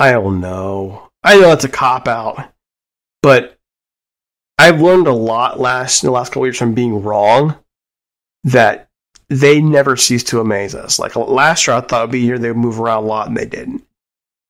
I 0.00 0.12
don't 0.12 0.40
know. 0.40 1.10
I 1.22 1.34
know 1.34 1.48
that's 1.48 1.64
a 1.64 1.68
cop 1.68 2.08
out, 2.08 2.50
but 3.22 3.58
I've 4.58 4.80
learned 4.80 5.06
a 5.06 5.12
lot 5.12 5.60
last 5.60 6.02
in 6.02 6.06
the 6.06 6.12
last 6.12 6.30
couple 6.30 6.46
years 6.46 6.56
from 6.56 6.74
being 6.74 7.02
wrong. 7.02 7.56
That 8.44 8.88
they 9.28 9.60
never 9.60 9.96
cease 9.96 10.24
to 10.24 10.40
amaze 10.40 10.74
us. 10.74 10.98
Like 10.98 11.16
last 11.16 11.66
year, 11.66 11.76
I 11.76 11.82
thought 11.82 12.04
it'd 12.04 12.12
be 12.12 12.22
here 12.22 12.38
they 12.38 12.48
would 12.48 12.56
move 12.56 12.80
around 12.80 13.04
a 13.04 13.06
lot, 13.06 13.28
and 13.28 13.36
they 13.36 13.44
didn't. 13.44 13.84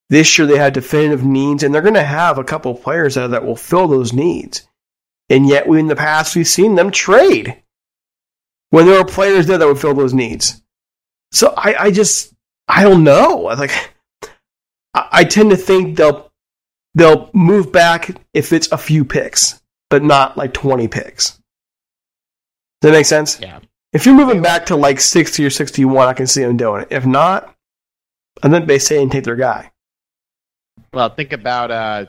This 0.09 0.39
year 0.39 0.47
they 0.47 0.57
had 0.57 0.73
definitive 0.73 1.25
needs, 1.25 1.65
and 1.65 1.75
they're 1.75 1.83
going 1.83 1.95
to 1.95 2.03
have 2.05 2.39
a 2.39 2.45
couple 2.45 2.73
players 2.75 3.17
that, 3.17 3.33
that 3.33 3.45
will 3.45 3.57
fill 3.57 3.89
those 3.89 4.13
needs. 4.13 4.69
And 5.29 5.49
yet, 5.49 5.67
we, 5.67 5.81
in 5.81 5.89
the 5.89 5.97
past, 5.97 6.37
we've 6.37 6.47
seen 6.47 6.77
them 6.77 6.93
trade 6.93 7.61
when 8.71 8.87
there 8.87 9.01
are 9.01 9.05
players 9.05 9.47
there 9.47 9.59
that 9.59 9.67
would 9.67 9.81
fill 9.81 9.95
those 9.95 10.15
needs. 10.15 10.63
So 11.33 11.53
I, 11.57 11.75
I 11.75 11.91
just, 11.91 12.33
I 12.69 12.85
don't 12.85 13.03
know. 13.03 13.49
I 13.49 13.55
like, 13.55 13.73
I, 14.95 15.09
I 15.13 15.25
tend 15.25 15.51
to 15.51 15.57
think 15.57 15.97
they'll 15.97 16.31
they'll 16.95 17.31
move 17.33 17.73
back 17.73 18.21
if 18.35 18.53
it's 18.53 18.71
a 18.73 18.79
few 18.79 19.05
picks, 19.05 19.61
but 19.89 20.03
not 20.03 20.37
like 20.37 20.53
twenty 20.53 20.89
picks. 20.89 21.39
Does 22.81 22.91
that 22.91 22.93
make 22.93 23.07
sense? 23.07 23.41
Yeah. 23.41 23.61
If 23.93 24.07
you're 24.07 24.15
moving 24.15 24.43
back 24.43 24.67
to 24.67 24.77
like 24.77 25.01
sixty 25.01 25.45
or 25.45 25.51
sixty-one, 25.51 26.09
I 26.09 26.13
can 26.13 26.27
see 26.27 26.43
them 26.43 26.57
doing 26.57 26.83
it. 26.83 26.89
If 26.91 27.07
not, 27.07 27.55
I 28.43 28.49
think 28.49 28.67
they 28.67 28.79
say 28.79 29.03
and 29.03 29.11
take 29.11 29.25
their 29.25 29.37
guy. 29.37 29.71
Well, 30.93 31.11
think 31.11 31.33
about 31.33 31.71
uh, 31.71 32.07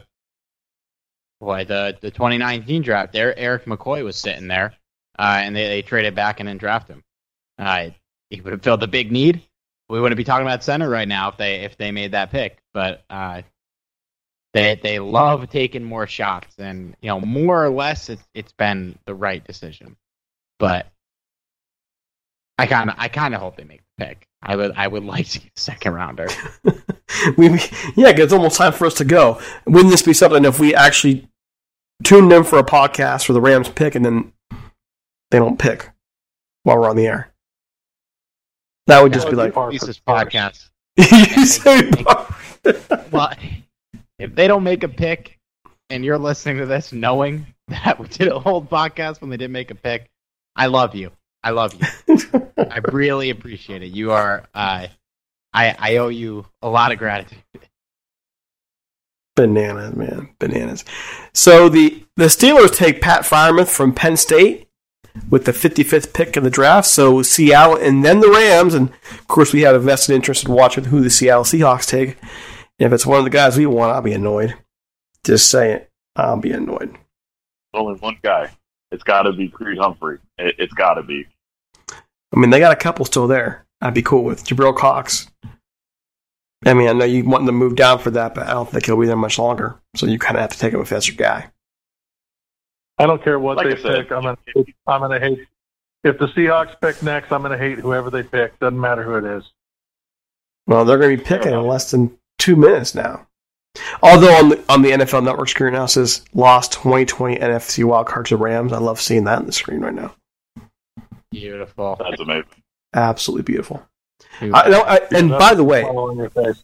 boy, 1.40 1.66
the 1.66 1.98
the 2.00 2.12
2019 2.12 2.82
draft. 2.82 3.14
There, 3.14 3.38
Erik 3.38 3.66
McCoy 3.66 4.04
was 4.04 4.16
sitting 4.16 4.48
there, 4.48 4.74
uh, 5.20 5.42
and 5.44 5.56
they, 5.56 5.68
they 5.68 5.82
traded 5.82 6.16
back 6.16 6.40
and 6.40 6.48
then 6.48 6.58
drafted 6.58 6.98
him. 6.98 7.04
Uh, 7.58 7.90
he 8.30 8.40
would 8.42 8.54
have 8.54 8.64
filled 8.64 8.80
the 8.80 8.88
big 8.88 9.12
need. 9.12 9.42
We 9.90 10.00
wouldn't 10.00 10.18
be 10.18 10.24
talking 10.24 10.48
about 10.48 10.64
center 10.64 10.90
right 10.90 11.08
now 11.08 11.30
if 11.30 11.38
they 11.38 11.56
if 11.56 11.76
they 11.78 11.92
made 11.92 12.14
that 12.14 12.32
pick. 12.32 12.61
But 12.74 13.04
uh, 13.10 13.42
they 14.54 14.80
they 14.82 15.00
love 15.00 15.50
taking 15.50 15.84
more 15.84 16.08
shots, 16.08 16.56
and 16.58 16.96
you 17.02 17.08
know 17.08 17.20
more 17.20 17.64
or 17.64 17.70
less 17.70 18.10
it's 18.10 18.24
it's 18.34 18.54
been 18.54 18.98
the 19.06 19.16
right 19.16 19.44
decision. 19.46 19.96
But 20.60 20.88
I 22.58 22.68
kind 22.68 22.90
of 22.90 22.96
I 23.00 23.08
kind 23.08 23.34
of 23.34 23.42
hope 23.42 23.58
they 23.58 23.64
make 23.64 23.82
the 23.98 24.06
pick. 24.06 24.28
I 24.44 24.56
would 24.56 24.74
I 24.76 24.88
would 24.88 25.04
like 25.06 25.28
to 25.30 25.40
get 25.40 25.52
a 25.56 25.60
second 25.60 25.94
rounder. 25.94 26.28
we 27.38 27.50
yeah, 27.96 28.14
it's 28.16 28.34
almost 28.34 28.58
time 28.58 28.74
for 28.74 28.86
us 28.86 28.96
to 28.96 29.06
go. 29.06 29.42
Wouldn't 29.66 29.92
this 29.92 30.04
be 30.04 30.14
something 30.14 30.46
if 30.46 30.60
we 30.60 30.76
actually 30.76 31.28
tuned 32.04 32.32
in 32.32 32.44
for 32.44 32.60
a 32.60 32.64
podcast 32.64 33.26
for 33.26 33.34
the 33.34 33.42
Rams 33.42 33.70
pick 33.70 33.96
and 33.96 34.06
then 34.06 34.34
they 35.30 35.40
don't 35.40 35.60
pick 35.60 35.90
while 36.64 36.78
we're 36.78 36.90
on 36.90 36.96
the 36.96 37.08
air? 37.08 37.34
That 38.88 39.02
would 39.02 39.14
just 39.14 39.30
be 39.30 39.36
like 39.36 39.54
this 39.54 40.00
podcast. 40.08 40.70
well, 43.12 43.34
if 44.20 44.36
they 44.36 44.48
don't 44.48 44.64
make 44.64 44.84
a 44.84 44.88
pick, 44.88 45.40
and 45.90 46.06
you're 46.06 46.18
listening 46.18 46.58
to 46.58 46.66
this 46.66 46.94
knowing 46.94 47.46
that 47.68 48.00
we 48.00 48.08
did 48.08 48.28
a 48.30 48.40
whole 48.40 48.64
podcast 48.64 49.22
when 49.22 49.30
they 49.30 49.38
didn't 49.38 49.54
make 49.54 49.72
a 49.72 49.76
pick, 49.76 50.10
I 50.56 50.68
love 50.68 50.96
you. 50.96 51.12
I 51.44 51.52
love 51.52 51.74
you. 51.74 52.50
I 52.58 52.80
really 52.92 53.30
appreciate 53.30 53.82
it. 53.82 53.88
You 53.88 54.12
are, 54.12 54.48
uh, 54.54 54.88
I, 55.54 55.76
I 55.78 55.98
owe 55.98 56.10
you 56.10 56.46
a 56.62 56.70
lot 56.70 56.92
of 56.92 57.00
gratitude. 57.00 57.40
Bananas, 59.36 59.96
man, 59.96 60.30
bananas. 60.40 60.86
So 61.34 61.70
the 61.70 62.06
the 62.18 62.26
Steelers 62.26 62.76
take 62.76 63.02
Pat 63.02 63.22
Freiermuth 63.22 63.70
from 63.70 63.94
Penn 63.94 64.18
State 64.18 64.68
with 65.30 65.46
the 65.46 65.52
55th 65.52 66.14
pick 66.14 66.38
in 66.38 66.44
the 66.44 66.50
draft. 66.50 66.88
So 66.88 67.22
Seattle 67.22 67.78
and 67.78 68.04
then 68.04 68.20
the 68.20 68.30
Rams, 68.30 68.74
and 68.74 68.90
of 69.12 69.28
course 69.28 69.54
we 69.54 69.62
have 69.62 69.76
a 69.76 69.80
vested 69.80 70.16
interest 70.16 70.46
in 70.46 70.54
watching 70.54 70.86
who 70.86 71.02
the 71.02 71.10
Seattle 71.10 71.44
Seahawks 71.44 71.88
take. 71.88 72.18
And 72.80 72.88
if 72.88 72.94
it's 72.94 73.06
one 73.06 73.20
of 73.20 73.24
the 73.24 73.30
guys 73.30 73.58
we 73.58 73.66
want, 73.66 73.94
I'll 73.94 74.02
be 74.02 74.14
annoyed. 74.14 74.56
Just 75.24 75.50
saying. 75.50 75.82
I'll 76.16 76.38
be 76.38 76.52
annoyed. 76.52 76.98
Only 77.74 78.00
one 78.00 78.18
guy. 78.22 78.50
it's 78.92 79.04
got 79.04 79.24
to 79.24 79.34
be 79.34 79.48
Creed 79.48 79.78
Humphrey. 79.78 80.20
It, 80.38 80.56
it's 80.58 80.74
got 80.74 80.96
to 80.96 81.04
be. 81.04 81.26
I 81.90 82.40
mean, 82.40 82.50
they 82.50 82.60
got 82.60 82.74
a 82.74 82.78
couple 82.78 83.06
still 83.06 83.28
there. 83.28 83.66
I'd 83.82 83.94
be 83.94 84.02
cool 84.02 84.24
with 84.24 84.46
Jabril 84.46 84.76
Cox. 84.76 85.30
I 86.66 86.74
mean, 86.74 86.90
I 86.90 86.94
know 86.94 87.06
you 87.06 87.24
want 87.24 87.46
them 87.46 87.56
to 87.56 87.60
move 87.60 87.76
down 87.76 88.00
for 88.00 88.12
that, 88.12 88.36
but 88.36 88.48
I 88.48 88.52
don't 88.52 88.70
think 88.70 88.86
he'll 88.86 89.00
be 89.00 89.08
there 89.08 89.16
much 89.16 89.40
longer. 89.40 89.80
So 89.96 90.06
you 90.06 90.20
kind 90.20 90.38
of 90.38 90.42
have 90.42 90.52
to 90.52 90.60
take 90.60 90.74
him 90.74 90.82
if 90.82 90.90
that's 90.90 91.08
your 91.08 91.18
guy. 91.18 91.52
I 92.98 93.06
don't 93.08 93.24
care 93.24 93.40
what 93.40 93.58
Like 93.58 93.70
they 93.70 93.82
said- 93.82 94.04
pick. 94.08 94.12
I'm 94.12 94.22
gonna 94.24 94.38
I'm 94.88 95.02
gonna 95.02 95.20
hate 95.20 95.48
if 96.04 96.18
the 96.20 96.28
Seahawks 96.28 96.80
pick 96.80 97.02
next. 97.04 97.32
I'm 97.32 97.42
gonna 97.42 97.58
hate 97.58 97.80
whoever 97.80 98.10
they 98.10 98.24
pick. 98.24 98.60
Doesn't 98.60 98.80
matter 98.80 99.04
who 99.04 99.16
it 99.16 99.26
is. 99.26 99.44
Well, 100.68 100.86
they're 100.86 101.00
going 101.00 101.18
to 101.18 101.22
be 101.24 101.28
picking 101.28 101.52
in 101.54 101.66
less 101.66 101.90
than 101.92 102.18
two 102.38 102.56
minutes 102.56 102.94
now. 102.94 103.26
Although 104.04 104.32
on 104.36 104.50
the 104.50 104.64
on 104.70 104.82
the 104.84 104.92
NFL 104.92 105.24
Network 105.24 105.50
screen 105.50 105.74
now 105.74 105.86
it 105.86 105.90
says 105.90 106.24
lost 106.34 106.74
2020 106.74 107.38
NFC 107.38 107.84
wildcard 107.84 108.26
to 108.28 108.38
Rams. 108.38 108.72
I 108.72 108.78
love 108.78 109.02
seeing 109.02 109.24
that 109.26 109.40
on 109.40 109.48
the 109.48 109.52
screen 109.52 109.82
right 109.82 109.94
now. 109.94 110.14
Beautiful. 111.32 111.98
That's 112.00 112.22
amazing. 112.22 112.46
Absolutely 112.94 113.44
beautiful. 113.44 113.86
I, 114.42 114.70
no, 114.70 114.82
I, 114.82 114.98
and 115.16 115.30
by 115.30 115.54
the 115.56 115.64
way, 115.64 115.84
All 115.84 116.10
on 116.12 116.18
your 116.18 116.30
face. 116.30 116.62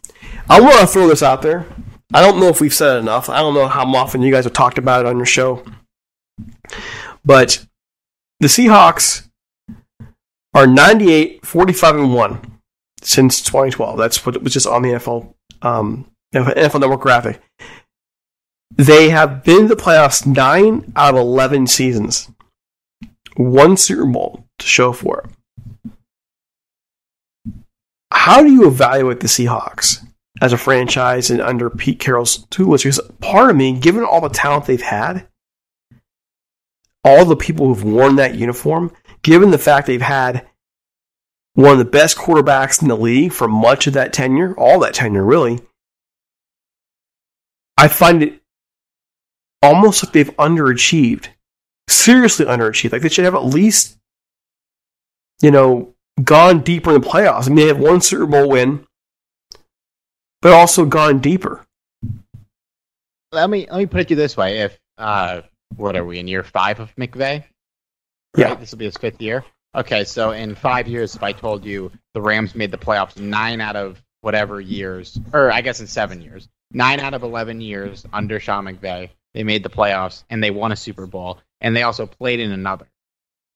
I 0.50 0.60
want 0.62 0.80
to 0.80 0.88
throw 0.88 1.08
this 1.08 1.24
out 1.24 1.42
there. 1.42 1.66
I 2.14 2.22
don't 2.22 2.40
know 2.40 2.48
if 2.48 2.62
we've 2.62 2.74
said 2.74 2.98
it 2.98 3.00
enough. 3.00 3.30
I 3.30 3.40
don't 3.40 3.54
know 3.54 3.68
how 3.68 3.86
often 3.96 4.22
you 4.22 4.32
guys 4.32 4.44
have 4.46 4.54
talked 4.54 4.78
about 4.78 5.06
it 5.06 5.10
on 5.10 5.18
your 5.18 5.26
show. 5.26 5.64
But 7.26 7.66
the 8.40 8.48
Seahawks 8.48 9.28
are 10.54 10.68
98, 10.68 11.46
45, 11.46 11.96
and 11.96 12.14
1 12.14 12.60
since 13.02 13.42
2012. 13.42 13.98
That's 13.98 14.26
what 14.26 14.42
was 14.42 14.54
just 14.54 14.68
on 14.68 14.82
the 14.82 14.90
NFL, 14.90 15.34
um, 15.62 16.10
NFL 16.34 16.82
Network 16.82 17.02
graphic. 17.02 17.42
They 18.76 19.10
have 19.10 19.44
been 19.44 19.68
to 19.68 19.76
the 19.76 19.82
playoffs 19.82 20.26
9 20.26 20.94
out 20.96 21.16
of 21.16 21.20
11 21.20 21.68
seasons. 21.68 22.30
One 23.36 23.78
Super 23.78 24.06
Bowl 24.06 24.46
to 24.60 24.66
show 24.66 24.94
for 24.94 25.22
it. 25.22 25.92
How 28.12 28.44
do 28.44 28.52
you 28.52 28.68
evaluate 28.68 29.20
the 29.20 29.28
Seahawks? 29.28 30.04
as 30.42 30.54
a 30.54 30.58
franchise 30.58 31.30
and 31.30 31.42
under 31.42 31.70
Pete 31.70 32.00
Carroll's 32.00 32.46
tutelage. 32.50 32.84
Because 32.84 33.02
part 33.22 33.50
of 33.50 33.56
me, 33.56 33.74
given 33.74 34.04
all 34.04 34.22
the 34.22 34.30
talent 34.30 34.66
they've 34.66 34.82
had, 34.82 35.28
all 37.04 37.26
the 37.26 37.36
people 37.36 37.68
who've 37.68 37.84
worn 37.84 38.16
that 38.18 38.36
uniform, 38.36 38.92
given 39.24 39.52
the 39.52 39.58
fact 39.58 39.88
they've 39.88 40.02
had 40.02 40.46
one 41.54 41.72
of 41.72 41.78
the 41.78 41.86
best 41.86 42.18
quarterbacks 42.18 42.82
in 42.82 42.88
the 42.88 42.98
league 42.98 43.32
for 43.32 43.48
much 43.48 43.88
of 43.88 43.94
that 43.94 44.14
tenure, 44.14 44.54
all 44.58 44.80
that 44.80 44.94
tenure 44.94 45.24
really, 45.24 45.60
I 47.78 47.88
find 47.88 48.24
it 48.24 48.42
almost 49.62 50.04
like 50.04 50.14
they've 50.14 50.36
underachieved. 50.38 51.28
Seriously 51.90 52.46
underachieved. 52.46 52.92
Like 52.92 53.02
they 53.02 53.10
should 53.10 53.26
have 53.26 53.36
at 53.36 53.46
least, 53.46 53.98
you 55.42 55.52
know, 55.52 55.94
gone 56.24 56.62
deeper 56.62 56.94
in 56.94 57.02
the 57.02 57.08
playoffs. 57.08 57.46
I 57.46 57.48
mean, 57.48 57.56
they 57.58 57.68
have 57.68 57.80
one 57.80 58.02
Super 58.02 58.26
Bowl 58.26 58.50
win 58.50 58.88
but 60.42 60.54
also 60.54 60.86
gone 60.86 61.20
deeper. 61.20 61.66
Let 63.32 63.50
me 63.50 63.68
let 63.70 63.78
me 63.78 63.86
put 63.86 64.02
it 64.02 64.08
to 64.08 64.10
you 64.12 64.16
this 64.16 64.38
way: 64.38 64.60
If 64.60 64.80
uh, 64.98 65.42
what 65.76 65.96
are 65.96 66.06
we 66.06 66.20
in 66.20 66.28
year 66.28 66.44
five 66.44 66.80
of 66.80 66.96
McVay? 66.96 67.44
Yeah. 68.36 68.56
This 68.56 68.72
will 68.72 68.78
be 68.78 68.86
his 68.86 68.98
fifth 68.98 69.22
year. 69.22 69.44
Okay, 69.76 70.06
so 70.06 70.32
in 70.32 70.56
five 70.56 70.88
years, 70.88 71.16
if 71.16 71.24
I 71.24 71.34
told 71.34 71.66
you 71.66 71.92
the 72.14 72.22
Rams 72.22 72.56
made 72.56 72.72
the 72.72 72.78
playoffs 72.78 73.20
nine 73.20 73.62
out 73.62 73.76
of 73.76 74.02
whatever 74.22 74.60
years, 74.60 75.20
or 75.34 75.52
I 75.52 75.62
guess 75.62 75.80
in 75.80 75.88
seven 75.88 76.22
years, 76.22 76.48
nine 76.72 77.00
out 77.00 77.14
of 77.14 77.24
eleven 77.24 77.62
years 77.62 78.06
under 78.12 78.40
Sean 78.40 78.66
McVay, 78.66 79.10
they 79.34 79.44
made 79.44 79.64
the 79.64 79.70
playoffs 79.70 80.24
and 80.30 80.44
they 80.44 80.52
won 80.52 80.72
a 80.72 80.76
Super 80.76 81.06
Bowl, 81.06 81.40
and 81.62 81.76
they 81.76 81.84
also 81.84 82.08
played 82.08 82.40
in 82.40 82.52
another, 82.52 82.88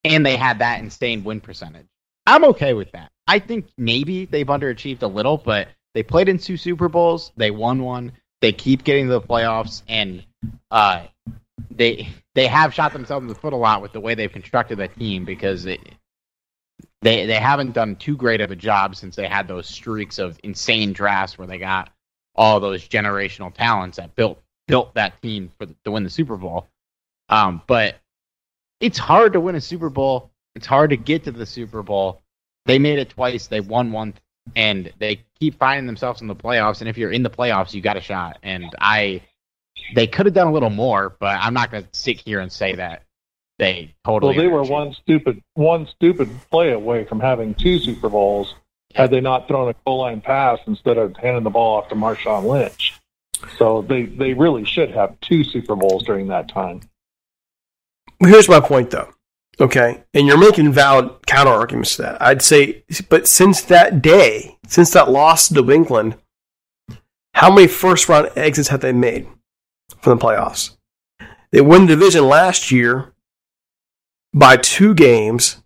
and 0.03 0.26
they 0.26 0.36
had 0.36 0.59
that 0.59 0.80
insane 0.80 1.24
win 1.24 1.41
percentage. 1.41 1.88
I'm 2.28 2.43
okay 2.45 2.74
with 2.74 2.91
that. 2.91 3.12
I 3.26 3.39
think 3.39 3.68
maybe 3.78 4.26
they've 4.26 4.45
underachieved 4.45 5.01
a 5.01 5.07
little, 5.07 5.38
but 5.38 5.70
they 5.95 6.03
played 6.03 6.30
in 6.30 6.38
two 6.38 6.57
Super 6.57 6.88
Bowls. 6.88 7.32
They 7.36 7.49
won 7.51 7.82
one. 7.82 8.12
They 8.41 8.51
keep 8.51 8.84
getting 8.84 9.07
to 9.07 9.14
the 9.14 9.22
playoffs, 9.22 9.82
and 9.88 10.24
uh, 10.70 11.05
they 11.70 12.09
they 12.34 12.47
have 12.47 12.74
shot 12.74 12.93
themselves 12.93 13.24
in 13.24 13.28
the 13.28 13.36
foot 13.36 13.53
a 13.53 13.57
lot 13.57 13.82
with 13.82 13.93
the 13.93 13.99
way 13.99 14.16
they've 14.16 14.32
constructed 14.32 14.78
that 14.78 14.97
team 14.97 15.26
because 15.26 15.66
it, 15.66 15.80
they 17.01 17.26
they 17.26 17.36
haven't 17.36 17.74
done 17.74 17.95
too 17.95 18.16
great 18.16 18.41
of 18.41 18.51
a 18.51 18.55
job 18.55 18.95
since 18.95 19.16
they 19.16 19.28
had 19.28 19.47
those 19.47 19.68
streaks 19.68 20.18
of 20.18 20.39
insane 20.43 20.93
drafts 20.93 21.38
where 21.38 21.47
they 21.47 21.57
got 21.57 21.89
all 22.36 22.59
those 22.59 22.88
generational 22.88 23.53
talents 23.53 23.97
that 23.97 24.16
built 24.16 24.41
built 24.68 24.93
that 24.93 25.22
team 25.22 25.51
for 25.57 25.66
the, 25.66 25.76
to 25.84 25.91
win 25.91 26.03
the 26.03 26.09
Super 26.09 26.38
Bowl. 26.38 26.68
Um, 27.30 27.62
but 27.68 27.95
it's 28.80 28.97
hard 28.97 29.34
to 29.34 29.39
win 29.39 29.55
a 29.55 29.62
Super 29.62 29.89
Bowl. 29.89 30.32
It's 30.55 30.68
hard 30.68 30.89
to 30.89 30.97
get 30.97 31.24
to 31.26 31.32
the 31.32 31.45
Super 31.45 31.84
Bowl. 31.84 32.22
They 32.66 32.80
made 32.80 32.99
it 32.99 33.09
twice. 33.09 33.47
They 33.47 33.62
won 33.62 33.91
one 33.91 34.14
and 34.55 34.91
they 34.97 35.24
keep 35.39 35.57
finding 35.57 35.86
themselves 35.86 36.22
in 36.22 36.28
the 36.28 36.36
playoffs. 36.36 36.82
And 36.82 36.89
if 36.89 36.97
you're 36.97 37.12
in 37.12 37.24
the 37.24 37.30
playoffs, 37.30 37.74
you 37.74 37.82
got 37.82 37.97
a 37.97 38.01
shot. 38.01 38.38
And 38.43 38.66
I, 38.80 39.22
they 39.95 40.07
could 40.07 40.25
have 40.25 40.36
done 40.36 40.47
a 40.47 40.51
little 40.51 40.69
more, 40.69 41.15
but 41.19 41.38
I'm 41.39 41.53
not 41.53 41.71
going 41.71 41.84
to 41.84 41.89
sit 41.91 42.19
here 42.19 42.39
and 42.39 42.51
say 42.51 42.75
that 42.75 43.03
they 43.61 43.93
totally. 44.05 44.36
Well, 44.36 44.43
they 44.43 44.51
were 44.51 44.63
one 44.63 44.93
stupid 44.93 45.41
one 45.53 45.88
stupid 45.88 46.29
play 46.49 46.71
away 46.71 47.05
from 47.05 47.19
having 47.19 47.53
two 47.53 47.79
Super 47.79 48.09
Bowls 48.09 48.55
had 48.95 49.11
they 49.11 49.21
not 49.21 49.47
thrown 49.47 49.69
a 49.69 49.75
goal 49.86 49.99
line 49.99 50.19
pass 50.19 50.59
instead 50.67 50.97
of 50.97 51.15
handing 51.15 51.43
the 51.43 51.49
ball 51.49 51.77
off 51.77 51.89
to 51.89 51.95
Marshawn 51.95 52.45
Lynch. 52.45 52.99
So 53.57 53.84
they 53.84 54.03
they 54.03 54.34
really 54.34 54.65
should 54.65 54.91
have 54.91 55.19
two 55.21 55.43
Super 55.43 55.75
Bowls 55.75 56.03
during 56.03 56.27
that 56.27 56.49
time. 56.49 56.82
Here's 58.19 58.49
my 58.49 58.59
point, 58.59 58.91
though. 58.91 59.13
Okay, 59.59 60.03
and 60.13 60.25
you're 60.25 60.39
making 60.39 60.71
valid 60.71 61.25
counter 61.27 61.51
arguments 61.51 61.97
to 61.97 62.03
that. 62.03 62.21
I'd 62.21 62.41
say, 62.41 62.84
but 63.09 63.27
since 63.27 63.61
that 63.63 64.01
day, 64.01 64.57
since 64.67 64.91
that 64.91 65.09
loss 65.09 65.49
to 65.49 65.61
New 65.61 65.71
England, 65.71 66.17
how 67.36 67.53
many 67.53 67.67
first 67.67 68.09
round 68.09 68.32
exits 68.36 68.69
have 68.69 68.82
they 68.82 68.91
made 68.91 69.27
from 70.02 70.18
the 70.18 70.26
playoffs? 70.26 70.78
They 71.52 71.62
won 71.62 71.82
the 71.86 71.96
division 71.96 72.28
last 72.28 72.72
year 72.72 73.14
by 74.34 74.58
two 74.58 74.94
games 74.94 75.62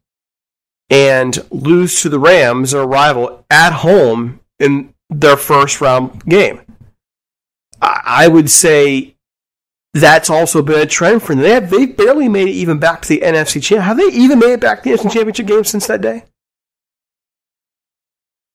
and 0.90 1.38
lose 1.52 2.02
to 2.02 2.10
the 2.10 2.20
Rams, 2.20 2.72
their 2.72 2.86
rival, 2.86 3.46
at 3.50 3.74
home 3.74 4.40
in 4.60 4.94
their 5.10 5.38
first 5.38 5.82
round 5.82 6.24
game. 6.26 6.62
I 7.82 8.28
would 8.28 8.50
say 8.50 9.16
that's 9.94 10.30
also 10.30 10.62
been 10.62 10.80
a 10.80 10.86
trend 10.86 11.24
for 11.24 11.36
them. 11.36 11.44
They 11.44 11.52
have 11.52 11.70
they 11.70 11.86
barely 11.86 12.28
made 12.28 12.48
it 12.48 12.52
even 12.52 12.80
back 12.80 13.02
to 13.04 13.08
the 13.10 13.22
NFC 13.22 13.62
champ. 13.62 13.84
Have 13.84 13.98
they 13.98 14.08
even 14.08 14.40
made 14.40 14.54
it 14.54 14.62
back 14.62 14.84
to 14.84 14.90
the 14.90 14.98
NFC 14.98 15.12
championship 15.12 15.48
game 15.48 15.64
since 15.64 15.88
that 15.88 16.02
day? 16.02 16.24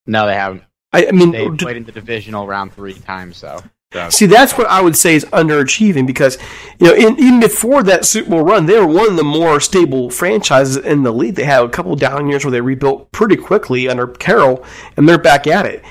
No, 0.06 0.26
they 0.26 0.34
haven't. 0.34 0.64
I, 0.92 1.06
I 1.06 1.10
mean, 1.12 1.30
They 1.30 1.48
played 1.48 1.76
in 1.76 1.84
the 1.84 1.92
divisional 1.92 2.46
round 2.46 2.72
three 2.72 2.94
times, 2.94 3.40
though. 3.40 3.62
See, 4.08 4.26
that's 4.26 4.56
what 4.56 4.68
I 4.68 4.80
would 4.80 4.96
say 4.96 5.16
is 5.16 5.24
underachieving 5.26 6.06
because 6.06 6.38
you 6.78 6.86
know, 6.86 6.94
in, 6.94 7.18
even 7.18 7.40
before 7.40 7.82
that 7.82 8.04
Super 8.04 8.30
Bowl 8.30 8.42
run, 8.42 8.66
they 8.66 8.78
were 8.78 8.86
one 8.86 9.08
of 9.08 9.16
the 9.16 9.24
more 9.24 9.58
stable 9.58 10.10
franchises 10.10 10.76
in 10.76 11.02
the 11.02 11.12
league. 11.12 11.34
They 11.34 11.42
had 11.42 11.64
a 11.64 11.68
couple 11.68 11.96
down 11.96 12.28
years 12.28 12.44
where 12.44 12.52
they 12.52 12.60
rebuilt 12.60 13.10
pretty 13.10 13.34
quickly 13.34 13.88
under 13.88 14.06
Carroll, 14.06 14.64
and 14.96 15.08
they're 15.08 15.18
back 15.18 15.48
at 15.48 15.66
it. 15.66 15.82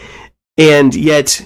And 0.57 0.95
yet, 0.95 1.45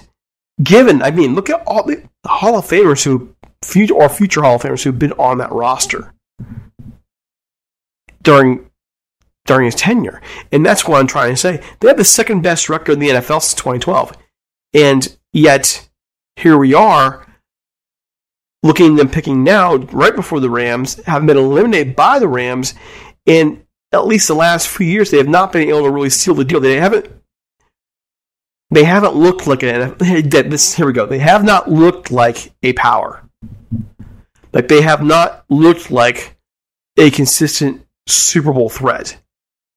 given, 0.62 1.02
I 1.02 1.10
mean, 1.10 1.34
look 1.34 1.50
at 1.50 1.62
all 1.66 1.84
the 1.84 2.08
Hall 2.24 2.56
of 2.56 2.66
Famers 2.66 3.02
who 3.02 3.34
future 3.64 3.94
or 3.94 4.08
future 4.08 4.42
Hall 4.42 4.54
of 4.54 4.62
Famers 4.62 4.84
who've 4.84 4.98
been 4.98 5.12
on 5.12 5.38
that 5.38 5.50
roster 5.50 6.14
during 8.22 8.70
during 9.44 9.64
his 9.64 9.74
tenure, 9.74 10.22
and 10.52 10.64
that's 10.64 10.86
what 10.86 11.00
I'm 11.00 11.08
trying 11.08 11.32
to 11.32 11.36
say. 11.36 11.60
They 11.80 11.88
have 11.88 11.96
the 11.96 12.04
second 12.04 12.42
best 12.42 12.68
record 12.68 12.92
in 12.92 13.00
the 13.00 13.08
NFL 13.08 13.42
since 13.42 13.54
2012, 13.54 14.16
and 14.72 15.16
yet 15.32 15.88
here 16.36 16.58
we 16.58 16.74
are 16.74 17.26
looking 18.64 18.92
at 18.92 18.96
them 18.96 19.10
picking 19.10 19.44
now 19.44 19.76
right 19.76 20.16
before 20.16 20.40
the 20.40 20.50
Rams 20.50 20.96
have 21.04 21.24
been 21.26 21.36
eliminated 21.36 21.94
by 21.94 22.18
the 22.18 22.26
Rams, 22.26 22.74
in 23.26 23.64
at 23.92 24.06
least 24.06 24.26
the 24.26 24.34
last 24.34 24.66
few 24.68 24.86
years 24.86 25.10
they 25.10 25.18
have 25.18 25.28
not 25.28 25.52
been 25.52 25.68
able 25.68 25.84
to 25.84 25.90
really 25.90 26.10
seal 26.10 26.34
the 26.34 26.44
deal. 26.44 26.60
They 26.60 26.80
haven't. 26.80 27.08
They 28.70 28.84
haven't 28.84 29.14
looked 29.14 29.46
like 29.46 29.62
an. 29.62 29.94
This 29.98 30.74
here 30.74 30.86
we 30.86 30.92
go. 30.92 31.06
They 31.06 31.18
have 31.18 31.44
not 31.44 31.70
looked 31.70 32.10
like 32.10 32.52
a 32.62 32.72
power. 32.72 33.28
Like 34.52 34.68
they 34.68 34.80
have 34.80 35.02
not 35.02 35.44
looked 35.48 35.90
like 35.90 36.36
a 36.96 37.10
consistent 37.10 37.86
Super 38.08 38.52
Bowl 38.52 38.68
threat. 38.68 39.18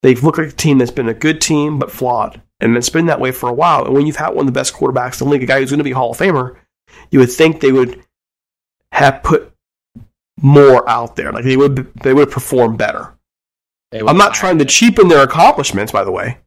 They've 0.02 0.24
looked 0.24 0.38
like 0.38 0.50
a 0.50 0.52
team 0.52 0.78
that's 0.78 0.92
been 0.92 1.10
a 1.10 1.14
good 1.14 1.42
team 1.42 1.78
but 1.78 1.92
flawed, 1.92 2.42
and 2.60 2.76
it's 2.76 2.90
been 2.90 3.06
that 3.08 3.20
way 3.20 3.32
for 3.32 3.50
a 3.50 3.54
while. 3.54 3.86
And 3.86 3.94
when 3.94 4.08
you've 4.08 4.16
had 4.16 4.30
one 4.30 4.48
of 4.48 4.54
the 4.54 4.60
best 4.60 4.74
quarterbacks 4.74 5.22
in 5.22 5.28
the 5.28 5.34
league, 5.34 5.44
a 5.44 5.46
guy 5.46 5.60
who's 5.60 5.70
going 5.70 5.80
to 5.80 5.84
be 5.84 5.92
a 5.92 5.96
Hall 5.96 6.12
of 6.12 6.18
Famer, 6.18 6.58
you 7.12 7.20
would 7.20 7.32
think 7.32 7.60
they 7.60 7.72
would 7.72 8.04
have 8.92 9.22
put 9.24 9.52
more 10.42 10.88
out 10.90 11.16
there. 11.16 11.32
Like 11.32 11.44
they 11.44 11.58
would, 11.58 11.94
they 12.02 12.14
would 12.14 12.32
perform 12.32 12.78
better. 12.78 13.14
I'm 13.94 14.18
not 14.18 14.34
trying 14.34 14.58
to 14.60 14.66
cheapen 14.66 15.08
their 15.08 15.24
accomplishments, 15.24 15.92
by 15.92 16.04
the 16.04 16.12
way. 16.12 16.40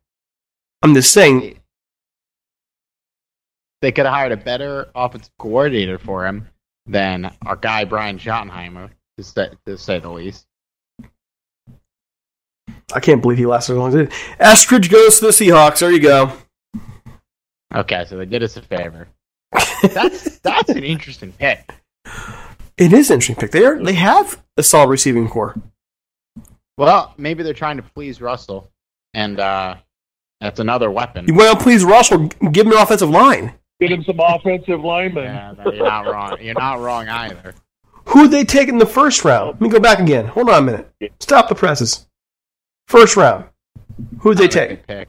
I'm 0.83 0.95
just 0.95 1.13
saying 1.13 1.61
They 3.81 3.93
could 3.93 4.05
have 4.05 4.15
hired 4.15 4.33
a 4.33 4.37
better 4.37 4.91
offensive 4.95 5.33
coordinator 5.39 5.99
for 5.99 6.27
him 6.27 6.49
than 6.87 7.35
our 7.47 7.57
guy 7.57 7.85
Brian 7.85 8.19
Schottenheimer, 8.19 8.91
to 9.17 9.25
say, 9.25 9.51
to 9.67 9.79
say 9.79 9.99
the 9.99 10.11
least. 10.11 10.47
I 12.93 13.01
can't 13.01 13.23
believe 13.23 13.39
he 13.39 13.47
lasted 13.47 13.73
as 13.73 13.79
long 13.79 13.89
as 13.89 13.95
he 13.95 14.01
did. 14.01 14.11
Eskridge 14.39 14.91
goes 14.91 15.19
to 15.19 15.27
the 15.27 15.33
Seahawks. 15.33 15.81
There 15.81 15.91
you 15.91 16.01
go. 16.01 16.33
Okay, 17.75 18.05
so 18.09 18.17
they 18.17 18.27
did 18.27 18.43
us 18.43 18.57
a 18.57 18.63
favor. 18.63 19.09
that's 19.83 20.39
that's 20.41 20.71
an 20.71 20.85
interesting 20.85 21.33
pick. 21.33 21.73
It 22.77 22.93
is 22.93 23.11
an 23.11 23.15
interesting 23.15 23.37
pick. 23.37 23.53
They 23.53 23.65
are 23.65 23.83
they 23.83 23.95
have 23.95 24.43
a 24.57 24.63
solid 24.63 24.89
receiving 24.91 25.29
corps. 25.29 25.61
Well, 26.77 27.15
maybe 27.19 27.43
they're 27.43 27.53
trying 27.53 27.77
to 27.77 27.83
please 27.83 28.21
Russell, 28.21 28.71
and 29.13 29.39
uh, 29.39 29.77
that's 30.41 30.61
another 30.61 30.91
weapon. 30.91 31.27
Well, 31.35 31.55
please, 31.57 31.85
Russell, 31.85 32.29
give 32.53 32.67
him 32.67 32.73
an 32.73 32.79
offensive 32.79 33.11
line. 33.11 33.53
Get 33.81 33.93
him 33.93 34.03
some 34.05 34.19
offensive 34.19 34.83
linemen. 34.83 35.25
Yeah, 35.25 35.55
no, 35.59 35.73
you're 35.73 35.85
not 35.85 36.07
wrong. 36.07 36.37
You're 36.41 36.55
not 36.55 36.81
wrong 36.81 37.09
either. 37.09 37.55
Who 38.07 38.23
would 38.23 38.31
they 38.31 38.45
take 38.45 38.69
in 38.69 38.79
the 38.79 38.87
first 38.87 39.25
round? 39.25 39.53
Let 39.53 39.61
me 39.61 39.69
go 39.69 39.81
back 39.81 39.99
again. 39.99 40.27
Hold 40.27 40.51
on 40.51 40.63
a 40.63 40.67
minute. 40.67 40.93
Stop 41.21 41.49
the 41.49 41.55
presses. 41.55 42.07
First 42.91 43.17
round. 43.17 43.45
Who 44.19 44.31
would 44.31 44.39
they 44.39 44.49
take? 44.49 44.85
Pick. 44.89 45.09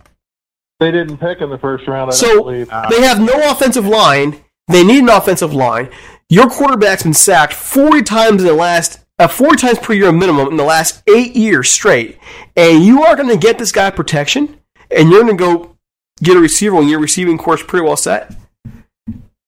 They 0.80 0.92
didn't 0.92 1.18
pick 1.18 1.42
in 1.42 1.50
the 1.50 1.58
first 1.58 1.88
round. 1.88 2.12
I 2.12 2.14
So 2.14 2.28
don't 2.28 2.44
believe. 2.46 2.70
they 2.92 3.02
have 3.02 3.20
no 3.20 3.50
offensive 3.52 3.88
line. 3.88 4.44
They 4.68 4.84
need 4.84 5.00
an 5.00 5.10
offensive 5.10 5.52
line. 5.52 5.90
Your 6.30 6.48
quarterback's 6.48 7.02
been 7.02 7.16
sacked 7.16 7.54
40 7.54 8.04
times 8.04 8.42
in 8.44 8.48
the 8.48 8.54
last, 8.54 9.00
uh, 9.18 9.28
40 9.28 9.58
times 9.58 9.80
per 9.80 9.94
year 9.94 10.12
minimum 10.12 10.48
in 10.50 10.58
the 10.58 10.64
last 10.64 11.02
eight 11.10 11.36
years 11.36 11.72
straight. 11.72 12.20
And 12.56 12.84
you 12.86 13.02
are 13.04 13.16
going 13.16 13.30
to 13.30 13.38
get 13.38 13.58
this 13.58 13.72
guy 13.72 13.90
protection, 13.90 14.60
and 14.96 15.10
you're 15.10 15.24
going 15.24 15.36
to 15.38 15.44
go 15.44 15.78
get 16.22 16.38
a 16.38 16.40
receiver 16.40 16.76
when 16.76 16.88
your 16.88 17.00
receiving 17.00 17.40
course 17.40 17.64
pretty 17.64 17.84
well 17.84 17.98
set. 17.98 18.36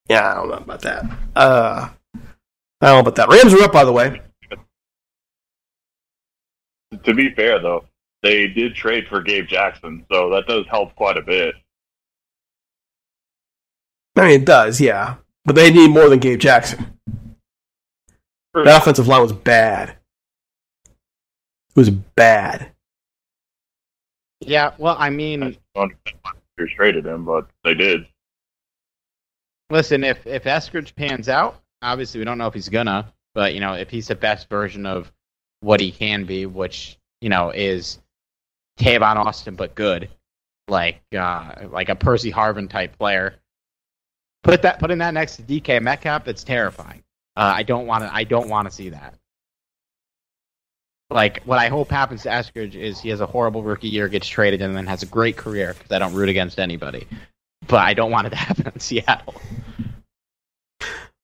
Yeah, 0.10 0.32
I 0.32 0.34
don't 0.34 0.50
know 0.50 0.56
about 0.58 0.82
that. 0.82 1.06
Uh, 1.36 1.90
I 2.82 2.88
don't 2.88 2.96
know 2.96 3.00
about 3.00 3.16
that. 3.16 3.30
Rams 3.30 3.54
are 3.54 3.62
up, 3.64 3.72
by 3.72 3.86
the 3.86 3.94
way. 3.94 4.22
To 7.04 7.14
be 7.14 7.30
fair, 7.32 7.60
though, 7.60 7.86
they 8.24 8.48
did 8.48 8.74
trade 8.74 9.08
for 9.08 9.22
Gabe 9.22 9.48
Jackson, 9.48 10.06
so 10.12 10.30
that 10.32 10.48
does 10.48 10.66
help 10.70 10.96
quite 10.96 11.18
a 11.18 11.22
bit. 11.22 11.54
I 14.16 14.22
mean, 14.22 14.42
it 14.42 14.46
does, 14.46 14.80
yeah. 14.82 15.16
But 15.46 15.56
they 15.56 15.72
need 15.72 15.90
more 15.90 16.10
than 16.10 16.20
Gabe 16.20 16.40
Jackson. 16.40 16.98
That 18.54 18.82
offensive 18.82 19.08
line 19.08 19.22
was 19.22 19.34
bad. 19.34 19.90
It 21.76 21.76
was 21.76 21.90
bad. 21.90 22.72
Yeah, 24.42 24.72
well, 24.78 24.96
I 25.00 25.10
mean, 25.10 25.58
They 25.76 26.66
traded 26.76 27.06
him, 27.06 27.26
but 27.26 27.48
they 27.64 27.74
did. 27.74 28.06
listen, 29.70 30.04
if 30.04 30.26
if 30.28 30.44
Eskridge 30.44 30.96
pans 30.96 31.28
out, 31.30 31.62
obviously 31.82 32.20
we 32.20 32.26
don't 32.26 32.38
know 32.38 32.48
if 32.48 32.54
he's 32.54 32.70
gonna, 32.70 33.12
but 33.34 33.54
you 33.56 33.60
know, 33.60 33.74
if 33.74 33.90
he's 33.90 34.08
the 34.08 34.16
best 34.16 34.50
version 34.50 34.86
of 34.86 35.12
what 35.62 35.80
he 35.80 35.92
can 35.92 36.26
be, 36.26 36.46
which 36.46 36.98
you 37.22 37.30
know 37.30 37.50
is 37.50 38.00
Tavon 38.80 39.16
Austin 39.18 39.56
but 39.56 39.76
good, 39.76 40.10
like 40.68 41.02
uh, 41.16 41.54
like 41.70 41.90
a 41.90 41.96
Percy 41.96 42.32
Harvin 42.32 42.70
type 42.70 42.98
player. 42.98 43.36
Put 44.44 44.62
that 44.64 44.80
putting 44.80 44.98
that 44.98 45.14
next 45.14 45.38
to 45.38 45.44
DK 45.44 45.82
Metcalf, 45.82 46.28
it's 46.28 46.44
terrifying. 46.44 47.04
Uh, 47.36 47.54
I 47.56 47.64
don't 47.64 47.88
want 47.88 48.04
to. 48.04 48.14
I 48.14 48.24
don't 48.24 48.50
want 48.50 48.68
to 48.68 48.74
see 48.74 48.90
that. 48.90 49.16
Like 51.10 51.44
what 51.44 51.60
I 51.60 51.68
hope 51.68 51.90
happens 51.92 52.24
to 52.24 52.30
Eskridge 52.30 52.76
is 52.76 53.00
he 53.00 53.10
has 53.10 53.22
a 53.22 53.26
horrible 53.26 53.62
rookie 53.64 53.88
year, 53.88 54.08
gets 54.08 54.28
traded, 54.28 54.62
and 54.62 54.76
then 54.76 54.88
has 54.88 55.04
a 55.04 55.06
great 55.06 55.38
career 55.38 55.74
because 55.74 55.92
I 55.92 56.00
don't 56.00 56.14
root 56.14 56.30
against 56.30 56.60
anybody. 56.60 57.08
But 57.68 57.82
I 57.82 57.94
don't 57.94 58.12
want 58.12 58.28
it 58.28 58.32
to 58.32 58.36
happen 58.48 58.72
in 58.74 58.80
Seattle. 58.80 59.36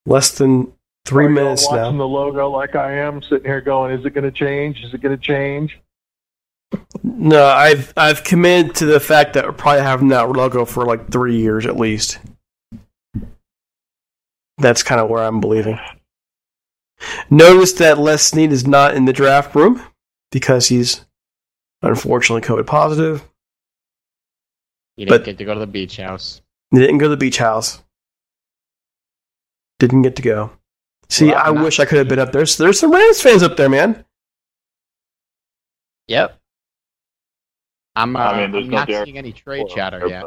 Less 0.05 0.37
than 0.37 0.71
three 1.05 1.25
Are 1.25 1.29
y'all 1.29 1.35
minutes 1.35 1.65
watching 1.65 1.97
now. 1.97 1.97
the 1.97 2.07
logo 2.07 2.49
like 2.49 2.75
I 2.75 2.93
am, 2.93 3.21
sitting 3.21 3.45
here 3.45 3.61
going, 3.61 3.91
"Is 3.97 4.05
it 4.05 4.11
going 4.11 4.23
to 4.23 4.31
change? 4.31 4.83
Is 4.83 4.93
it 4.93 5.01
going 5.01 5.17
to 5.17 5.21
change?" 5.21 5.79
No, 7.03 7.45
I've 7.45 7.93
I've 7.97 8.23
committed 8.23 8.75
to 8.75 8.85
the 8.85 8.99
fact 8.99 9.33
that 9.33 9.45
we're 9.45 9.51
probably 9.53 9.81
having 9.81 10.09
that 10.09 10.29
logo 10.29 10.65
for 10.65 10.85
like 10.85 11.09
three 11.11 11.37
years 11.37 11.65
at 11.65 11.77
least. 11.77 12.19
That's 14.57 14.83
kind 14.83 14.99
of 15.01 15.09
where 15.09 15.23
I'm 15.23 15.39
believing. 15.39 15.79
Notice 17.29 17.73
that 17.73 17.97
Les 17.97 18.21
Snead 18.23 18.51
is 18.51 18.67
not 18.67 18.93
in 18.93 19.05
the 19.05 19.13
draft 19.13 19.55
room 19.55 19.81
because 20.31 20.67
he's 20.67 21.05
unfortunately 21.81 22.47
COVID 22.47 22.67
positive. 22.67 23.23
He 24.97 25.05
didn't 25.05 25.17
But- 25.19 25.25
get 25.25 25.37
to 25.37 25.45
go 25.45 25.53
to 25.53 25.59
the 25.61 25.67
beach 25.67 25.95
house. 25.97 26.41
He 26.71 26.77
didn't 26.79 26.97
go 26.97 27.05
to 27.05 27.09
the 27.09 27.17
beach 27.17 27.37
house. 27.37 27.81
Didn't 29.79 30.01
get 30.01 30.17
to 30.17 30.21
go. 30.21 30.51
See, 31.09 31.27
Well, 31.29 31.37
I 31.41 31.49
wish 31.51 31.79
I 31.79 31.85
could 31.85 31.97
have 31.99 32.09
been 32.09 32.19
up 32.19 32.31
there. 32.33 32.43
There's 32.45 32.79
some 32.79 32.91
Rams 32.91 33.21
fans 33.21 33.41
up 33.41 33.55
there, 33.57 33.69
man. 33.69 34.05
Yep. 36.07 36.38
I'm, 37.99 38.15
uh, 38.15 38.19
I 38.19 38.41
mean, 38.41 38.51
there's 38.51 38.65
I'm 38.65 38.69
no 38.71 38.77
not 38.77 38.87
Derek 38.87 39.05
seeing 39.05 39.17
any 39.17 39.31
trade 39.33 39.67
chatter 39.67 40.07
yet. 40.07 40.25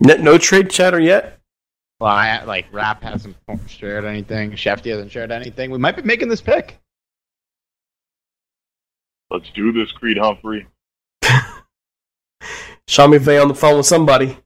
No, 0.00 0.16
no 0.16 0.38
trade 0.38 0.70
chatter 0.70 1.00
yet. 1.00 1.40
Well, 1.98 2.10
I, 2.10 2.42
like 2.44 2.66
Rap 2.72 3.02
hasn't 3.02 3.36
shared 3.66 4.04
anything. 4.04 4.52
Schefty 4.52 4.90
hasn't 4.90 5.10
shared 5.10 5.32
anything. 5.32 5.70
We 5.70 5.78
might 5.78 5.96
be 5.96 6.02
making 6.02 6.28
this 6.28 6.42
pick. 6.42 6.78
Let's 9.30 9.48
do 9.54 9.72
this, 9.72 9.90
Creed 9.92 10.18
Humphrey. 10.18 10.66
Sean 12.86 13.10
McVay 13.10 13.40
on 13.40 13.48
the 13.48 13.54
phone 13.54 13.78
with 13.78 13.86
somebody. 13.86 14.38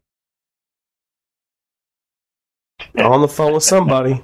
on 2.99 3.21
the 3.21 3.29
phone 3.29 3.55
with 3.55 3.65
somebody. 3.65 4.23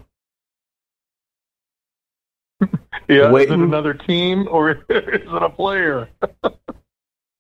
Yeah, 3.09 3.32
is 3.36 3.44
it 3.44 3.51
another 3.51 3.94
team 3.94 4.49
or 4.51 4.70
is 4.70 4.82
it 4.88 5.28
a 5.28 5.49
player? 5.49 6.09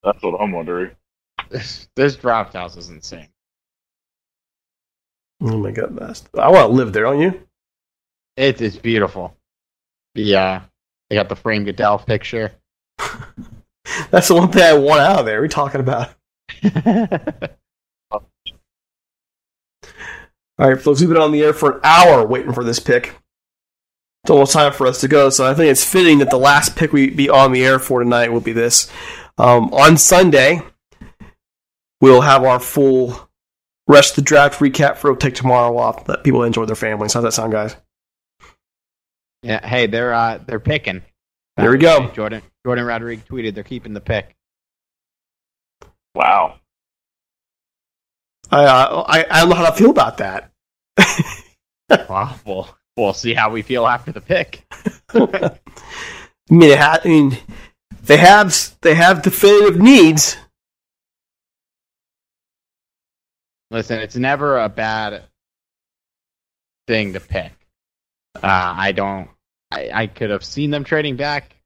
That's 0.06 0.22
what 0.22 0.40
I'm 0.40 0.52
wondering. 0.52 0.92
This, 1.50 1.88
this 1.96 2.16
draft 2.16 2.54
house 2.54 2.76
is 2.76 2.88
insane. 2.88 3.28
Oh 5.42 5.58
my 5.58 5.72
god, 5.72 5.94
best. 5.96 6.28
I 6.38 6.48
want 6.48 6.70
to 6.70 6.74
live 6.74 6.92
there, 6.94 7.02
don't 7.02 7.20
you? 7.20 7.42
It 8.36 8.62
is 8.62 8.78
beautiful. 8.78 9.36
Yeah, 10.14 10.62
they 11.10 11.16
got 11.16 11.28
the 11.28 11.36
frame 11.36 11.64
Goodell 11.64 11.98
picture. 11.98 12.52
That's 14.10 14.28
the 14.28 14.34
one 14.34 14.50
thing 14.50 14.62
I 14.62 14.72
want 14.74 15.00
out 15.00 15.20
of 15.20 15.26
there. 15.26 15.34
What 15.34 15.40
are 15.40 15.42
we 15.42 15.48
talking 15.48 15.80
about? 15.80 16.14
All 20.58 20.70
right, 20.70 20.80
folks, 20.80 21.00
we've 21.00 21.08
been 21.10 21.18
on 21.18 21.32
the 21.32 21.42
air 21.42 21.52
for 21.52 21.72
an 21.72 21.80
hour 21.84 22.26
waiting 22.26 22.54
for 22.54 22.64
this 22.64 22.78
pick. 22.78 23.14
It's 24.24 24.30
almost 24.30 24.52
time 24.52 24.72
for 24.72 24.86
us 24.86 25.00
to 25.02 25.08
go, 25.08 25.28
so 25.30 25.48
I 25.48 25.52
think 25.52 25.70
it's 25.70 25.84
fitting 25.84 26.18
that 26.18 26.30
the 26.30 26.38
last 26.38 26.76
pick 26.76 26.92
we 26.92 27.10
be 27.10 27.28
on 27.28 27.52
the 27.52 27.64
air 27.64 27.78
for 27.78 28.02
tonight 28.02 28.32
will 28.32 28.40
be 28.40 28.52
this. 28.52 28.90
Um, 29.38 29.72
on 29.74 29.96
Sunday, 29.96 30.62
we'll 32.00 32.22
have 32.22 32.44
our 32.44 32.58
full 32.58 33.28
rest 33.86 34.12
of 34.12 34.16
the 34.16 34.28
draft 34.28 34.60
recap 34.60 34.96
for 34.96 35.14
Take 35.16 35.34
Tomorrow 35.34 35.76
off. 35.76 36.08
Let 36.08 36.24
people 36.24 36.42
enjoy 36.42 36.64
their 36.64 36.76
families. 36.76 37.12
How's 37.12 37.22
that 37.24 37.32
sound, 37.32 37.52
guys? 37.52 37.76
Yeah, 39.42 39.64
hey, 39.66 39.86
they're 39.86 40.14
uh, 40.14 40.38
they're 40.46 40.60
picking. 40.60 41.02
There 41.56 41.70
we 41.70 41.78
go. 41.78 42.08
Jordan 42.08 42.42
Jordan 42.64 42.84
Rodriguez 42.84 43.24
tweeted 43.26 43.54
they're 43.54 43.62
keeping 43.64 43.92
the 43.94 44.00
pick. 44.00 44.34
Wow. 46.14 46.56
I, 48.50 48.64
uh, 48.64 49.04
I 49.06 49.26
I 49.30 49.40
don't 49.40 49.50
know 49.50 49.56
how 49.56 49.70
to 49.70 49.76
feel 49.76 49.90
about 49.90 50.18
that. 50.18 50.50
Wow, 52.08 52.34
we'll 52.44 52.68
we'll 52.96 53.12
see 53.12 53.32
how 53.32 53.50
we 53.50 53.62
feel 53.62 53.86
after 53.86 54.10
the 54.10 54.20
pick. 54.20 54.66
I 55.14 55.56
mean, 56.50 56.70
it 56.70 56.78
ha- 56.78 56.98
I 57.04 57.06
mean, 57.06 57.38
they 58.06 58.16
have 58.16 58.54
they 58.82 58.94
have 58.94 59.22
definitive 59.22 59.80
needs. 59.80 60.36
Listen, 63.70 63.98
it's 63.98 64.16
never 64.16 64.58
a 64.58 64.68
bad 64.68 65.24
thing 66.86 67.14
to 67.14 67.20
pick. 67.20 67.52
Uh, 68.36 68.74
I 68.76 68.92
don't. 68.92 69.28
I, 69.72 69.90
I 69.92 70.06
could 70.06 70.30
have 70.30 70.44
seen 70.44 70.70
them 70.70 70.84
trading 70.84 71.16
back. 71.16 71.56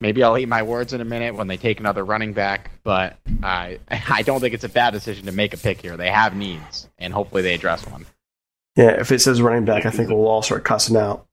Maybe 0.00 0.22
I'll 0.22 0.38
eat 0.38 0.48
my 0.48 0.62
words 0.62 0.92
in 0.92 1.00
a 1.00 1.04
minute 1.04 1.34
when 1.34 1.46
they 1.48 1.56
take 1.56 1.80
another 1.80 2.04
running 2.04 2.32
back, 2.32 2.70
but 2.82 3.16
I 3.42 3.80
I 3.88 4.22
don't 4.22 4.40
think 4.40 4.54
it's 4.54 4.64
a 4.64 4.68
bad 4.68 4.92
decision 4.92 5.26
to 5.26 5.32
make 5.32 5.54
a 5.54 5.56
pick 5.56 5.80
here. 5.80 5.96
They 5.96 6.10
have 6.10 6.36
needs, 6.36 6.88
and 6.98 7.12
hopefully 7.12 7.42
they 7.42 7.54
address 7.54 7.86
one. 7.86 8.06
Yeah, 8.76 9.00
if 9.00 9.12
it 9.12 9.20
says 9.20 9.40
running 9.40 9.64
back, 9.64 9.86
I 9.86 9.90
think 9.90 10.08
we'll 10.08 10.26
all 10.26 10.42
start 10.42 10.64
cussing 10.64 10.96
out. 10.96 11.26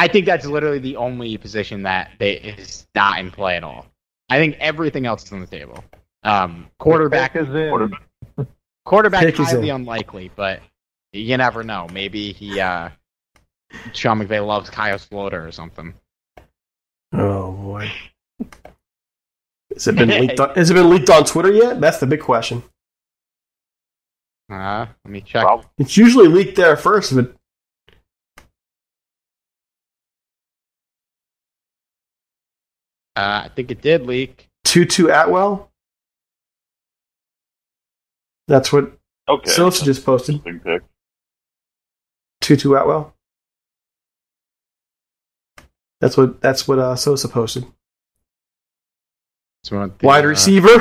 I 0.00 0.08
think 0.08 0.24
that's 0.26 0.46
literally 0.46 0.78
the 0.78 0.96
only 0.96 1.36
position 1.36 1.82
that 1.82 2.12
they 2.18 2.32
is 2.38 2.86
not 2.94 3.18
in 3.18 3.30
play 3.30 3.56
at 3.56 3.64
all. 3.64 3.86
I 4.30 4.38
think 4.38 4.56
everything 4.58 5.04
else 5.06 5.24
is 5.24 5.32
on 5.32 5.40
the 5.40 5.46
table. 5.46 5.84
Um, 6.22 6.68
quarterback 6.78 7.36
is 7.36 7.48
in. 7.48 7.92
Quarterback 8.86 9.20
Pick 9.26 9.38
is 9.38 9.50
highly 9.50 9.68
in. 9.68 9.76
unlikely, 9.76 10.30
but 10.34 10.60
you 11.12 11.36
never 11.36 11.62
know. 11.62 11.86
Maybe 11.92 12.32
he 12.32 12.60
uh 12.60 12.88
Sean 13.92 14.18
McVay 14.20 14.44
loves 14.44 14.70
Kyle 14.70 14.98
Slaughter 14.98 15.46
or 15.46 15.52
something. 15.52 15.92
Oh 17.12 17.52
boy, 17.52 17.90
has 19.74 19.86
it 19.86 19.96
been 19.96 20.08
leaked? 20.08 20.40
On, 20.40 20.50
has 20.54 20.70
it 20.70 20.74
been 20.74 20.88
leaked 20.90 21.10
on 21.10 21.24
Twitter 21.24 21.52
yet? 21.52 21.80
That's 21.80 21.98
the 21.98 22.06
big 22.06 22.20
question. 22.20 22.62
Uh, 24.50 24.86
let 25.04 25.10
me 25.12 25.20
check. 25.20 25.42
Prob- 25.42 25.66
It's 25.78 25.96
usually 25.96 26.26
leaked 26.28 26.56
there 26.56 26.76
first, 26.76 27.14
but 27.14 27.34
Uh, 33.20 33.42
I 33.44 33.48
think 33.54 33.70
it 33.70 33.82
did 33.82 34.06
leak. 34.06 34.48
Tutu 34.64 35.08
Atwell. 35.08 35.70
That's 38.48 38.72
what 38.72 38.92
Okay. 39.28 39.50
Sosa 39.50 39.84
just 39.84 40.04
posted. 40.06 40.42
Big 40.42 40.64
pick. 40.64 40.82
Tutu 42.40 42.74
Atwell. 42.74 43.14
That's 46.00 46.16
what 46.16 46.40
that's 46.40 46.66
what 46.66 46.78
uh, 46.78 46.96
Sosa 46.96 47.28
posted. 47.28 47.64
It's 49.62 49.68
the, 49.70 49.92
Wide 50.02 50.24
uh, 50.24 50.28
receiver. 50.28 50.68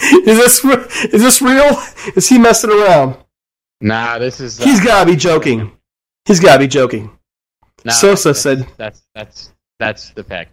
is 0.00 0.36
this 0.38 0.64
re- 0.64 0.86
is 1.12 1.22
this 1.22 1.42
real? 1.42 1.76
Is 2.14 2.28
he 2.28 2.38
messing 2.38 2.70
around? 2.70 3.16
Nah, 3.80 4.18
this 4.20 4.38
is. 4.40 4.60
uh, 4.60 4.64
He's 4.64 4.80
got 4.80 5.00
to 5.04 5.10
be 5.10 5.16
joking. 5.16 5.72
He's 6.26 6.38
got 6.38 6.54
to 6.54 6.58
be 6.60 6.68
joking. 6.68 7.10
nah, 7.84 7.92
Sosa 7.92 8.28
that's- 8.28 8.42
said, 8.42 8.66
That's 8.76 9.02
that's 9.14 9.52
that's 9.78 10.10
the 10.10 10.24
pick. 10.24 10.48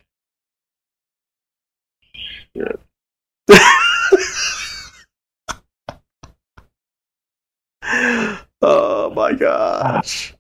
"Oh 8.62 9.12
my 9.16 9.34
gosh!" 9.34 10.34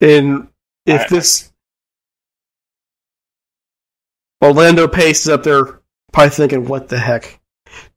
And 0.00 0.48
if 0.86 1.02
I- 1.02 1.06
this 1.08 1.52
Orlando 4.42 4.88
Pace 4.88 5.20
is 5.22 5.28
up 5.28 5.42
there, 5.42 5.80
probably 6.12 6.30
thinking, 6.30 6.66
"What 6.66 6.88
the 6.88 6.98
heck?" 6.98 7.40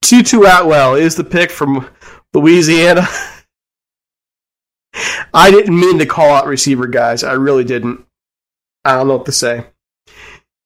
Tutu 0.02 0.44
Atwell 0.44 0.96
is 0.96 1.16
the 1.16 1.24
pick 1.24 1.52
from 1.52 1.88
Louisville. 2.34 3.04
I 5.34 5.52
didn't 5.52 5.80
mean 5.80 6.00
to 6.00 6.06
call 6.06 6.32
out 6.32 6.48
receiver 6.48 6.88
guys. 6.88 7.24
I 7.24 7.34
really 7.34 7.64
didn't. 7.64 8.06
I 8.84 8.96
don't 8.96 9.08
know 9.08 9.18
what 9.18 9.26
to 9.28 9.32
say. 9.32 9.68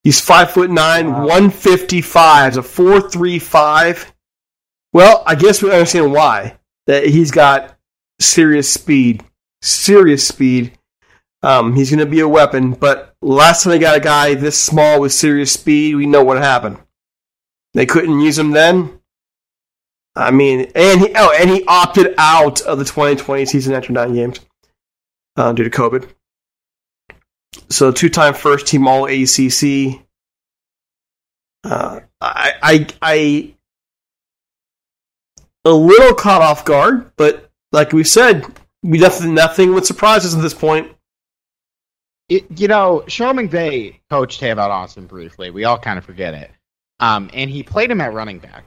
He's 0.04 0.20
five 0.20 0.52
foot 0.52 0.70
nine, 0.70 1.24
one 1.24 1.50
fifty 1.50 2.02
five, 2.02 2.58
a 2.58 2.64
four 2.64 3.02
three 3.02 3.40
five. 3.40 4.14
Well, 4.92 5.24
I 5.26 5.36
guess 5.36 5.64
we 5.64 5.72
understand 5.72 6.12
why. 6.12 6.60
That 6.88 7.06
he's 7.06 7.32
got 7.32 7.78
serious 8.20 8.72
speed, 8.72 9.24
serious 9.62 10.28
speed. 10.28 10.78
Um, 11.42 11.76
he's 11.76 11.90
going 11.90 12.00
to 12.00 12.06
be 12.06 12.20
a 12.20 12.28
weapon. 12.28 12.72
But 12.74 13.16
last 13.22 13.64
time 13.64 13.72
they 13.72 13.80
got 13.80 13.98
a 13.98 14.02
guy 14.02 14.34
this 14.34 14.62
small 14.62 15.00
with 15.00 15.14
serious 15.14 15.52
speed, 15.52 15.96
we 15.96 16.06
know 16.06 16.24
what 16.24 16.38
happened. 16.38 16.78
They 17.74 17.86
couldn't 17.86 18.20
use 18.20 18.38
him 18.38 18.52
then. 18.52 19.00
I 20.16 20.32
mean, 20.32 20.72
and 20.76 21.02
he 21.02 21.12
oh, 21.16 21.36
and 21.40 21.50
he 21.50 21.64
opted 21.66 22.14
out 22.18 22.62
of 22.62 22.78
the 22.78 22.86
2020 22.86 23.46
season 23.46 23.74
after 23.74 23.92
nine 23.92 24.14
games 24.14 24.40
uh, 25.38 25.54
due 25.54 25.64
to 25.64 25.70
COVID. 25.70 26.08
So 27.70 27.92
two-time 27.92 28.34
first 28.34 28.68
team 28.68 28.88
All 28.88 29.06
ACC. 29.06 30.02
Uh, 31.64 32.02
I, 32.20 32.54
I, 32.62 32.88
I, 33.02 33.54
a 35.66 35.72
little 35.72 36.14
caught 36.14 36.42
off 36.42 36.66
guard, 36.66 37.12
but 37.16 37.50
like 37.72 37.94
we 37.94 38.04
said, 38.04 38.46
we 38.82 38.98
definitely 38.98 39.34
nothing 39.34 39.74
would 39.74 39.86
surprise 39.86 40.26
us 40.26 40.36
at 40.36 40.42
this 40.42 40.54
point. 40.54 40.92
It, 42.30 42.46
you 42.60 42.68
know, 42.68 43.04
Sean 43.08 43.38
McVay 43.38 44.00
coached 44.10 44.42
Tavon 44.42 44.70
Austin 44.70 45.06
briefly. 45.06 45.52
We 45.52 45.64
all 45.66 45.78
kind 45.78 45.98
of 45.98 46.06
forget 46.06 46.34
it. 46.34 46.52
Um, 47.00 47.30
and 47.34 47.50
he 47.50 47.64
played 47.64 47.92
him 47.92 48.02
at 48.02 48.14
running 48.14 48.40
back. 48.40 48.66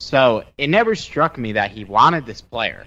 So 0.00 0.44
it 0.58 0.68
never 0.68 0.94
struck 0.94 1.38
me 1.38 1.52
that 1.52 1.70
he 1.70 1.84
wanted 1.84 2.26
this 2.26 2.40
player. 2.40 2.86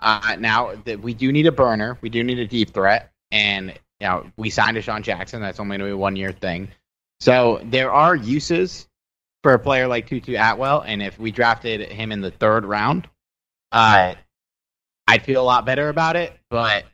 Uh, 0.00 0.36
now 0.38 0.74
that 0.84 1.00
we 1.00 1.14
do 1.14 1.32
need 1.32 1.46
a 1.46 1.52
burner, 1.52 1.98
we 2.00 2.08
do 2.08 2.22
need 2.22 2.38
a 2.38 2.46
deep 2.46 2.72
threat, 2.72 3.12
and 3.32 3.74
you 4.00 4.06
know 4.06 4.26
we 4.36 4.50
signed 4.50 4.76
DeSean 4.76 5.02
Jackson. 5.02 5.40
That's 5.40 5.60
only 5.60 5.78
going 5.78 5.80
to 5.80 5.84
be 5.86 5.92
a 5.92 5.96
one 5.96 6.16
year 6.16 6.32
thing. 6.32 6.68
So 7.20 7.60
there 7.64 7.92
are 7.92 8.14
uses 8.14 8.86
for 9.42 9.52
a 9.52 9.58
player 9.58 9.88
like 9.88 10.08
Tutu 10.08 10.36
Atwell, 10.36 10.82
and 10.82 11.02
if 11.02 11.18
we 11.18 11.30
drafted 11.30 11.80
him 11.90 12.12
in 12.12 12.20
the 12.20 12.30
third 12.30 12.64
round, 12.64 13.08
uh, 13.72 14.14
I'd 15.06 15.24
feel 15.24 15.42
a 15.42 15.44
lot 15.44 15.66
better 15.66 15.88
about 15.88 16.16
it. 16.16 16.32
But 16.50 16.84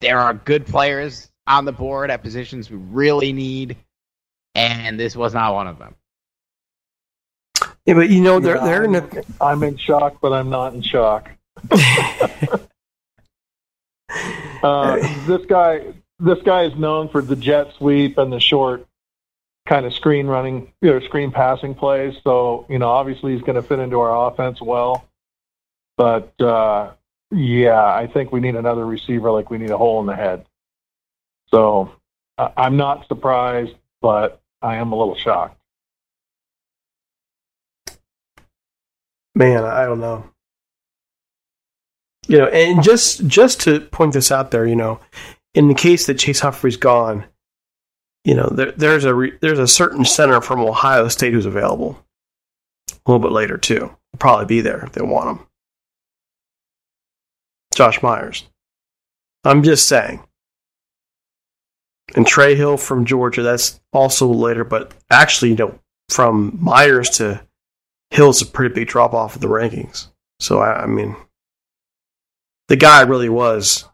there 0.00 0.18
are 0.18 0.34
good 0.34 0.66
players 0.66 1.30
on 1.46 1.64
the 1.64 1.72
board 1.72 2.10
at 2.10 2.22
positions 2.22 2.70
we 2.70 2.76
really 2.76 3.32
need, 3.32 3.76
and 4.54 4.98
this 4.98 5.16
was 5.16 5.34
not 5.34 5.54
one 5.54 5.66
of 5.66 5.78
them. 5.78 5.94
Yeah, 7.86 7.94
but 7.94 8.10
you 8.10 8.20
know 8.20 8.38
they're 8.38 8.56
Yeah, 8.56 8.64
they're 8.64 8.84
in 8.84 8.96
I'm, 8.96 9.10
a 9.12 9.44
I'm 9.44 9.62
in 9.64 9.76
shock, 9.76 10.18
but 10.20 10.32
I'm 10.32 10.50
not 10.50 10.74
in 10.74 10.82
shock. 10.82 11.30
uh, 14.62 14.96
this 15.26 15.44
guy, 15.46 15.94
this 16.18 16.38
guy 16.42 16.64
is 16.64 16.76
known 16.76 17.08
for 17.08 17.22
the 17.22 17.36
jet 17.36 17.72
sweep 17.76 18.18
and 18.18 18.32
the 18.32 18.40
short 18.40 18.86
kind 19.66 19.86
of 19.86 19.94
screen 19.94 20.26
running, 20.26 20.72
you 20.80 20.90
know, 20.90 21.00
screen 21.00 21.30
passing 21.30 21.74
plays. 21.74 22.14
So 22.24 22.66
you 22.68 22.78
know, 22.78 22.88
obviously 22.88 23.32
he's 23.34 23.42
going 23.42 23.56
to 23.56 23.62
fit 23.62 23.78
into 23.78 24.00
our 24.00 24.28
offense 24.30 24.60
well. 24.60 25.06
But 25.96 26.40
uh, 26.40 26.92
yeah, 27.30 27.84
I 27.84 28.06
think 28.06 28.32
we 28.32 28.40
need 28.40 28.56
another 28.56 28.86
receiver 28.86 29.30
like 29.30 29.50
we 29.50 29.58
need 29.58 29.70
a 29.70 29.78
hole 29.78 30.00
in 30.00 30.06
the 30.06 30.16
head. 30.16 30.46
So 31.48 31.92
uh, 32.38 32.50
I'm 32.56 32.76
not 32.76 33.06
surprised, 33.08 33.74
but 34.00 34.40
I 34.62 34.76
am 34.76 34.92
a 34.92 34.96
little 34.96 35.16
shocked. 35.16 35.60
man. 39.40 39.64
I 39.64 39.86
don't 39.86 40.00
know. 40.00 40.30
You 42.30 42.38
know, 42.38 42.46
and 42.46 42.80
just 42.80 43.26
just 43.26 43.60
to 43.62 43.80
point 43.80 44.12
this 44.12 44.30
out 44.30 44.52
there, 44.52 44.64
you 44.64 44.76
know, 44.76 45.00
in 45.52 45.66
the 45.66 45.74
case 45.74 46.06
that 46.06 46.20
Chase 46.20 46.38
Humphrey's 46.38 46.76
gone, 46.76 47.24
you 48.24 48.36
know, 48.36 48.48
there, 48.52 48.70
there's 48.70 49.04
a 49.04 49.12
re, 49.12 49.32
there's 49.40 49.58
a 49.58 49.66
certain 49.66 50.04
center 50.04 50.40
from 50.40 50.60
Ohio 50.60 51.08
State 51.08 51.32
who's 51.32 51.44
available 51.44 51.98
a 52.92 53.10
little 53.10 53.18
bit 53.18 53.32
later 53.32 53.58
too. 53.58 53.80
Will 53.80 54.18
probably 54.20 54.46
be 54.46 54.60
there 54.60 54.84
if 54.84 54.92
they 54.92 55.02
want 55.02 55.40
him. 55.40 55.46
Josh 57.74 58.00
Myers. 58.00 58.44
I'm 59.42 59.64
just 59.64 59.88
saying. 59.88 60.22
And 62.14 62.24
Trey 62.24 62.54
Hill 62.54 62.76
from 62.76 63.06
Georgia, 63.06 63.42
that's 63.42 63.80
also 63.92 64.28
later, 64.28 64.62
but 64.62 64.92
actually, 65.10 65.50
you 65.50 65.56
know, 65.56 65.76
from 66.08 66.56
Myers 66.60 67.10
to 67.10 67.40
Hill's 68.10 68.40
a 68.40 68.46
pretty 68.46 68.72
big 68.72 68.86
drop 68.86 69.14
off 69.14 69.34
of 69.34 69.40
the 69.40 69.48
rankings. 69.48 70.06
So 70.38 70.60
I, 70.60 70.84
I 70.84 70.86
mean, 70.86 71.16
the 72.70 72.76
guy 72.76 73.02
really 73.02 73.28
was 73.28 73.84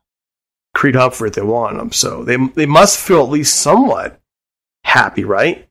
Creed 0.74 0.96
Humphrey 0.96 1.30
they 1.30 1.40
wanted 1.40 1.80
him. 1.80 1.92
So 1.92 2.22
they 2.22 2.36
they 2.36 2.66
must 2.66 3.00
feel 3.00 3.22
at 3.22 3.30
least 3.30 3.58
somewhat 3.58 4.20
happy, 4.84 5.24
right? 5.24 5.66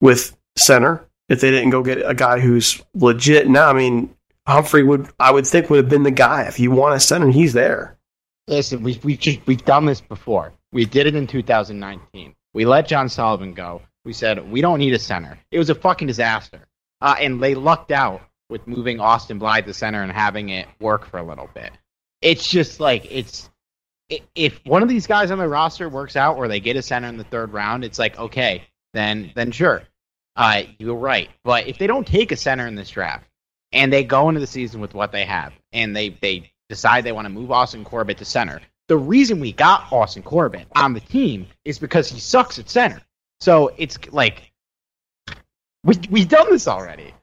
With 0.00 0.36
center 0.56 1.08
if 1.28 1.40
they 1.40 1.52
didn't 1.52 1.70
go 1.70 1.84
get 1.84 2.02
a 2.04 2.14
guy 2.14 2.40
who's 2.40 2.82
legit. 2.94 3.48
Now, 3.48 3.70
I 3.70 3.72
mean, 3.72 4.12
Humphrey 4.46 4.82
would 4.82 5.08
I 5.20 5.30
would 5.30 5.46
think 5.46 5.70
would 5.70 5.76
have 5.76 5.88
been 5.88 6.02
the 6.02 6.10
guy 6.10 6.42
if 6.42 6.58
you 6.58 6.72
want 6.72 6.96
a 6.96 7.00
center. 7.00 7.30
He's 7.30 7.52
there. 7.52 7.96
Listen, 8.48 8.82
we 8.82 9.00
we 9.04 9.16
just 9.16 9.38
we've 9.46 9.64
done 9.64 9.86
this 9.86 10.00
before. 10.00 10.52
We 10.72 10.84
did 10.84 11.06
it 11.06 11.14
in 11.14 11.28
2019. 11.28 12.34
We 12.54 12.64
let 12.64 12.88
John 12.88 13.08
Sullivan 13.08 13.54
go. 13.54 13.82
We 14.04 14.12
said 14.12 14.50
we 14.50 14.60
don't 14.60 14.80
need 14.80 14.94
a 14.94 14.98
center. 14.98 15.38
It 15.52 15.58
was 15.58 15.70
a 15.70 15.76
fucking 15.76 16.08
disaster, 16.08 16.66
uh, 17.00 17.14
and 17.20 17.40
they 17.40 17.54
lucked 17.54 17.92
out 17.92 18.20
with 18.50 18.66
moving 18.66 19.00
Austin 19.00 19.38
Blythe 19.38 19.66
to 19.66 19.74
center 19.74 20.02
and 20.02 20.12
having 20.12 20.50
it 20.50 20.66
work 20.80 21.06
for 21.06 21.18
a 21.18 21.22
little 21.22 21.48
bit. 21.54 21.72
It's 22.20 22.46
just 22.46 22.80
like 22.80 23.10
it's 23.10 23.48
if 24.34 24.60
one 24.64 24.82
of 24.82 24.88
these 24.88 25.06
guys 25.06 25.30
on 25.30 25.38
the 25.38 25.48
roster 25.48 25.88
works 25.88 26.16
out 26.16 26.36
or 26.36 26.48
they 26.48 26.60
get 26.60 26.76
a 26.76 26.82
center 26.82 27.08
in 27.08 27.16
the 27.16 27.24
third 27.24 27.52
round, 27.52 27.84
it's 27.84 27.98
like 27.98 28.18
okay, 28.18 28.64
then 28.92 29.32
then 29.34 29.50
sure, 29.52 29.82
uh, 30.36 30.62
you're 30.78 30.96
right. 30.96 31.30
But 31.44 31.66
if 31.66 31.78
they 31.78 31.86
don't 31.86 32.06
take 32.06 32.32
a 32.32 32.36
center 32.36 32.66
in 32.66 32.74
this 32.74 32.90
draft 32.90 33.26
and 33.72 33.92
they 33.92 34.04
go 34.04 34.28
into 34.28 34.40
the 34.40 34.46
season 34.46 34.80
with 34.80 34.94
what 34.94 35.12
they 35.12 35.24
have 35.24 35.52
and 35.72 35.94
they 35.94 36.10
they 36.20 36.52
decide 36.68 37.04
they 37.04 37.12
want 37.12 37.26
to 37.26 37.30
move 37.30 37.50
Austin 37.50 37.84
Corbett 37.84 38.18
to 38.18 38.24
center, 38.24 38.60
the 38.88 38.96
reason 38.96 39.40
we 39.40 39.52
got 39.52 39.92
Austin 39.92 40.22
Corbett 40.22 40.66
on 40.74 40.92
the 40.92 41.00
team 41.00 41.46
is 41.64 41.78
because 41.78 42.08
he 42.08 42.18
sucks 42.18 42.58
at 42.58 42.68
center. 42.68 43.00
So 43.40 43.72
it's 43.76 43.96
like 44.12 44.52
we 45.84 45.94
we've 46.10 46.28
done 46.28 46.50
this 46.50 46.68
already. 46.68 47.14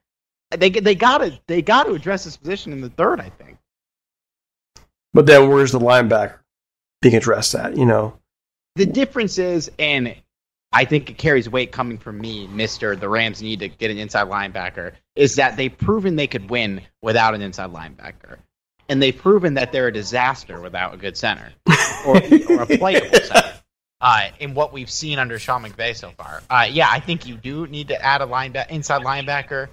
They 0.51 0.69
they 0.69 0.95
gotta 0.95 1.39
they 1.47 1.61
gotta 1.61 1.91
address 1.91 2.23
this 2.23 2.37
position 2.37 2.71
in 2.71 2.81
the 2.81 2.89
third. 2.89 3.19
I 3.19 3.29
think. 3.29 3.57
But 5.13 5.25
then 5.25 5.49
where's 5.49 5.71
the 5.71 5.79
linebacker 5.79 6.37
being 7.01 7.15
addressed 7.15 7.55
at? 7.55 7.75
You 7.75 7.85
know, 7.85 8.19
The 8.75 8.85
difference 8.85 9.37
is, 9.37 9.71
and 9.79 10.15
I 10.71 10.85
think 10.85 11.09
it 11.09 11.17
carries 11.17 11.49
weight 11.49 11.71
coming 11.71 11.97
from 11.97 12.19
me, 12.19 12.47
Mister. 12.47 12.95
The 12.95 13.09
Rams 13.09 13.41
need 13.41 13.59
to 13.59 13.67
get 13.67 13.91
an 13.91 13.97
inside 13.97 14.27
linebacker. 14.27 14.93
Is 15.15 15.35
that 15.35 15.57
they've 15.57 15.75
proven 15.75 16.15
they 16.15 16.27
could 16.27 16.49
win 16.49 16.81
without 17.01 17.33
an 17.33 17.41
inside 17.41 17.71
linebacker, 17.71 18.37
and 18.87 19.01
they've 19.01 19.17
proven 19.17 19.55
that 19.55 19.71
they're 19.71 19.87
a 19.87 19.93
disaster 19.93 20.61
without 20.61 20.93
a 20.93 20.97
good 20.97 21.17
center 21.17 21.51
or, 22.05 22.17
or 22.49 22.61
a 22.61 22.77
playable 22.77 23.19
center. 23.19 23.53
Uh, 23.99 24.29
in 24.39 24.53
what 24.53 24.71
we've 24.71 24.91
seen 24.91 25.17
under 25.17 25.39
Sean 25.39 25.63
McVay 25.63 25.95
so 25.95 26.11
far, 26.11 26.43
uh, 26.51 26.67
yeah, 26.69 26.87
I 26.87 26.99
think 26.99 27.25
you 27.25 27.35
do 27.35 27.65
need 27.65 27.87
to 27.87 27.99
add 27.99 28.21
a 28.21 28.27
linebacker, 28.27 28.69
inside 28.69 29.01
linebacker, 29.01 29.69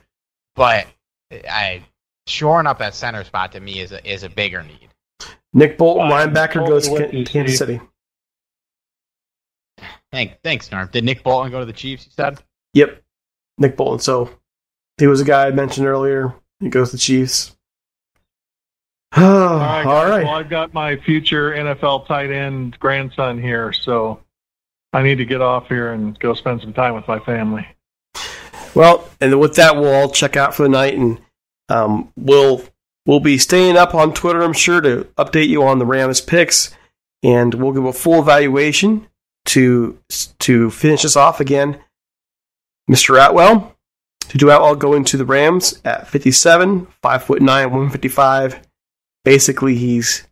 but 0.55 0.87
I 1.33 1.83
shoring 2.27 2.67
up 2.67 2.79
that 2.79 2.95
center 2.95 3.25
spot 3.25 3.53
to 3.53 3.61
me 3.61 3.81
is 3.81 3.93
a, 3.93 4.11
is 4.11 4.23
a 4.23 4.29
bigger 4.29 4.63
need. 4.63 4.89
Nick 5.53 5.79
Bolton, 5.79 6.11
I'm 6.11 6.31
linebacker, 6.31 6.55
totally 6.55 6.71
goes 6.71 6.89
to 6.89 6.93
with 6.93 7.29
Kansas 7.29 7.59
City. 7.59 7.81
Thank, 10.11 10.39
thanks, 10.43 10.71
Norm. 10.71 10.89
Did 10.93 11.05
Nick 11.05 11.23
Bolton 11.23 11.51
go 11.51 11.61
to 11.61 11.67
the 11.67 11.73
Chiefs? 11.73 12.07
You 12.07 12.13
said. 12.13 12.43
Yep, 12.75 13.03
Nick 13.59 13.77
Bolton. 13.77 13.99
So 14.01 14.31
he 14.99 15.07
was 15.07 15.21
a 15.21 15.25
guy 15.25 15.47
I 15.47 15.51
mentioned 15.51 15.87
earlier. 15.87 16.35
He 16.61 16.69
goes 16.69 16.91
to 16.91 16.97
the 16.97 17.01
Chiefs. 17.01 17.57
all 19.17 19.23
right. 19.23 19.85
All 19.85 20.09
right. 20.09 20.25
Well, 20.25 20.35
I've 20.35 20.51
got 20.51 20.75
my 20.75 20.97
future 20.97 21.53
NFL 21.53 22.07
tight 22.07 22.31
end 22.31 22.79
grandson 22.81 23.41
here, 23.41 23.73
so 23.73 24.21
I 24.93 25.03
need 25.03 25.19
to 25.19 25.25
get 25.25 25.41
off 25.41 25.69
here 25.69 25.93
and 25.93 26.19
go 26.19 26.35
spend 26.35 26.61
some 26.61 26.73
time 26.73 26.95
with 26.95 27.07
my 27.07 27.21
family. 27.21 27.67
Well, 28.75 29.09
and 29.21 29.39
with 29.39 29.55
that, 29.57 29.77
we'll 29.77 29.93
all 29.93 30.11
check 30.11 30.37
out 30.37 30.55
for 30.55 30.65
the 30.65 30.69
night, 30.69 30.95
and 30.95 31.19
um, 31.69 32.13
we'll 32.17 32.63
we'll 33.07 33.21
be 33.21 33.39
staying 33.39 33.77
up 33.77 33.95
on 33.95 34.13
Twitter. 34.13 34.43
I'm 34.43 34.53
sure 34.53 34.81
to 34.81 35.05
update 35.17 35.49
you 35.49 35.63
on 35.63 35.79
the 35.79 35.87
Rams 35.87 36.21
picks, 36.21 36.75
and 37.23 37.55
we'll 37.55 37.73
give 37.73 37.85
a 37.85 37.93
full 37.93 38.21
evaluation 38.21 39.07
to 39.47 39.99
to 40.41 40.71
finish 40.71 41.05
us 41.05 41.17
off 41.17 41.41
again. 41.41 41.79
Mr. 42.91 43.19
Atwell, 43.19 43.77
Tutu 44.21 44.49
Atwell 44.49 44.75
going 44.75 45.05
to 45.05 45.17
the 45.17 45.25
Rams 45.25 45.81
at 45.85 46.09
57, 46.09 46.87
five 47.01 47.23
foot 47.23 47.41
nine, 47.41 47.67
155. 47.67 48.61
Basically, 49.25 49.77
he's 49.77 50.27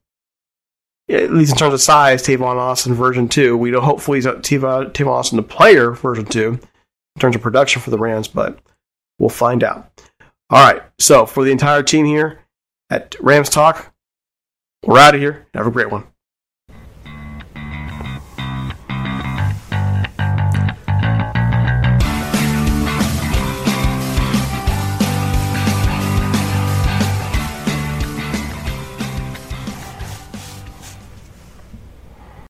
at 1.08 1.32
least 1.32 1.52
in 1.52 1.58
terms 1.58 1.74
of 1.74 1.80
size, 1.80 2.22
Tavon 2.22 2.56
Austin 2.56 2.94
version 2.94 3.28
two. 3.28 3.56
We 3.56 3.70
know 3.70 3.80
hopefully 3.80 4.18
he's 4.18 4.26
Tavon, 4.26 4.92
Tavon 4.92 5.08
Austin 5.08 5.36
the 5.36 5.42
player 5.42 5.92
version 5.92 6.24
two 6.24 6.58
in 7.16 7.20
terms 7.20 7.36
of 7.36 7.42
production 7.42 7.82
for 7.82 7.90
the 7.90 7.98
Rams, 7.98 8.28
but 8.28 8.58
we'll 9.18 9.28
find 9.28 9.62
out. 9.64 10.02
All 10.50 10.62
right, 10.62 10.82
so 10.98 11.26
for 11.26 11.44
the 11.44 11.50
entire 11.50 11.82
team 11.82 12.04
here 12.04 12.40
at 12.90 13.14
Rams 13.20 13.48
Talk, 13.48 13.92
we're 14.84 14.98
out 14.98 15.14
of 15.14 15.20
here. 15.20 15.46
Have 15.54 15.66
a 15.66 15.70
great 15.70 15.90
one. 15.90 16.06